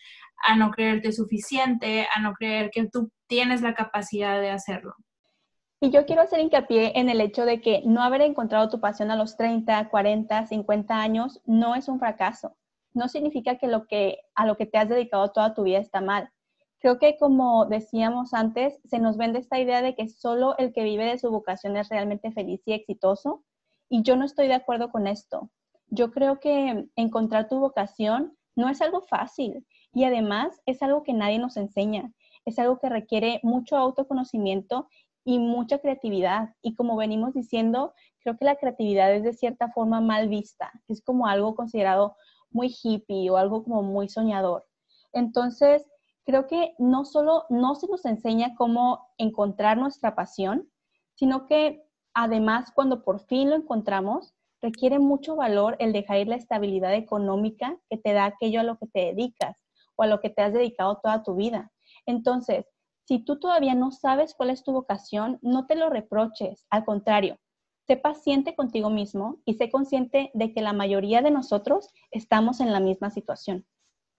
a 0.45 0.55
no 0.55 0.71
creerte 0.71 1.11
suficiente, 1.11 2.07
a 2.15 2.21
no 2.21 2.35
creer 2.35 2.71
que 2.73 2.89
tú 2.89 3.11
tienes 3.27 3.63
la 3.63 3.75
capacidad 3.75 4.41
de 4.41 4.51
hacerlo. 4.51 4.95
Y 5.83 5.91
yo 5.91 6.07
quiero 6.07 6.23
hacer 6.23 6.39
hincapié 6.39 6.93
en 6.95 7.09
el 7.09 7.21
hecho 7.21 7.45
de 7.45 7.61
que 7.61 7.83
no 7.85 8.05
haber 8.05 8.21
encontrado 8.21 8.69
tu 8.69 8.79
pasión 8.79 9.11
a 9.11 9.17
los 9.17 9.37
30, 9.37 9.89
40, 9.89 10.47
50 10.47 10.95
años 10.95 11.41
no 11.45 11.75
es 11.75 11.89
un 11.89 11.99
fracaso. 11.99 12.55
No 12.95 13.09
significa 13.09 13.59
que, 13.59 13.67
lo 13.67 13.89
que 13.89 14.21
a 14.37 14.47
lo 14.47 14.57
que 14.57 14.67
te 14.67 14.79
has 14.79 14.89
dedicado 14.89 15.33
toda 15.33 15.55
tu 15.55 15.65
vida 15.65 15.79
está 15.79 16.01
mal. 16.01 16.31
Creo 16.79 17.01
que 17.01 17.17
como 17.17 17.67
decíamos 17.67 18.33
antes, 18.33 18.79
se 18.85 19.01
nos 19.01 19.17
vende 19.17 19.41
esta 19.41 19.59
idea 19.59 19.83
de 19.83 19.97
que 19.97 20.09
solo 20.09 20.57
el 20.57 20.73
que 20.73 20.85
vive 20.85 21.05
de 21.05 21.19
su 21.19 21.33
vocación 21.33 21.77
es 21.77 21.89
realmente 21.89 22.31
feliz 22.31 22.63
y 22.65 22.75
exitoso. 22.75 23.43
Y 23.89 24.05
yo 24.05 24.15
no 24.15 24.25
estoy 24.25 24.47
de 24.47 24.55
acuerdo 24.55 24.93
con 24.93 25.09
esto. 25.09 25.51
Yo 25.89 26.13
creo 26.13 26.39
que 26.39 26.87
encontrar 26.95 27.49
tu 27.49 27.59
vocación 27.59 28.39
no 28.55 28.69
es 28.69 28.81
algo 28.83 29.01
fácil 29.01 29.67
y 29.93 30.05
además 30.05 30.63
es 30.65 30.81
algo 30.81 31.03
que 31.03 31.13
nadie 31.13 31.41
nos 31.41 31.57
enseña. 31.57 32.13
Es 32.45 32.61
algo 32.61 32.79
que 32.79 32.89
requiere 32.89 33.41
mucho 33.43 33.77
autoconocimiento 33.77 34.89
y 35.25 35.39
mucha 35.39 35.79
creatividad. 35.79 36.55
Y 36.63 36.75
como 36.75 36.97
venimos 36.97 37.35
diciendo, 37.35 37.95
creo 38.21 38.37
que 38.37 38.45
la 38.45 38.57
creatividad 38.57 39.13
es 39.15 39.23
de 39.23 39.33
cierta 39.33 39.69
forma 39.71 40.01
mal 40.01 40.29
vista, 40.29 40.73
es 40.89 41.03
como 41.03 41.27
algo 41.27 41.55
considerado 41.55 42.17
muy 42.51 42.75
hippie 42.83 43.31
o 43.31 43.37
algo 43.37 43.65
como 43.65 43.83
muy 43.83 44.09
soñador. 44.09 44.65
Entonces, 45.13 45.89
creo 46.25 46.47
que 46.47 46.75
no 46.79 47.05
solo 47.05 47.45
no 47.51 47.75
se 47.75 47.87
nos 47.89 48.05
enseña 48.05 48.55
cómo 48.57 49.09
encontrar 49.19 49.77
nuestra 49.77 50.15
pasión, 50.15 50.69
sino 51.15 51.47
que 51.47 51.83
además 52.15 52.71
cuando 52.75 53.03
por 53.03 53.21
fin 53.21 53.51
lo 53.51 53.57
encontramos, 53.57 54.35
requiere 54.61 54.99
mucho 54.99 55.35
valor 55.35 55.77
el 55.81 55.93
dejar 55.93 56.19
ir 56.19 56.29
la 56.29 56.37
estabilidad 56.37 56.95
económica 56.95 57.77
que 57.91 57.99
te 57.99 58.13
da 58.13 58.27
aquello 58.27 58.61
a 58.61 58.65
lo 58.65 58.79
que 58.79 58.87
te 58.87 59.01
dedicas 59.07 59.57
o 59.97 60.05
a 60.05 60.07
lo 60.07 60.21
que 60.21 60.31
te 60.31 60.43
has 60.43 60.53
dedicado 60.53 61.01
toda 61.03 61.23
tu 61.23 61.35
vida. 61.35 61.73
Entonces, 62.07 62.67
si 63.13 63.19
tú 63.19 63.39
todavía 63.39 63.75
no 63.75 63.91
sabes 63.91 64.33
cuál 64.35 64.49
es 64.49 64.65
tu 64.65 64.73
vocación, 64.73 65.39
no 65.43 65.67
te 65.67 65.77
lo 65.77 65.91
reproches, 65.91 66.65
al 66.71 66.87
contrario, 66.87 67.39
sé 67.87 67.99
paciente 67.99 68.55
contigo 68.55 68.89
mismo 68.89 69.43
y 69.45 69.53
sé 69.53 69.71
consciente 69.71 70.31
de 70.33 70.55
que 70.55 70.63
la 70.63 70.73
mayoría 70.73 71.21
de 71.21 71.31
nosotros 71.31 71.91
estamos 72.11 72.61
en 72.61 72.73
la 72.73 72.81
misma 72.81 73.11
situación. 73.11 73.67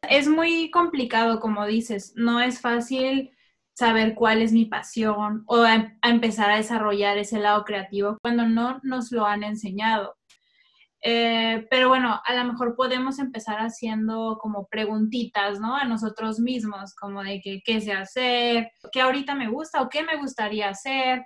Es 0.08 0.28
muy 0.28 0.70
complicado, 0.70 1.40
como 1.40 1.66
dices, 1.66 2.14
no 2.16 2.40
es 2.40 2.62
fácil 2.62 3.32
saber 3.74 4.14
cuál 4.14 4.44
es 4.44 4.54
mi 4.54 4.66
pasión 4.66 5.44
o 5.48 5.66
empezar 6.04 6.52
a 6.52 6.58
desarrollar 6.58 7.18
ese 7.18 7.40
lado 7.40 7.66
creativo 7.66 8.20
cuando 8.22 8.46
no 8.48 8.80
nos 8.84 9.12
lo 9.12 9.26
han 9.26 9.42
enseñado. 9.42 10.18
Eh, 11.06 11.68
pero 11.70 11.90
bueno, 11.90 12.22
a 12.26 12.34
lo 12.34 12.46
mejor 12.46 12.76
podemos 12.78 13.20
empezar 13.20 13.58
haciendo 13.60 14.38
como 14.40 14.68
preguntitas, 14.68 15.60
¿no? 15.60 15.76
A 15.76 15.84
nosotros 15.84 16.40
mismos, 16.40 16.96
como 16.96 17.22
de 17.24 17.42
que, 17.42 17.62
qué 17.66 17.82
sé 17.82 17.92
hacer, 17.92 18.72
qué 18.94 19.02
ahorita 19.02 19.36
me 19.36 19.50
gusta 19.50 19.82
o 19.82 19.90
qué 19.90 20.04
me 20.04 20.16
gustaría 20.16 20.70
hacer, 20.70 21.24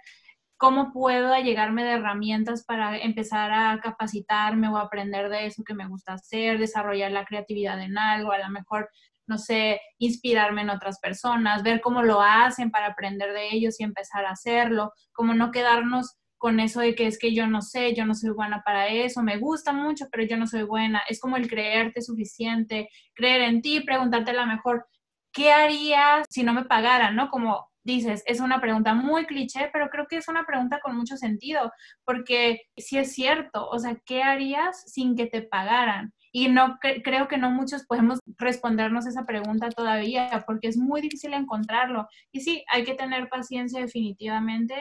cómo 0.58 0.92
puedo 0.92 1.36
llegarme 1.38 1.84
de 1.84 1.92
herramientas 1.92 2.66
para 2.66 2.98
empezar 2.98 3.52
a 3.52 3.80
capacitarme 3.80 4.68
o 4.68 4.78
aprender 4.78 5.30
de 5.30 5.46
eso 5.46 5.64
que 5.64 5.76
me 5.76 5.88
gusta 5.88 6.14
hacer, 6.14 6.58
desarrollar 6.58 7.12
la 7.12 7.26
creatividad 7.26 7.80
en 7.80 8.00
algo, 8.00 8.32
a 8.32 8.40
lo 8.40 8.50
mejor, 8.50 8.90
no 9.28 9.38
sé, 9.38 9.80
inspirarme 10.00 10.62
en 10.62 10.72
otras 10.72 11.00
personas, 11.00 11.62
ver 11.62 11.82
cómo 11.82 12.02
lo 12.02 12.22
hacen 12.22 12.72
para 12.72 12.88
aprender 12.88 13.32
de 13.32 13.50
ellos 13.54 13.80
y 13.80 13.84
empezar 13.84 14.26
a 14.26 14.32
hacerlo, 14.32 14.94
como 15.14 15.36
no 15.36 15.52
quedarnos 15.52 16.18
con 16.38 16.60
eso 16.60 16.82
de 16.82 16.96
que 16.96 17.08
es 17.08 17.18
que 17.18 17.34
yo 17.34 17.48
no 17.48 17.62
sé, 17.62 17.94
yo 17.96 18.06
no 18.06 18.14
soy 18.14 18.32
buena 18.32 18.62
para 18.64 18.88
eso, 18.88 19.24
me 19.24 19.38
gusta 19.38 19.74
mucho, 19.74 20.08
pero 20.12 20.24
yo 20.24 20.38
no 20.38 20.48
soy 20.48 20.64
buena. 20.64 21.02
Es 21.10 21.20
como 21.20 21.38
el 21.38 21.50
creerte 21.50 22.02
suficiente, 22.02 22.90
creer 23.14 23.42
en 23.42 23.62
ti, 23.62 23.82
preguntarte 23.82 24.34
la 24.34 24.46
mejor, 24.46 24.88
¿qué 25.32 25.52
harías 25.52 26.26
si 26.30 26.44
no 26.44 26.54
me 26.54 26.66
pagaran? 26.66 27.16
¿No? 27.16 27.30
Como 27.30 27.70
dices, 27.84 28.22
es 28.26 28.42
una 28.42 28.60
pregunta 28.60 28.94
muy 28.94 29.26
cliché, 29.26 29.70
pero 29.72 29.90
creo 29.90 30.08
que 30.08 30.18
es 30.18 30.28
una 30.28 30.46
pregunta 30.46 30.80
con 30.84 30.96
mucho 30.96 31.16
sentido, 31.16 31.72
porque 32.04 32.62
si 32.76 32.98
es 32.98 33.14
cierto, 33.14 33.68
o 33.70 33.80
sea, 33.80 33.98
¿qué 34.06 34.22
harías 34.24 34.84
sin 34.92 35.16
que 35.16 35.26
te 35.26 35.42
pagaran? 35.42 36.14
Y 36.34 36.50
no 36.50 36.78
creo 36.82 37.28
que 37.28 37.38
no 37.38 37.50
muchos 37.50 37.86
podemos 37.86 38.20
respondernos 38.38 39.08
esa 39.08 39.26
pregunta 39.26 39.70
todavía, 39.70 40.44
porque 40.46 40.68
es 40.68 40.78
muy 40.78 41.02
difícil 41.02 41.34
encontrarlo. 41.34 42.08
Y 42.32 42.42
sí, 42.42 42.64
hay 42.70 42.84
que 42.84 42.94
tener 42.94 43.30
paciencia 43.30 43.80
definitivamente 43.80 44.76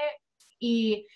y 0.58 1.06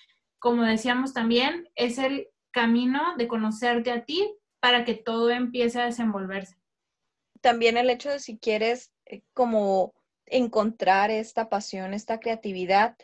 como 0.41 0.65
decíamos 0.65 1.13
también, 1.13 1.69
es 1.77 1.99
el 1.99 2.29
camino 2.51 3.17
de 3.17 3.29
conocerte 3.29 3.93
a 3.93 4.05
ti 4.05 4.35
para 4.59 4.85
que 4.85 4.95
todo 4.95 5.31
empiece 5.31 5.81
a 5.81 5.85
desenvolverse. 5.85 6.57
También 7.41 7.77
el 7.77 7.91
hecho 7.91 8.11
de 8.11 8.19
si 8.19 8.39
quieres 8.39 8.93
eh, 9.07 9.23
como 9.33 9.95
encontrar 10.27 11.11
esta 11.11 11.49
pasión, 11.49 11.95
esta 11.95 12.21
creatividad, 12.21 12.97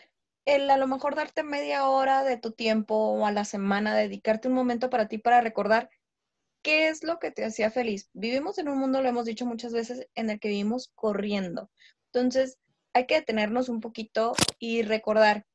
el 0.45 0.71
a 0.71 0.77
lo 0.77 0.87
mejor 0.87 1.15
darte 1.15 1.43
media 1.43 1.89
hora 1.89 2.25
de 2.25 2.37
tu 2.37 2.53
tiempo 2.53 2.95
o 2.95 3.27
a 3.27 3.33
la 3.33 3.45
semana, 3.45 3.97
dedicarte 3.97 4.49
un 4.49 4.55
momento 4.55 4.91
para 4.91 5.09
ti 5.09 5.19
para 5.19 5.41
recordar 5.41 5.91
qué 6.63 6.89
es 6.89 7.05
lo 7.05 7.19
que 7.19 7.31
te 7.31 7.45
hacía 7.45 7.71
feliz. 7.71 8.11
Vivimos 8.13 8.59
en 8.59 8.69
un 8.69 8.79
mundo, 8.79 9.03
lo 9.03 9.09
hemos 9.09 9.27
dicho 9.27 9.45
muchas 9.47 9.73
veces, 9.73 10.09
en 10.15 10.31
el 10.31 10.41
que 10.41 10.49
vivimos 10.49 10.91
corriendo. 10.95 11.71
Entonces, 12.13 12.59
hay 12.93 13.07
que 13.07 13.17
detenernos 13.17 13.69
un 13.69 13.81
poquito 13.81 14.35
y 14.59 14.83
recordar 14.83 15.47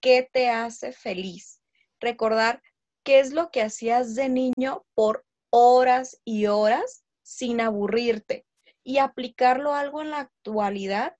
qué 0.00 0.28
te 0.30 0.48
hace 0.48 0.92
feliz. 0.92 1.60
Recordar 2.00 2.62
qué 3.04 3.20
es 3.20 3.32
lo 3.32 3.50
que 3.50 3.62
hacías 3.62 4.14
de 4.14 4.28
niño 4.28 4.84
por 4.94 5.24
horas 5.50 6.20
y 6.24 6.46
horas 6.46 7.04
sin 7.22 7.60
aburrirte 7.60 8.46
y 8.82 8.98
aplicarlo 8.98 9.72
a 9.72 9.80
algo 9.80 10.02
en 10.02 10.10
la 10.10 10.20
actualidad 10.20 11.16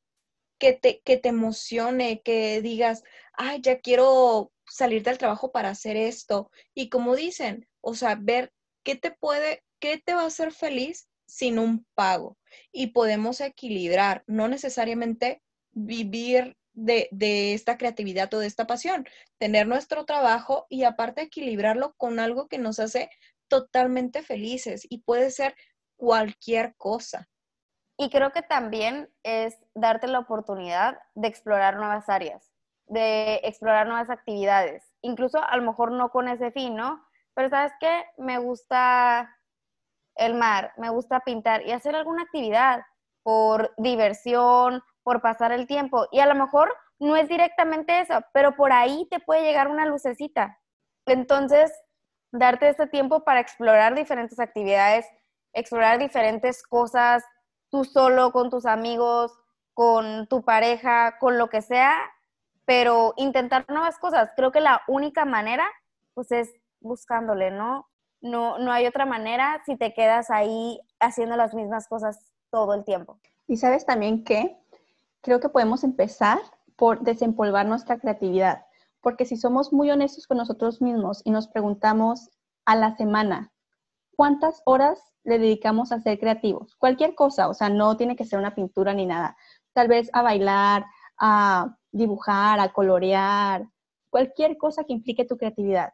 que 0.58 0.72
te, 0.72 1.00
que 1.00 1.16
te 1.16 1.30
emocione, 1.30 2.22
que 2.22 2.60
digas, 2.60 3.02
ay, 3.32 3.60
ya 3.62 3.80
quiero 3.80 4.52
salir 4.66 5.02
del 5.02 5.18
trabajo 5.18 5.52
para 5.52 5.70
hacer 5.70 5.96
esto. 5.96 6.50
Y 6.74 6.88
como 6.88 7.16
dicen, 7.16 7.68
o 7.80 7.94
sea, 7.94 8.16
ver 8.20 8.52
qué 8.82 8.96
te 8.96 9.10
puede, 9.10 9.64
qué 9.78 9.98
te 9.98 10.14
va 10.14 10.22
a 10.22 10.26
hacer 10.26 10.52
feliz 10.52 11.08
sin 11.26 11.58
un 11.58 11.86
pago. 11.94 12.38
Y 12.72 12.88
podemos 12.88 13.40
equilibrar, 13.40 14.24
no 14.26 14.48
necesariamente 14.48 15.42
vivir 15.72 16.56
de, 16.80 17.54
esta 17.54 17.76
creatividad 17.76 18.32
o 18.34 18.38
de 18.38 18.46
esta 18.46 18.66
pasión, 18.66 19.06
tener 19.38 19.66
nuestro 19.66 20.04
trabajo 20.04 20.66
y 20.68 20.84
aparte 20.84 21.22
equilibrarlo 21.22 21.94
con 21.96 22.18
algo 22.18 22.48
que 22.48 22.58
nos 22.58 22.78
hace 22.78 23.10
totalmente 23.48 24.22
felices 24.22 24.86
y 24.88 25.02
puede 25.02 25.30
ser 25.30 25.54
cualquier 25.96 26.74
cosa. 26.76 27.28
Y 27.98 28.08
creo 28.08 28.32
que 28.32 28.42
también 28.42 29.10
es 29.22 29.58
darte 29.74 30.06
la 30.06 30.20
oportunidad 30.20 30.98
de 31.14 31.28
explorar 31.28 31.76
nuevas 31.76 32.08
áreas, 32.08 32.50
de 32.86 33.40
explorar 33.44 33.86
nuevas 33.86 34.08
actividades, 34.08 34.82
incluso 35.02 35.42
a 35.42 35.56
lo 35.56 35.62
mejor 35.62 35.92
no 35.92 36.10
con 36.10 36.28
ese 36.28 36.50
fin, 36.50 36.76
¿no? 36.76 37.04
Pero 37.34 37.50
sabes 37.50 37.72
qué, 37.78 38.04
me 38.16 38.38
gusta 38.38 39.36
el 40.16 40.34
mar, 40.34 40.72
me 40.78 40.88
gusta 40.88 41.20
pintar 41.20 41.66
y 41.66 41.72
hacer 41.72 41.94
alguna 41.94 42.22
actividad 42.22 42.82
por 43.22 43.74
diversión, 43.76 44.82
por 45.02 45.20
pasar 45.20 45.52
el 45.52 45.66
tiempo. 45.66 46.06
Y 46.10 46.20
a 46.20 46.26
lo 46.26 46.34
mejor 46.34 46.74
no 46.98 47.16
es 47.16 47.28
directamente 47.28 48.00
eso, 48.00 48.20
pero 48.32 48.54
por 48.56 48.72
ahí 48.72 49.06
te 49.10 49.20
puede 49.20 49.42
llegar 49.42 49.68
una 49.68 49.86
lucecita. 49.86 50.58
Entonces, 51.06 51.72
darte 52.32 52.68
este 52.68 52.86
tiempo 52.86 53.24
para 53.24 53.40
explorar 53.40 53.94
diferentes 53.94 54.38
actividades, 54.38 55.06
explorar 55.52 55.98
diferentes 55.98 56.62
cosas, 56.62 57.24
tú 57.70 57.84
solo, 57.84 58.32
con 58.32 58.50
tus 58.50 58.66
amigos, 58.66 59.32
con 59.74 60.26
tu 60.28 60.42
pareja, 60.44 61.18
con 61.18 61.38
lo 61.38 61.48
que 61.48 61.62
sea, 61.62 61.98
pero 62.64 63.14
intentar 63.16 63.64
nuevas 63.68 63.98
cosas. 63.98 64.30
Creo 64.36 64.52
que 64.52 64.60
la 64.60 64.82
única 64.86 65.24
manera, 65.24 65.66
pues 66.14 66.30
es 66.32 66.52
buscándole, 66.80 67.50
¿no? 67.50 67.88
No, 68.20 68.58
no 68.58 68.72
hay 68.72 68.86
otra 68.86 69.06
manera 69.06 69.62
si 69.64 69.76
te 69.76 69.94
quedas 69.94 70.30
ahí 70.30 70.80
haciendo 70.98 71.36
las 71.36 71.54
mismas 71.54 71.88
cosas 71.88 72.32
todo 72.50 72.74
el 72.74 72.84
tiempo. 72.84 73.18
Y 73.46 73.56
sabes 73.56 73.86
también 73.86 74.22
que 74.22 74.56
creo 75.22 75.40
que 75.40 75.48
podemos 75.48 75.84
empezar 75.84 76.38
por 76.76 77.00
desempolvar 77.02 77.66
nuestra 77.66 77.98
creatividad, 77.98 78.64
porque 79.00 79.24
si 79.24 79.36
somos 79.36 79.72
muy 79.72 79.90
honestos 79.90 80.26
con 80.26 80.38
nosotros 80.38 80.80
mismos 80.80 81.22
y 81.24 81.30
nos 81.30 81.48
preguntamos 81.48 82.30
a 82.64 82.76
la 82.76 82.96
semana, 82.96 83.52
¿cuántas 84.16 84.62
horas 84.64 84.98
le 85.24 85.38
dedicamos 85.38 85.92
a 85.92 86.00
ser 86.00 86.18
creativos? 86.18 86.76
Cualquier 86.76 87.14
cosa, 87.14 87.48
o 87.48 87.54
sea, 87.54 87.68
no 87.68 87.96
tiene 87.96 88.16
que 88.16 88.24
ser 88.24 88.38
una 88.38 88.54
pintura 88.54 88.94
ni 88.94 89.06
nada. 89.06 89.36
Tal 89.72 89.88
vez 89.88 90.10
a 90.12 90.22
bailar, 90.22 90.86
a 91.18 91.76
dibujar, 91.92 92.60
a 92.60 92.72
colorear, 92.72 93.68
cualquier 94.10 94.56
cosa 94.56 94.84
que 94.84 94.92
implique 94.92 95.24
tu 95.24 95.36
creatividad. 95.36 95.92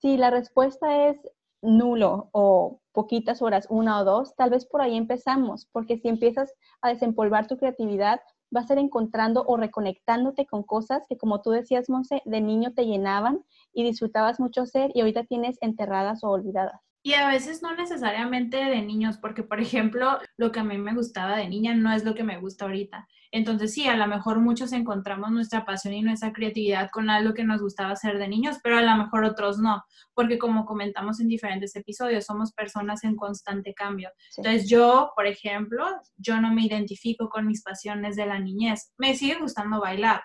Si 0.00 0.16
la 0.16 0.30
respuesta 0.30 1.08
es 1.08 1.18
nulo 1.62 2.28
o 2.32 2.80
poquitas 2.92 3.40
horas, 3.42 3.66
una 3.70 4.00
o 4.00 4.04
dos, 4.04 4.34
tal 4.34 4.50
vez 4.50 4.66
por 4.66 4.82
ahí 4.82 4.96
empezamos, 4.96 5.66
porque 5.72 5.98
si 5.98 6.08
empiezas 6.08 6.52
a 6.80 6.88
desempolvar 6.88 7.46
tu 7.46 7.56
creatividad, 7.56 8.20
vas 8.52 8.70
a 8.70 8.74
ir 8.74 8.78
encontrando 8.78 9.44
o 9.48 9.56
reconectándote 9.56 10.46
con 10.46 10.62
cosas 10.62 11.04
que, 11.08 11.16
como 11.16 11.42
tú 11.42 11.50
decías, 11.50 11.88
Monse, 11.90 12.22
de 12.24 12.40
niño 12.40 12.74
te 12.74 12.86
llenaban 12.86 13.44
y 13.72 13.82
disfrutabas 13.82 14.38
mucho 14.38 14.62
hacer 14.62 14.92
y 14.94 15.00
ahorita 15.00 15.24
tienes 15.24 15.58
enterradas 15.62 16.22
o 16.22 16.28
olvidadas. 16.30 16.91
Y 17.04 17.14
a 17.14 17.26
veces 17.26 17.62
no 17.62 17.74
necesariamente 17.74 18.56
de 18.56 18.80
niños, 18.82 19.18
porque 19.18 19.42
por 19.42 19.60
ejemplo, 19.60 20.18
lo 20.36 20.52
que 20.52 20.60
a 20.60 20.64
mí 20.64 20.78
me 20.78 20.94
gustaba 20.94 21.36
de 21.36 21.48
niña 21.48 21.74
no 21.74 21.92
es 21.92 22.04
lo 22.04 22.14
que 22.14 22.22
me 22.22 22.38
gusta 22.38 22.64
ahorita. 22.64 23.08
Entonces 23.32 23.72
sí, 23.72 23.88
a 23.88 23.96
lo 23.96 24.06
mejor 24.06 24.40
muchos 24.40 24.72
encontramos 24.72 25.30
nuestra 25.30 25.64
pasión 25.64 25.94
y 25.94 26.02
nuestra 26.02 26.32
creatividad 26.32 26.90
con 26.92 27.08
algo 27.10 27.32
que 27.32 27.44
nos 27.44 27.62
gustaba 27.62 27.92
hacer 27.92 28.18
de 28.18 28.28
niños, 28.28 28.58
pero 28.62 28.76
a 28.76 28.82
lo 28.82 28.94
mejor 28.94 29.24
otros 29.24 29.58
no, 29.58 29.82
porque 30.14 30.38
como 30.38 30.66
comentamos 30.66 31.18
en 31.18 31.28
diferentes 31.28 31.74
episodios, 31.74 32.26
somos 32.26 32.52
personas 32.52 33.02
en 33.04 33.16
constante 33.16 33.72
cambio. 33.72 34.10
Entonces 34.36 34.68
yo, 34.68 35.12
por 35.16 35.26
ejemplo, 35.26 35.86
yo 36.18 36.40
no 36.40 36.52
me 36.52 36.66
identifico 36.66 37.30
con 37.30 37.46
mis 37.46 37.62
pasiones 37.62 38.16
de 38.16 38.26
la 38.26 38.38
niñez. 38.38 38.92
Me 38.98 39.16
sigue 39.16 39.40
gustando 39.40 39.80
bailar, 39.80 40.22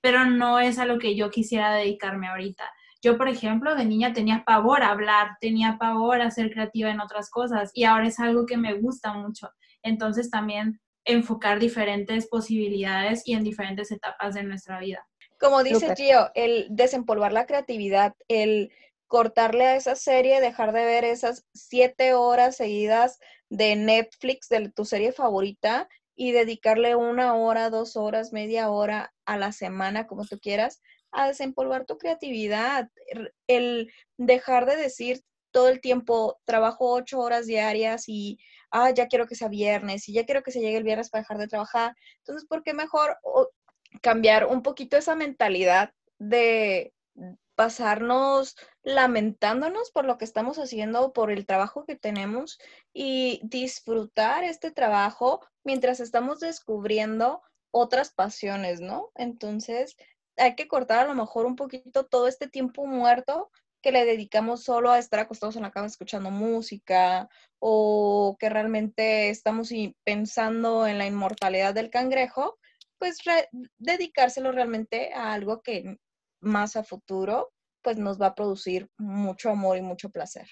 pero 0.00 0.26
no 0.26 0.58
es 0.58 0.80
a 0.80 0.84
lo 0.84 0.98
que 0.98 1.16
yo 1.16 1.30
quisiera 1.30 1.72
dedicarme 1.72 2.26
ahorita. 2.26 2.64
Yo, 3.02 3.16
por 3.16 3.28
ejemplo, 3.28 3.76
de 3.76 3.84
niña 3.84 4.12
tenía 4.12 4.44
pavor 4.44 4.82
a 4.82 4.90
hablar, 4.90 5.36
tenía 5.40 5.76
pavor 5.78 6.20
a 6.20 6.30
ser 6.30 6.50
creativa 6.52 6.90
en 6.90 7.00
otras 7.00 7.30
cosas 7.30 7.70
y 7.74 7.84
ahora 7.84 8.08
es 8.08 8.18
algo 8.18 8.44
que 8.46 8.56
me 8.56 8.74
gusta 8.74 9.12
mucho. 9.12 9.50
Entonces 9.82 10.30
también 10.30 10.80
enfocar 11.04 11.58
diferentes 11.58 12.28
posibilidades 12.28 13.22
y 13.24 13.34
en 13.34 13.44
diferentes 13.44 13.90
etapas 13.90 14.34
de 14.34 14.42
nuestra 14.42 14.80
vida. 14.80 15.06
Como 15.38 15.62
dice 15.62 15.94
Gio, 15.96 16.30
el 16.34 16.66
desempolvar 16.70 17.32
la 17.32 17.46
creatividad, 17.46 18.14
el 18.26 18.72
cortarle 19.06 19.66
a 19.66 19.76
esa 19.76 19.94
serie, 19.94 20.40
dejar 20.40 20.72
de 20.72 20.84
ver 20.84 21.04
esas 21.04 21.46
siete 21.54 22.14
horas 22.14 22.56
seguidas 22.56 23.18
de 23.48 23.76
Netflix 23.76 24.48
de 24.48 24.70
tu 24.70 24.84
serie 24.84 25.12
favorita 25.12 25.88
y 26.14 26.32
dedicarle 26.32 26.96
una 26.96 27.34
hora, 27.34 27.70
dos 27.70 27.96
horas, 27.96 28.32
media 28.32 28.70
hora 28.70 29.14
a 29.24 29.38
la 29.38 29.52
semana, 29.52 30.06
como 30.06 30.26
tú 30.26 30.38
quieras, 30.38 30.82
a 31.12 31.28
desempolvar 31.28 31.84
tu 31.86 31.98
creatividad, 31.98 32.90
el 33.46 33.92
dejar 34.16 34.66
de 34.66 34.76
decir 34.76 35.22
todo 35.50 35.68
el 35.68 35.80
tiempo, 35.80 36.38
trabajo 36.44 36.92
ocho 36.92 37.20
horas 37.20 37.46
diarias 37.46 38.04
y, 38.08 38.38
ah, 38.70 38.90
ya 38.90 39.08
quiero 39.08 39.26
que 39.26 39.34
sea 39.34 39.48
viernes 39.48 40.08
y 40.08 40.12
ya 40.12 40.24
quiero 40.24 40.42
que 40.42 40.52
se 40.52 40.60
llegue 40.60 40.76
el 40.76 40.84
viernes 40.84 41.10
para 41.10 41.22
dejar 41.22 41.38
de 41.38 41.48
trabajar. 41.48 41.96
Entonces, 42.18 42.46
¿por 42.46 42.62
qué 42.62 42.74
mejor 42.74 43.16
cambiar 44.02 44.46
un 44.46 44.62
poquito 44.62 44.96
esa 44.96 45.14
mentalidad 45.14 45.92
de 46.18 46.92
pasarnos 47.54 48.56
lamentándonos 48.84 49.90
por 49.90 50.04
lo 50.04 50.16
que 50.16 50.24
estamos 50.24 50.58
haciendo, 50.58 51.12
por 51.12 51.32
el 51.32 51.44
trabajo 51.44 51.84
que 51.84 51.96
tenemos 51.96 52.58
y 52.92 53.40
disfrutar 53.42 54.44
este 54.44 54.70
trabajo 54.70 55.40
mientras 55.64 55.98
estamos 55.98 56.38
descubriendo 56.38 57.42
otras 57.72 58.12
pasiones, 58.12 58.80
¿no? 58.80 59.10
Entonces, 59.16 59.96
hay 60.38 60.54
que 60.54 60.68
cortar 60.68 61.00
a 61.00 61.08
lo 61.08 61.14
mejor 61.14 61.46
un 61.46 61.56
poquito 61.56 62.06
todo 62.06 62.28
este 62.28 62.48
tiempo 62.48 62.86
muerto 62.86 63.50
que 63.82 63.92
le 63.92 64.04
dedicamos 64.04 64.64
solo 64.64 64.90
a 64.90 64.98
estar 64.98 65.20
acostados 65.20 65.56
en 65.56 65.62
la 65.62 65.70
cama 65.70 65.86
escuchando 65.86 66.30
música 66.30 67.28
o 67.60 68.36
que 68.38 68.48
realmente 68.48 69.30
estamos 69.30 69.70
pensando 70.04 70.86
en 70.86 70.98
la 70.98 71.06
inmortalidad 71.06 71.74
del 71.74 71.90
cangrejo, 71.90 72.58
pues 72.98 73.18
dedicárselo 73.78 74.52
realmente 74.52 75.12
a 75.14 75.32
algo 75.32 75.62
que 75.62 75.98
más 76.40 76.76
a 76.76 76.82
futuro 76.82 77.52
pues 77.82 77.96
nos 77.96 78.20
va 78.20 78.26
a 78.26 78.34
producir 78.34 78.90
mucho 78.98 79.50
amor 79.50 79.76
y 79.78 79.82
mucho 79.82 80.10
placer. 80.10 80.48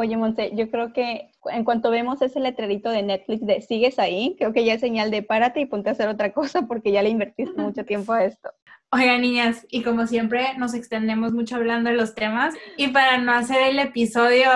Oye, 0.00 0.16
Monse, 0.16 0.52
yo 0.54 0.70
creo 0.70 0.94
que 0.94 1.30
en 1.44 1.62
cuanto 1.62 1.90
vemos 1.90 2.22
ese 2.22 2.40
letrerito 2.40 2.88
de 2.88 3.02
Netflix 3.02 3.44
de 3.44 3.60
sigues 3.60 3.98
ahí, 3.98 4.34
creo 4.38 4.54
que 4.54 4.64
ya 4.64 4.72
es 4.72 4.80
señal 4.80 5.10
de 5.10 5.22
párate 5.22 5.60
y 5.60 5.66
ponte 5.66 5.90
a 5.90 5.92
hacer 5.92 6.08
otra 6.08 6.32
cosa 6.32 6.66
porque 6.66 6.90
ya 6.90 7.02
le 7.02 7.10
invertiste 7.10 7.60
mucho 7.60 7.84
tiempo 7.84 8.14
a 8.14 8.24
esto. 8.24 8.50
Oigan, 8.90 9.20
niñas, 9.20 9.66
y 9.68 9.82
como 9.82 10.06
siempre 10.06 10.56
nos 10.56 10.72
extendemos 10.72 11.32
mucho 11.34 11.56
hablando 11.56 11.90
de 11.90 11.96
los 11.96 12.14
temas 12.14 12.54
y 12.78 12.88
para 12.88 13.18
no 13.18 13.32
hacer 13.32 13.60
el 13.68 13.78
episodio 13.78 14.50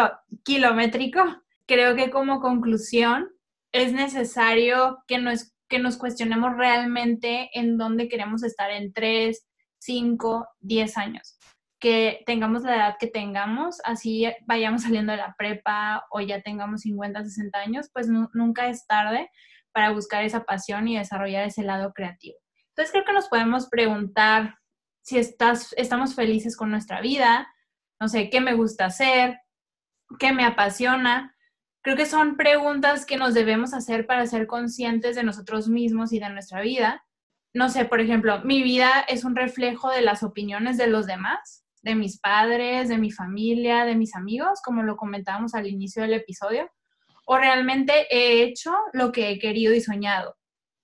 kilométrico, 0.44 1.20
creo 1.66 1.94
que 1.94 2.10
como 2.10 2.40
conclusión 2.40 3.28
es 3.72 3.92
necesario 3.92 5.04
que 5.06 5.18
nos, 5.18 5.52
que 5.68 5.78
nos 5.78 5.98
cuestionemos 5.98 6.56
realmente 6.56 7.50
en 7.52 7.76
dónde 7.76 8.08
queremos 8.08 8.42
estar 8.44 8.70
en 8.70 8.94
3, 8.94 9.46
5, 9.78 10.48
10 10.60 10.96
años. 10.96 11.38
Que 11.84 12.22
tengamos 12.24 12.62
la 12.62 12.76
edad 12.76 12.96
que 12.98 13.08
tengamos, 13.08 13.82
así 13.84 14.26
vayamos 14.46 14.82
saliendo 14.82 15.12
de 15.12 15.18
la 15.18 15.34
prepa 15.36 16.06
o 16.10 16.22
ya 16.22 16.40
tengamos 16.40 16.80
50, 16.80 17.22
60 17.24 17.58
años, 17.58 17.90
pues 17.92 18.08
nunca 18.08 18.68
es 18.68 18.86
tarde 18.86 19.30
para 19.70 19.90
buscar 19.90 20.24
esa 20.24 20.44
pasión 20.44 20.88
y 20.88 20.96
desarrollar 20.96 21.44
ese 21.44 21.62
lado 21.62 21.92
creativo. 21.92 22.38
Entonces 22.70 22.90
creo 22.90 23.04
que 23.04 23.12
nos 23.12 23.28
podemos 23.28 23.68
preguntar 23.68 24.56
si 25.02 25.18
estamos 25.18 26.14
felices 26.14 26.56
con 26.56 26.70
nuestra 26.70 27.02
vida, 27.02 27.46
no 28.00 28.08
sé, 28.08 28.30
qué 28.30 28.40
me 28.40 28.54
gusta 28.54 28.86
hacer, 28.86 29.40
qué 30.18 30.32
me 30.32 30.46
apasiona, 30.46 31.34
Creo 31.84 31.98
que 31.98 32.06
son 32.06 32.38
preguntas 32.38 33.04
que 33.04 33.18
nos 33.18 33.34
debemos 33.34 33.74
hacer 33.74 34.06
para 34.06 34.26
ser 34.26 34.46
conscientes 34.46 35.16
de 35.16 35.22
nosotros 35.22 35.68
mismos 35.68 36.14
y 36.14 36.18
de 36.18 36.30
nuestra 36.30 36.62
vida. 36.62 37.04
No 37.52 37.68
sé, 37.68 37.84
por 37.84 38.00
ejemplo, 38.00 38.40
mi 38.42 38.62
vida 38.62 39.04
es 39.06 39.22
un 39.22 39.36
reflejo 39.36 39.90
de 39.90 40.00
las 40.00 40.22
opiniones 40.22 40.78
de 40.78 40.86
los 40.86 41.06
demás, 41.06 41.63
de 41.84 41.94
mis 41.94 42.18
padres, 42.18 42.88
de 42.88 42.98
mi 42.98 43.10
familia, 43.10 43.84
de 43.84 43.94
mis 43.94 44.16
amigos, 44.16 44.60
como 44.64 44.82
lo 44.82 44.96
comentábamos 44.96 45.54
al 45.54 45.66
inicio 45.66 46.02
del 46.02 46.14
episodio, 46.14 46.70
o 47.26 47.36
realmente 47.36 48.06
he 48.10 48.42
hecho 48.42 48.74
lo 48.92 49.12
que 49.12 49.30
he 49.30 49.38
querido 49.38 49.74
y 49.74 49.80
soñado. 49.80 50.36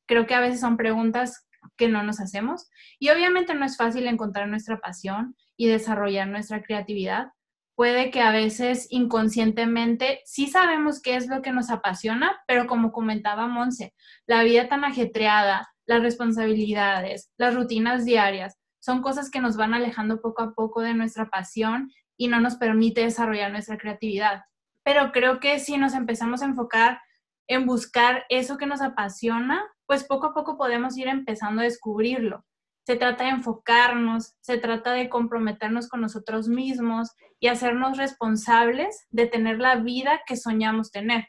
Creo 0.06 0.26
que 0.26 0.34
a 0.34 0.40
veces 0.40 0.60
son 0.60 0.76
preguntas 0.76 1.46
que 1.76 1.88
no 1.88 2.02
nos 2.02 2.20
hacemos 2.20 2.68
y 2.98 3.08
obviamente 3.10 3.54
no 3.54 3.64
es 3.64 3.76
fácil 3.76 4.06
encontrar 4.06 4.48
nuestra 4.48 4.78
pasión 4.78 5.34
y 5.56 5.68
desarrollar 5.68 6.28
nuestra 6.28 6.62
creatividad, 6.62 7.28
puede 7.74 8.10
que 8.10 8.20
a 8.20 8.30
veces 8.30 8.86
inconscientemente 8.90 10.20
sí 10.26 10.48
sabemos 10.48 11.00
qué 11.00 11.16
es 11.16 11.28
lo 11.28 11.40
que 11.40 11.52
nos 11.52 11.70
apasiona, 11.70 12.38
pero 12.46 12.66
como 12.66 12.92
comentaba 12.92 13.46
Monse, 13.46 13.94
la 14.26 14.42
vida 14.42 14.68
tan 14.68 14.84
ajetreada, 14.84 15.66
las 15.86 16.02
responsabilidades, 16.02 17.30
las 17.38 17.54
rutinas 17.54 18.04
diarias, 18.04 18.59
son 18.80 19.02
cosas 19.02 19.30
que 19.30 19.40
nos 19.40 19.56
van 19.56 19.74
alejando 19.74 20.20
poco 20.20 20.42
a 20.42 20.52
poco 20.52 20.80
de 20.80 20.94
nuestra 20.94 21.30
pasión 21.30 21.90
y 22.16 22.28
no 22.28 22.40
nos 22.40 22.56
permite 22.56 23.02
desarrollar 23.02 23.52
nuestra 23.52 23.78
creatividad. 23.78 24.42
Pero 24.82 25.12
creo 25.12 25.38
que 25.38 25.58
si 25.60 25.78
nos 25.78 25.94
empezamos 25.94 26.42
a 26.42 26.46
enfocar 26.46 27.00
en 27.46 27.66
buscar 27.66 28.24
eso 28.28 28.58
que 28.58 28.66
nos 28.66 28.80
apasiona, 28.80 29.64
pues 29.86 30.04
poco 30.04 30.28
a 30.28 30.34
poco 30.34 30.56
podemos 30.56 30.96
ir 30.96 31.08
empezando 31.08 31.60
a 31.60 31.64
descubrirlo 31.64 32.44
se 32.90 32.96
trata 32.96 33.22
de 33.22 33.30
enfocarnos, 33.30 34.34
se 34.40 34.58
trata 34.58 34.92
de 34.92 35.08
comprometernos 35.08 35.88
con 35.88 36.00
nosotros 36.00 36.48
mismos 36.48 37.12
y 37.38 37.46
hacernos 37.46 37.98
responsables 37.98 39.06
de 39.10 39.26
tener 39.26 39.60
la 39.60 39.76
vida 39.76 40.22
que 40.26 40.36
soñamos 40.36 40.90
tener, 40.90 41.28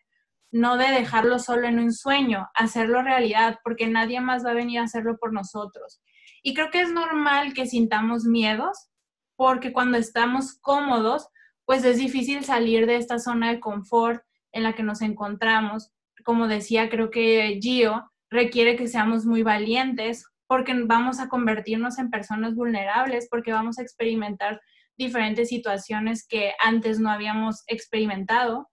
no 0.51 0.77
de 0.77 0.87
dejarlo 0.87 1.37
solo 1.37 1.67
en 1.67 1.77
un 1.77 1.93
sueño, 1.93 2.49
hacerlo 2.55 3.03
realidad, 3.03 3.59
porque 3.63 3.87
nadie 3.87 4.21
más 4.21 4.43
va 4.43 4.51
a 4.51 4.55
venir 4.55 4.79
a 4.79 4.85
hacerlo 4.85 5.17
por 5.17 5.33
nosotros. 5.33 6.01
Y 6.41 6.53
creo 6.53 6.71
que 6.71 6.81
es 6.81 6.91
normal 6.91 7.53
que 7.53 7.67
sintamos 7.67 8.25
miedos, 8.25 8.89
porque 9.35 9.73
cuando 9.73 9.97
estamos 9.97 10.57
cómodos, 10.59 11.27
pues 11.65 11.83
es 11.83 11.97
difícil 11.97 12.43
salir 12.43 12.85
de 12.85 12.97
esta 12.97 13.19
zona 13.19 13.49
de 13.51 13.59
confort 13.59 14.23
en 14.51 14.63
la 14.63 14.73
que 14.73 14.83
nos 14.83 15.01
encontramos. 15.01 15.91
Como 16.23 16.47
decía, 16.47 16.89
creo 16.89 17.09
que 17.11 17.59
Gio 17.61 18.11
requiere 18.29 18.75
que 18.75 18.87
seamos 18.87 19.25
muy 19.25 19.43
valientes, 19.43 20.25
porque 20.47 20.73
vamos 20.85 21.19
a 21.19 21.29
convertirnos 21.29 21.97
en 21.97 22.09
personas 22.09 22.55
vulnerables, 22.55 23.27
porque 23.29 23.53
vamos 23.53 23.79
a 23.79 23.83
experimentar 23.83 24.59
diferentes 24.97 25.49
situaciones 25.49 26.27
que 26.27 26.53
antes 26.63 26.99
no 26.99 27.09
habíamos 27.09 27.63
experimentado, 27.67 28.69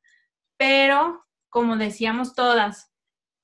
pero 0.59 1.25
como 1.49 1.77
decíamos 1.77 2.35
todas, 2.35 2.93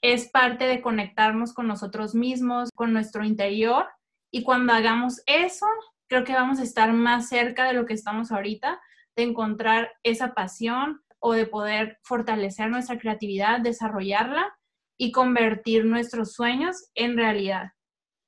es 0.03 0.29
parte 0.29 0.65
de 0.65 0.83
conectarnos 0.83 1.55
con 1.55 1.67
nosotros 1.67 2.15
mismos, 2.15 2.71
con 2.75 2.93
nuestro 2.93 3.25
interior, 3.25 3.87
y 4.35 4.43
cuando 4.43 4.73
hagamos 4.73 5.23
eso, 5.27 5.65
creo 6.09 6.25
que 6.25 6.33
vamos 6.33 6.59
a 6.59 6.65
estar 6.65 6.93
más 6.93 7.29
cerca 7.29 7.69
de 7.69 7.73
lo 7.73 7.87
que 7.87 7.95
estamos 7.95 8.33
ahorita, 8.33 8.83
de 9.15 9.23
encontrar 9.23 9.93
esa 10.03 10.35
pasión 10.35 11.05
o 11.21 11.35
de 11.35 11.47
poder 11.47 12.01
fortalecer 12.03 12.69
nuestra 12.69 12.99
creatividad, 12.99 13.61
desarrollarla 13.61 14.53
y 14.99 15.13
convertir 15.13 15.85
nuestros 15.85 16.33
sueños 16.33 16.91
en 16.97 17.17
realidad. 17.17 17.75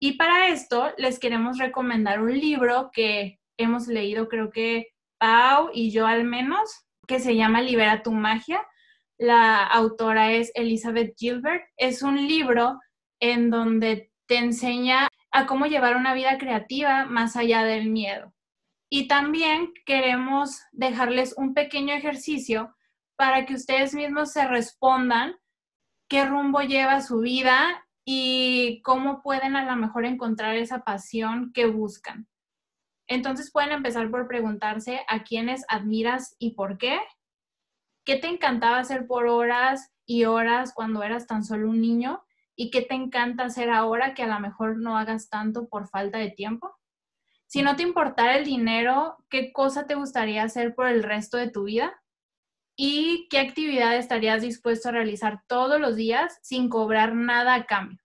Y 0.01 0.13
para 0.13 0.47
esto 0.47 0.93
les 0.97 1.19
queremos 1.19 1.59
recomendar 1.59 2.23
un 2.23 2.39
libro 2.39 2.91
que 2.93 3.41
hemos 3.57 3.89
leído, 3.89 4.29
creo 4.29 4.53
que 4.53 4.87
Pau 5.19 5.71
y 5.75 5.91
yo 5.91 6.07
al 6.07 6.23
menos, 6.23 6.87
que 7.09 7.19
se 7.19 7.35
llama 7.35 7.63
Libera 7.63 8.05
tu 8.05 8.13
magia. 8.13 8.65
La 9.19 9.65
autora 9.65 10.31
es 10.31 10.53
Elizabeth 10.55 11.17
Gilbert. 11.19 11.65
Es 11.77 12.03
un 12.03 12.29
libro 12.29 12.79
en 13.19 13.51
donde 13.51 14.13
te 14.27 14.37
enseña 14.37 15.09
a 15.37 15.45
cómo 15.45 15.67
llevar 15.67 15.97
una 15.97 16.15
vida 16.15 16.39
creativa 16.39 17.05
más 17.05 17.37
allá 17.37 17.63
del 17.63 17.91
miedo. 17.91 18.33
Y 18.91 19.07
también 19.07 19.75
queremos 19.85 20.63
dejarles 20.73 21.35
un 21.37 21.53
pequeño 21.53 21.93
ejercicio 21.93 22.75
para 23.17 23.45
que 23.45 23.53
ustedes 23.53 23.93
mismos 23.93 24.33
se 24.33 24.49
respondan 24.49 25.37
qué 26.09 26.25
rumbo 26.25 26.63
lleva 26.63 27.03
su 27.03 27.19
vida 27.19 27.87
y 28.07 28.81
cómo 28.83 29.21
pueden 29.21 29.57
a 29.57 29.67
lo 29.67 29.77
mejor 29.77 30.07
encontrar 30.07 30.57
esa 30.57 30.85
pasión 30.85 31.53
que 31.53 31.67
buscan. 31.67 32.27
Entonces 33.07 33.53
pueden 33.53 33.73
empezar 33.73 34.11
por 34.11 34.29
preguntarse 34.29 35.05
a 35.07 35.23
quiénes 35.23 35.67
admiras 35.69 36.35
y 36.39 36.53
por 36.53 36.79
qué. 36.79 36.99
¿Qué 38.07 38.17
te 38.17 38.29
encantaba 38.29 38.79
hacer 38.79 39.07
por 39.07 39.27
horas 39.27 39.93
y 40.07 40.25
horas 40.25 40.73
cuando 40.73 41.03
eras 41.03 41.27
tan 41.27 41.45
solo 41.45 41.69
un 41.69 41.83
niño? 41.83 42.26
¿Y 42.57 42.71
qué 42.71 42.83
te 42.83 42.95
encanta 42.95 43.45
hacer 43.45 43.71
ahora 43.71 44.15
que 44.15 44.23
a 44.23 44.27
lo 44.27 44.41
mejor 44.41 44.79
no 44.79 44.97
hagas 44.99 45.29
tanto 45.29 45.69
por 45.69 45.89
falta 45.89 46.19
de 46.19 46.31
tiempo? 46.31 46.75
Si 47.47 47.63
no 47.63 47.77
te 47.77 47.83
importara 47.85 48.37
el 48.37 48.45
dinero, 48.45 49.19
¿qué 49.31 49.53
cosa 49.53 49.87
te 49.87 49.95
gustaría 49.95 50.43
hacer 50.43 50.75
por 50.75 50.89
el 50.89 51.03
resto 51.03 51.37
de 51.37 51.51
tu 51.51 51.65
vida? 51.65 52.03
y 52.77 53.27
qué 53.31 53.39
actividad 53.39 53.97
estarías 53.97 54.43
dispuesto 54.43 54.91
a 54.91 54.93
realizar 54.93 55.41
todos 55.49 55.81
los 55.81 55.97
días 55.97 56.39
sin 56.43 56.69
cobrar 56.69 57.15
nada 57.15 57.55
a 57.55 57.65
cambio. 57.65 57.99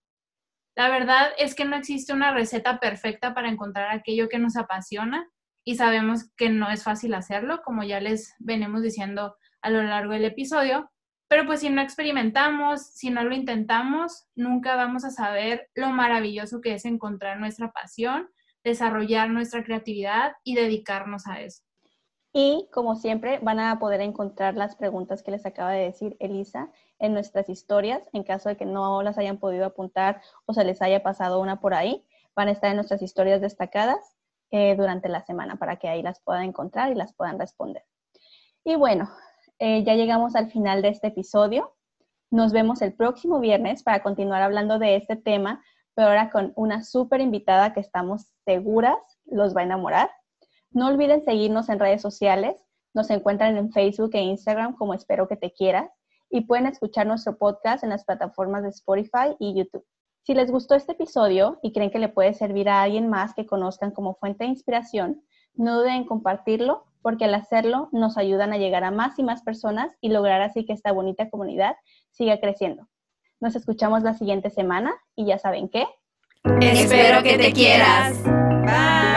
La 0.75 0.89
verdad 0.89 1.31
es 1.37 1.53
que 1.53 1.65
no 1.65 1.75
existe 1.75 2.13
una 2.13 2.33
receta 2.33 2.79
perfecta 2.79 3.33
para 3.33 3.49
encontrar 3.49 3.91
aquello 3.91 4.29
que 4.29 4.39
nos 4.39 4.55
apasiona 4.55 5.29
y 5.65 5.75
sabemos 5.75 6.31
que 6.37 6.49
no 6.49 6.71
es 6.71 6.83
fácil 6.83 7.13
hacerlo, 7.13 7.61
como 7.63 7.83
ya 7.83 7.99
les 7.99 8.33
venimos 8.39 8.81
diciendo 8.81 9.35
a 9.61 9.69
lo 9.69 9.83
largo 9.83 10.13
del 10.13 10.25
episodio, 10.25 10.89
pero 11.31 11.45
pues 11.45 11.61
si 11.61 11.69
no 11.69 11.81
experimentamos, 11.81 12.87
si 12.87 13.09
no 13.09 13.23
lo 13.23 13.33
intentamos, 13.33 14.27
nunca 14.35 14.75
vamos 14.75 15.05
a 15.05 15.11
saber 15.11 15.69
lo 15.75 15.87
maravilloso 15.87 16.59
que 16.59 16.73
es 16.73 16.83
encontrar 16.83 17.39
nuestra 17.39 17.71
pasión, 17.71 18.29
desarrollar 18.65 19.29
nuestra 19.29 19.63
creatividad 19.63 20.33
y 20.43 20.55
dedicarnos 20.55 21.27
a 21.27 21.39
eso. 21.39 21.63
Y 22.33 22.67
como 22.73 22.97
siempre, 22.97 23.39
van 23.41 23.61
a 23.61 23.79
poder 23.79 24.01
encontrar 24.01 24.55
las 24.55 24.75
preguntas 24.75 25.23
que 25.23 25.31
les 25.31 25.45
acaba 25.45 25.71
de 25.71 25.85
decir 25.85 26.17
Elisa 26.19 26.69
en 26.99 27.13
nuestras 27.13 27.47
historias, 27.47 28.09
en 28.11 28.23
caso 28.23 28.49
de 28.49 28.57
que 28.57 28.65
no 28.65 29.01
las 29.01 29.17
hayan 29.17 29.37
podido 29.37 29.63
apuntar 29.63 30.21
o 30.45 30.53
se 30.53 30.65
les 30.65 30.81
haya 30.81 31.01
pasado 31.01 31.39
una 31.39 31.61
por 31.61 31.73
ahí, 31.73 32.05
van 32.35 32.49
a 32.49 32.51
estar 32.51 32.71
en 32.71 32.75
nuestras 32.75 33.01
historias 33.01 33.39
destacadas 33.39 34.17
eh, 34.49 34.75
durante 34.75 35.07
la 35.07 35.21
semana 35.21 35.55
para 35.55 35.77
que 35.77 35.87
ahí 35.87 36.01
las 36.01 36.19
puedan 36.19 36.43
encontrar 36.43 36.91
y 36.91 36.95
las 36.95 37.13
puedan 37.13 37.39
responder. 37.39 37.85
Y 38.65 38.75
bueno, 38.75 39.09
eh, 39.63 39.83
ya 39.83 39.93
llegamos 39.93 40.35
al 40.35 40.49
final 40.49 40.81
de 40.81 40.87
este 40.87 41.09
episodio. 41.09 41.75
Nos 42.31 42.51
vemos 42.51 42.81
el 42.81 42.93
próximo 42.93 43.39
viernes 43.39 43.83
para 43.83 44.01
continuar 44.01 44.41
hablando 44.41 44.79
de 44.79 44.95
este 44.95 45.15
tema, 45.15 45.63
pero 45.93 46.07
ahora 46.07 46.31
con 46.31 46.51
una 46.55 46.83
súper 46.83 47.21
invitada 47.21 47.71
que 47.71 47.79
estamos 47.79 48.33
seguras 48.43 48.97
los 49.25 49.55
va 49.55 49.61
a 49.61 49.65
enamorar. 49.65 50.09
No 50.71 50.87
olviden 50.87 51.23
seguirnos 51.23 51.69
en 51.69 51.77
redes 51.77 52.01
sociales. 52.01 52.55
Nos 52.95 53.11
encuentran 53.11 53.55
en 53.55 53.71
Facebook 53.71 54.09
e 54.13 54.21
Instagram 54.21 54.75
como 54.77 54.95
Espero 54.95 55.27
que 55.27 55.37
te 55.37 55.53
quieras 55.53 55.91
y 56.31 56.41
pueden 56.41 56.65
escuchar 56.65 57.05
nuestro 57.05 57.37
podcast 57.37 57.83
en 57.83 57.91
las 57.91 58.03
plataformas 58.03 58.63
de 58.63 58.69
Spotify 58.69 59.35
y 59.37 59.53
YouTube. 59.53 59.85
Si 60.23 60.33
les 60.33 60.49
gustó 60.49 60.73
este 60.73 60.93
episodio 60.93 61.59
y 61.61 61.71
creen 61.71 61.91
que 61.91 61.99
le 61.99 62.09
puede 62.09 62.33
servir 62.33 62.67
a 62.67 62.81
alguien 62.81 63.09
más 63.09 63.35
que 63.35 63.45
conozcan 63.45 63.91
como 63.91 64.15
fuente 64.15 64.43
de 64.43 64.49
inspiración, 64.49 65.21
no 65.55 65.79
duden 65.79 65.93
en 65.93 66.05
compartirlo 66.05 66.85
porque 67.01 67.25
al 67.25 67.33
hacerlo 67.33 67.89
nos 67.91 68.17
ayudan 68.17 68.53
a 68.53 68.57
llegar 68.57 68.83
a 68.83 68.91
más 68.91 69.17
y 69.17 69.23
más 69.23 69.41
personas 69.41 69.95
y 70.01 70.09
lograr 70.09 70.41
así 70.41 70.65
que 70.65 70.73
esta 70.73 70.91
bonita 70.91 71.29
comunidad 71.29 71.75
siga 72.11 72.39
creciendo. 72.39 72.87
Nos 73.39 73.55
escuchamos 73.55 74.03
la 74.03 74.13
siguiente 74.13 74.49
semana 74.49 74.93
y 75.15 75.25
ya 75.25 75.39
saben 75.39 75.67
qué. 75.67 75.85
Espero 76.61 77.23
que 77.23 77.37
te 77.37 77.51
quieras. 77.51 78.21
Bye. 78.23 79.10